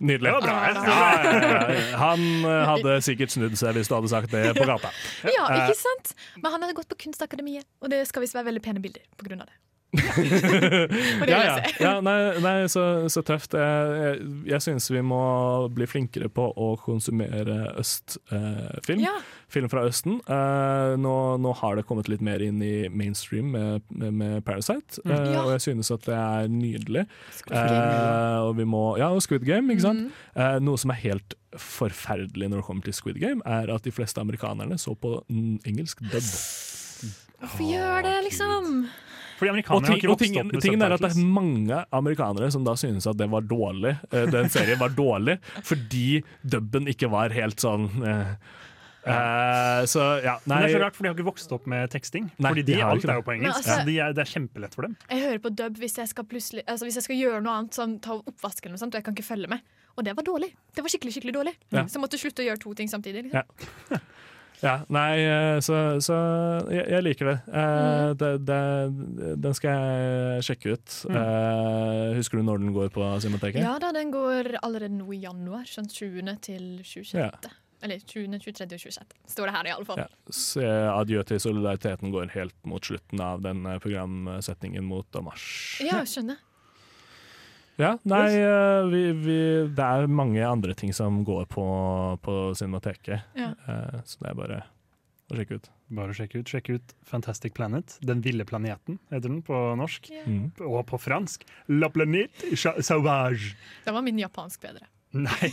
Nydelig. 0.00 0.30
Det 0.30 0.32
var 0.32 0.40
bra, 0.40 0.52
ja. 0.72 1.96
Han 2.00 2.22
eh, 2.44 2.62
hadde 2.64 2.94
sikkert 3.04 3.30
snudd 3.34 3.56
seg 3.60 3.74
hvis 3.76 3.88
du 3.90 3.94
hadde 3.98 4.08
sagt 4.08 4.30
det 4.32 4.54
på 4.56 4.64
gata. 4.64 4.88
Ja, 5.28 5.44
Eh, 5.50 5.66
ikke 5.66 5.76
sant? 5.76 6.14
Men 6.40 6.52
han 6.54 6.62
hadde 6.64 6.72
gått 6.78 6.88
på 6.88 6.96
Kunstakademiet, 7.02 7.66
og 7.84 7.90
det 7.92 8.06
skal 8.08 8.22
visst 8.24 8.34
være 8.38 8.48
veldig 8.48 8.62
pene 8.64 8.80
bilder 8.80 9.02
på 9.20 9.26
grunn 9.28 9.42
av 9.44 9.50
det. 9.50 9.58
Ja, 9.92 11.40
ja. 11.44 11.54
ja, 11.80 11.92
nei, 12.04 12.16
nei 12.42 12.54
så, 12.70 12.84
så 13.10 13.22
tøft. 13.26 13.54
Jeg, 13.58 13.96
jeg, 14.00 14.28
jeg 14.52 14.62
syns 14.64 14.86
vi 14.92 15.02
må 15.04 15.18
bli 15.74 15.86
flinkere 15.90 16.28
på 16.32 16.46
å 16.54 16.68
konsumere 16.82 17.72
østfilm. 17.80 19.02
Ja. 19.02 19.16
Film 19.50 19.66
fra 19.72 19.82
Østen. 19.88 20.20
Eh, 20.30 20.92
nå, 21.02 21.14
nå 21.42 21.52
har 21.58 21.74
det 21.80 21.86
kommet 21.88 22.06
litt 22.12 22.22
mer 22.22 22.42
inn 22.44 22.60
i 22.62 22.86
mainstream 22.92 23.50
med, 23.56 23.82
med, 23.90 24.14
med 24.20 24.44
Parasite, 24.46 25.00
Mm. 25.00 25.12
eh, 25.16 25.36
og 25.40 25.50
jeg 25.56 25.62
synes 25.64 25.90
at 25.94 26.04
det 26.06 26.14
er 26.16 26.48
nydelig. 26.52 27.02
Eh, 27.50 28.38
og 28.46 28.54
vi 28.58 28.66
må, 28.68 28.82
ja, 29.00 29.08
og 29.14 29.22
Squid 29.24 29.42
Game, 29.48 29.72
ikke 29.74 29.86
sant? 29.88 30.06
Mm. 30.06 30.32
Eh, 30.44 30.56
noe 30.62 30.78
som 30.78 30.92
er 30.94 31.00
helt 31.02 31.34
forferdelig 31.58 32.46
når 32.50 32.60
det 32.60 32.66
kommer 32.68 32.86
til 32.86 32.94
Squid 32.94 33.18
Game, 33.22 33.42
er 33.48 33.72
at 33.74 33.82
de 33.86 33.92
fleste 33.94 34.22
amerikanerne 34.22 34.78
så 34.78 34.94
på 34.94 35.16
engelsk 35.66 36.02
dub. 36.12 36.22
Hvorfor 37.40 37.64
gjør 37.72 38.04
det, 38.06 38.16
liksom? 38.28 38.84
Fordi 39.40 39.48
Og, 39.48 39.56
amerikanere 39.56 39.88
har 39.88 39.98
ikke 39.98 40.12
vokst 40.12 40.36
opp 40.36 40.52
med 40.52 40.64
tingen 40.64 40.84
er 40.84 40.94
at 40.94 41.04
det 41.04 41.10
er 41.14 41.28
mange 41.40 41.82
amerikanere 41.96 42.50
som 42.52 42.64
da 42.66 42.76
synes 42.76 43.08
at 43.08 43.16
det 43.16 43.30
var 43.32 43.46
dårlig, 43.48 43.96
eh, 44.12 44.26
den 44.30 44.52
serien 44.52 44.80
var 44.80 44.92
dårlig, 44.92 45.38
fordi 45.64 46.22
dubben 46.44 46.90
ikke 46.92 47.08
var 47.12 47.32
helt 47.32 47.62
sånn 47.62 47.88
eh, 48.04 48.34
Uh, 49.00 49.86
Så 49.88 50.02
ja, 50.20 50.34
Men 50.44 50.52
nei 50.52 50.56
det 50.60 50.66
er 50.66 50.74
så 50.74 50.80
rart, 50.82 50.96
for 50.96 51.06
de 51.06 51.08
har 51.08 51.16
ikke 51.16 51.24
vokst 51.24 51.52
opp 51.56 51.64
med 51.72 51.88
teksting. 51.88 52.26
Nei, 52.36 52.50
Fordi 52.52 52.64
de 52.68 52.74
de, 52.76 52.82
alt 52.84 53.06
er 53.08 53.16
jo 53.16 53.24
på 53.24 53.32
engelsk. 53.32 53.62
Altså- 53.62 53.78
ja. 53.78 53.84
de 53.88 53.94
er, 53.96 54.12
det 54.12 54.22
er 54.26 54.28
kjempelett 54.28 54.76
for 54.76 54.84
dem. 54.84 54.96
Jeg 55.08 55.22
hører 55.24 55.40
på 55.46 55.52
dub 55.56 55.80
hvis 55.80 55.96
jeg 55.96 56.10
skal, 56.10 56.26
altså 56.28 56.84
hvis 56.84 56.98
jeg 57.00 57.06
skal 57.08 57.16
gjøre 57.16 57.40
noe 57.46 57.54
annet, 57.62 57.78
som 57.80 57.96
ta 57.98 58.18
oppvask 58.20 58.60
eller 58.60 58.76
noe 58.76 58.82
sånt, 58.82 58.92
og 58.92 59.00
jeg 59.00 59.08
kan 59.08 59.16
ikke 59.16 59.24
følge 59.30 59.48
med. 59.48 59.64
Og 59.96 60.04
det 60.04 60.14
var 60.16 60.26
dårlig. 60.28 60.52
Det 60.76 60.84
var 60.84 60.92
skikkelig 60.92 61.16
skikkelig 61.16 61.34
dårlig. 61.38 61.54
Ja. 61.72 61.86
Så 61.88 61.96
jeg 61.96 62.04
måtte 62.04 62.20
slutte 62.20 62.44
å 62.44 62.48
gjøre 62.50 62.60
to 62.60 62.74
ting 62.76 62.92
samtidig. 62.92 63.30
Liksom. 63.30 64.04
Ja. 64.60 64.74
Nei, 64.92 65.20
eh, 65.24 65.58
så, 65.64 65.76
så 66.04 66.16
jeg, 66.72 66.84
jeg 66.92 67.04
liker 67.06 67.30
det. 67.30 67.36
Eh, 67.60 68.10
det, 68.20 68.30
det. 68.48 68.60
Den 69.40 69.56
skal 69.56 69.78
jeg 69.78 70.44
sjekke 70.50 70.76
ut. 70.76 70.98
Eh, 71.10 72.10
husker 72.18 72.40
du 72.40 72.46
når 72.46 72.62
den 72.64 72.74
går 72.76 72.92
på 72.94 73.06
Cinemateket? 73.24 73.62
Ja 73.64 73.78
da, 73.82 73.92
den 73.96 74.12
går 74.14 74.54
allerede 74.60 74.92
nå 74.98 75.08
i 75.16 75.22
januar. 75.24 75.66
Sånn 75.70 75.88
20. 75.88 76.36
til 76.44 76.68
26. 76.84 77.16
Ja. 77.16 77.30
Eller 77.80 78.02
20., 78.04 78.36
23. 78.44 78.66
og 78.76 78.82
26. 78.82 79.16
Står 79.32 79.48
det 79.48 79.56
her 79.56 79.70
i 79.70 79.72
alle 79.72 79.88
fall. 79.88 80.02
Ja. 80.04 80.76
Adjø 80.92 81.24
til 81.30 81.40
solidariteten 81.40 82.12
går 82.12 82.34
helt 82.36 82.56
mot 82.68 82.84
slutten 82.84 83.22
av 83.24 83.40
den 83.46 83.64
programsetningen 83.80 84.84
mot 84.84 85.20
mars. 85.24 85.46
Ja, 85.84 86.02
skjønner. 86.04 86.42
Ja, 87.80 87.94
nei, 88.08 88.26
eh, 88.36 88.82
vi, 88.92 89.02
vi, 89.24 89.38
det 89.76 89.86
er 89.86 90.10
mange 90.10 90.44
andre 90.44 90.74
ting 90.76 90.92
som 90.96 91.22
går 91.26 91.46
på, 91.50 91.64
på 92.24 92.36
Cinemateket, 92.58 93.32
Ja. 93.38 93.54
Eh, 93.66 94.00
så 94.04 94.20
det 94.22 94.30
er 94.32 94.38
bare 94.38 94.62
å 95.30 95.38
sjekke 95.38 95.60
ut. 95.60 95.68
Bare 95.90 96.14
sjekk 96.14 96.36
ut, 96.38 96.50
sjekk 96.50 96.70
ut 96.76 96.92
Fantastic 97.06 97.54
Planet. 97.56 97.96
Den 98.06 98.22
ville 98.22 98.44
planeten, 98.46 99.00
heter 99.10 99.28
den 99.30 99.42
på 99.46 99.58
norsk. 99.78 100.10
Mm. 100.26 100.52
Og 100.66 100.84
på 100.86 101.00
fransk 101.02 101.46
La 101.72 101.90
planète 101.90 102.52
sauvage. 102.58 103.56
Da 103.86 103.94
var 103.96 104.04
min 104.06 104.20
japansk 104.20 104.62
bedre. 104.68 104.86
Nei, 105.10 105.48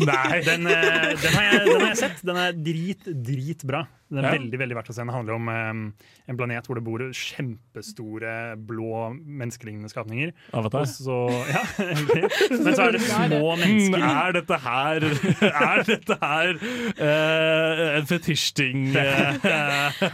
Den, 0.45 0.67
eh, 0.69 1.15
den, 1.17 1.33
har 1.33 1.45
jeg, 1.47 1.61
den 1.65 1.81
har 1.81 1.87
jeg 1.89 1.99
sett. 2.03 2.19
Den 2.25 2.37
er 2.37 2.53
drit, 2.53 3.07
dritbra. 3.25 3.87
Den 4.09 4.23
er 4.23 4.27
Ja. 4.31 4.37
veldig 4.39 4.59
veldig 4.61 4.75
verdt 4.77 4.89
å 4.89 4.93
se. 4.95 5.01
Den 5.03 5.11
handler 5.11 5.35
om 5.35 5.49
eh, 5.51 6.31
en 6.31 6.37
planet 6.39 6.65
hvor 6.69 6.75
det 6.79 6.83
bor 6.85 7.01
kjempestore 7.11 8.35
blå 8.67 9.09
menneskelignende 9.19 9.89
skapninger. 9.91 10.31
Avatar. 10.55 10.85
Og 10.85 10.87
så, 10.87 11.17
ja, 11.51 11.63
egentlig. 11.83 12.23
Men 12.63 12.73
så 12.77 12.85
er 12.87 12.95
det 12.95 13.01
små 13.03 13.51
mennesker. 13.59 14.05
Er 14.07 14.37
dette 14.37 14.59
her 14.63 15.07
Er 15.51 15.83
dette 15.87 16.17
her 16.21 16.53
eh, 16.97 17.83
en 17.99 18.07
fetisjting? 18.09 18.87
eh? 18.95 19.39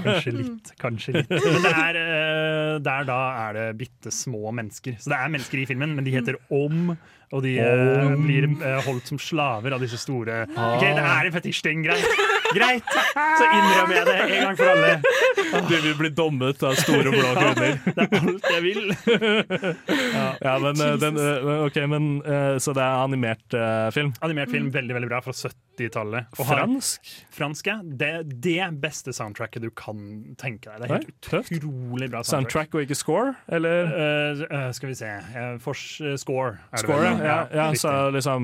Kanskje 0.03 0.35
litt. 0.39 0.73
kanskje 0.81 1.15
litt 1.19 1.29
Men 1.33 1.61
det 1.63 1.73
er, 1.73 2.01
eh, 2.03 2.77
der 2.83 3.07
da 3.09 3.19
er 3.47 3.53
det 3.59 3.67
bitte 3.83 4.11
små 4.13 4.51
mennesker. 4.55 4.97
Så 4.99 5.13
det 5.13 5.19
er 5.19 5.29
mennesker 5.33 5.61
i 5.63 5.67
filmen, 5.69 5.93
men 5.97 6.05
de 6.07 6.11
heter 6.17 6.39
Om. 6.53 6.95
Og 7.33 7.41
de 7.41 7.55
eh, 7.57 8.05
Om. 8.13 8.25
blir 8.27 8.45
eh, 8.61 8.81
holdt 8.85 9.07
som 9.09 9.17
slaver 9.21 9.73
av 9.73 9.81
disse 9.81 9.97
store 9.97 10.43
Ok, 10.53 10.83
det 10.85 11.01
er 11.01 11.29
en 11.29 11.33
fetisjting, 11.33 11.81
greit. 11.87 12.05
Greit, 12.53 12.85
så 12.93 13.47
innrømmer 13.83 14.05
med 14.05 14.07
det 14.07 14.37
en 14.37 14.43
gang 14.43 14.57
for 14.57 14.65
alle. 14.73 15.01
Du 15.69 15.75
vil 15.81 15.95
bli 15.97 16.09
dommet 16.09 16.63
av 16.65 16.75
store 16.79 17.11
blå 17.13 17.33
grunner 17.37 17.75
Det 17.85 18.03
er 18.03 18.15
alt 18.19 18.47
jeg 18.49 18.63
vil. 18.63 18.81
Ja, 20.43 20.55
men, 20.59 20.81
eh, 20.81 20.95
den, 21.01 21.19
eh, 21.19 21.65
ok, 21.67 21.77
men 21.89 22.09
eh, 22.25 22.57
Så 22.63 22.73
det 22.75 22.83
er 22.83 23.03
animert 23.03 23.57
film? 23.93 24.13
Animert 24.25 24.51
film, 24.51 24.71
veldig 24.73 24.97
veldig 24.97 25.09
bra, 25.11 25.21
fra 25.25 25.35
80-tallet. 25.73 26.25
Fransk? 26.37 27.09
Fransk, 27.33 27.67
ja. 27.67 27.79
Det, 27.83 28.11
det 28.43 28.67
beste 28.81 29.13
soundtracket 29.13 29.63
du 29.65 29.69
kan 29.75 29.97
tenke 30.39 30.69
deg. 30.69 30.83
Det 30.83 30.89
er 30.89 30.93
helt 30.93 31.29
Nei, 31.31 31.53
utrolig 31.57 32.09
bra 32.11 32.23
soundtrack. 32.23 32.31
Soundtrack 32.33 32.77
og 32.77 32.85
ikke 32.85 32.97
score, 32.97 33.33
eller? 33.47 33.89
Uh, 33.93 34.43
uh, 34.49 34.67
skal 34.75 34.91
vi 34.91 34.97
se 34.99 35.09
uh, 35.09 35.55
for, 35.63 35.79
Score. 36.19 36.57
er 36.71 36.77
det 36.77 36.83
Score, 36.85 37.01
vel? 37.01 37.25
ja. 37.25 37.39
ja, 37.49 37.65
ja 37.65 37.67
så 37.79 37.95
liksom 38.13 38.43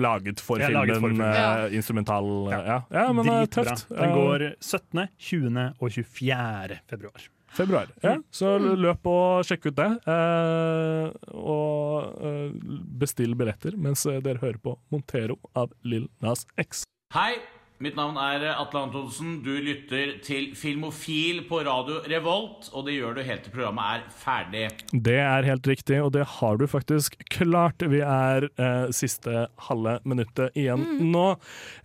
laget 0.00 0.40
for 0.44 0.60
Ja, 0.60 0.70
filmen, 0.70 0.80
laget 0.80 1.02
for 1.02 1.08
filmen. 1.08 1.34
Ja. 1.40 1.66
instrumental 1.80 2.30
Ja, 2.52 2.80
ja 2.90 3.06
men 3.12 3.26
det 3.26 3.34
er 3.34 3.46
Dritbra. 3.46 3.76
tøft. 3.76 3.90
Den 3.90 4.16
går 4.16 4.46
17., 4.60 5.06
20. 5.18 5.68
og 5.80 5.92
24. 5.92 6.80
februar. 6.90 7.28
Februar. 7.50 7.90
Ja, 8.04 8.16
så 8.30 8.54
løp 8.58 9.06
og 9.10 9.46
sjekk 9.46 9.70
ut 9.70 9.78
det. 9.78 9.88
Eh, 10.10 11.32
og 11.34 12.22
eh, 12.22 12.52
bestill 13.00 13.34
billetter 13.38 13.76
mens 13.80 14.06
eh, 14.06 14.20
dere 14.22 14.42
hører 14.42 14.60
på 14.62 14.76
Montero 14.94 15.40
av 15.58 15.74
Lill 15.82 16.06
Nas 16.22 16.46
X. 16.60 16.84
Hei, 17.14 17.34
mitt 17.80 17.96
navn 17.96 18.18
er 18.20 18.42
Atle 18.52 18.82
Antonsen. 18.84 19.38
Du 19.40 19.54
lytter 19.64 20.18
til 20.24 20.50
Filmofil 20.58 21.40
på 21.48 21.62
radio 21.64 22.02
Revolt, 22.12 22.68
og 22.76 22.84
det 22.84 22.98
gjør 22.98 23.16
du 23.16 23.22
helt 23.24 23.46
til 23.46 23.54
programmet 23.54 23.94
er 23.94 24.02
ferdig. 24.20 24.64
Det 24.92 25.16
er 25.16 25.48
helt 25.48 25.68
riktig, 25.68 25.96
og 26.04 26.12
det 26.12 26.26
har 26.36 26.60
du 26.60 26.66
faktisk 26.68 27.16
klart. 27.32 27.80
Vi 27.80 28.02
er 28.04 28.50
eh, 28.50 28.92
siste 28.92 29.46
halve 29.68 29.96
minuttet 30.04 30.52
igjen 30.60 30.84
nå. 31.08 31.24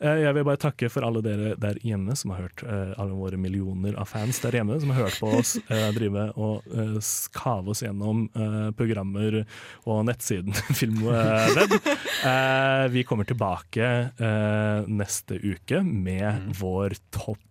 Eh, 0.01 0.25
jeg 0.25 0.35
vil 0.35 0.47
bare 0.49 0.61
takke 0.65 0.89
for 0.91 1.07
alle 1.07 1.23
dere 1.23 1.53
der 1.63 1.79
hjemme 1.85 2.17
som 2.19 2.35
har 2.35 2.43
hørt, 2.43 2.65
eh, 2.67 2.91
alle 2.99 3.15
våre 3.15 3.39
millioner 3.39 3.95
av 3.95 4.11
fans 4.11 4.41
der 4.43 4.59
hjemme 4.59 4.81
som 4.83 4.91
har 4.91 5.05
hørt 5.05 5.19
på 5.23 5.31
oss 5.39 5.55
eh, 5.71 5.87
drive 5.95 6.27
og 6.35 6.67
eh, 6.75 6.99
skave 6.99 7.71
oss 7.71 7.85
gjennom 7.85 8.25
eh, 8.35 8.67
programmer 8.75 9.45
og 9.87 10.03
nettsiden 10.11 10.55
Filmweb. 10.81 11.79
Eh, 12.25 12.87
vi 12.89 13.03
kommer 13.05 13.27
tilbake 13.27 13.85
eh, 14.17 14.87
neste 14.89 15.37
uke 15.37 15.84
med 15.85 16.51
vår 16.59 16.97
topp 17.15 17.41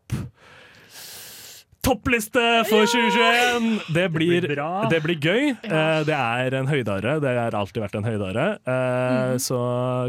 Toppliste 1.84 2.40
for 2.64 2.86
2021! 2.88 3.64
Det 3.92 4.06
blir, 4.08 4.40
blir 4.46 4.60
det 4.88 5.00
blir 5.04 5.18
gøy. 5.20 5.50
Eh, 5.68 5.98
Det 6.08 6.14
er 6.16 6.54
en 6.56 6.64
høydare. 6.70 7.18
Det 7.20 7.32
har 7.36 7.52
alltid 7.58 7.82
vært 7.84 7.98
en 7.98 8.06
høydare. 8.08 8.44
Eh, 8.64 9.32
Så 9.36 9.58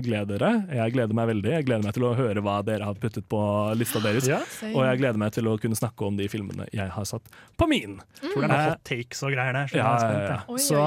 gled 0.05 0.29
dere. 0.31 0.53
Jeg 0.71 0.93
gleder 0.95 1.11
meg 1.19 1.27
veldig. 1.33 1.51
Jeg 1.51 1.65
gleder 1.67 1.83
meg 1.83 1.97
til 1.97 2.05
å 2.07 2.13
høre 2.15 2.39
hva 2.45 2.61
dere 2.63 2.87
har 2.87 2.95
puttet 2.95 3.27
på 3.27 3.41
lista 3.75 3.99
deres. 3.99 4.23
Ja. 4.31 4.39
Og 4.71 4.85
jeg 4.87 5.01
gleder 5.03 5.19
meg 5.19 5.35
til 5.35 5.51
å 5.51 5.57
kunne 5.59 5.75
snakke 5.75 6.07
om 6.07 6.15
de 6.15 6.29
filmene 6.31 6.69
jeg 6.71 6.87
har 6.95 7.03
satt 7.11 7.27
på 7.59 7.67
min. 7.67 7.99
Tror 8.23 8.47
det 8.47 8.51
er 8.51 8.55
Eh, 8.55 8.69
hot 8.71 8.83
takes 8.87 9.23
og 9.27 9.35
greier 9.35 9.51
der. 9.59 9.67
så 9.67 9.75
ja, 9.75 9.91
ja, 9.99 10.23
ja. 10.31 10.57
Så 10.69 10.79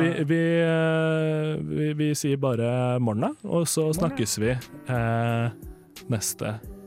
vi, 0.00 0.10
vi, 0.24 0.42
vi, 1.76 1.92
vi 2.00 2.10
sier 2.16 2.40
bare 2.40 2.96
morna, 2.98 3.34
og 3.44 3.68
så 3.68 3.90
snakkes 3.92 4.38
vi 4.40 4.54
eh, 4.56 5.50
neste 6.08 6.56
uke. 6.64 6.79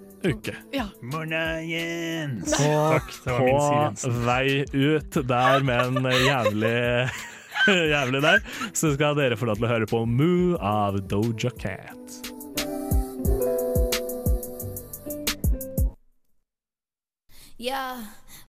Ja. 0.72 0.86
Mornings! 1.02 2.52
Takk, 2.52 3.10
det 3.26 3.32
var 3.32 3.42
min 3.44 3.96
på 4.00 4.12
vei 4.24 4.64
ut 4.72 5.18
der 5.28 5.66
med 5.68 5.98
en 5.98 6.08
jævlig 6.24 7.10
Jævlig 7.94 8.22
der, 8.24 8.40
så 8.72 8.94
skal 8.96 9.18
dere 9.20 9.36
få 9.40 9.50
lov 9.50 9.60
til 9.60 9.68
å 9.68 9.72
høre 9.74 9.88
på 9.92 10.06
Moo 10.08 10.56
av 10.64 11.02
Doja 11.12 11.52
Cat. 11.60 12.32
Ja, 17.60 17.84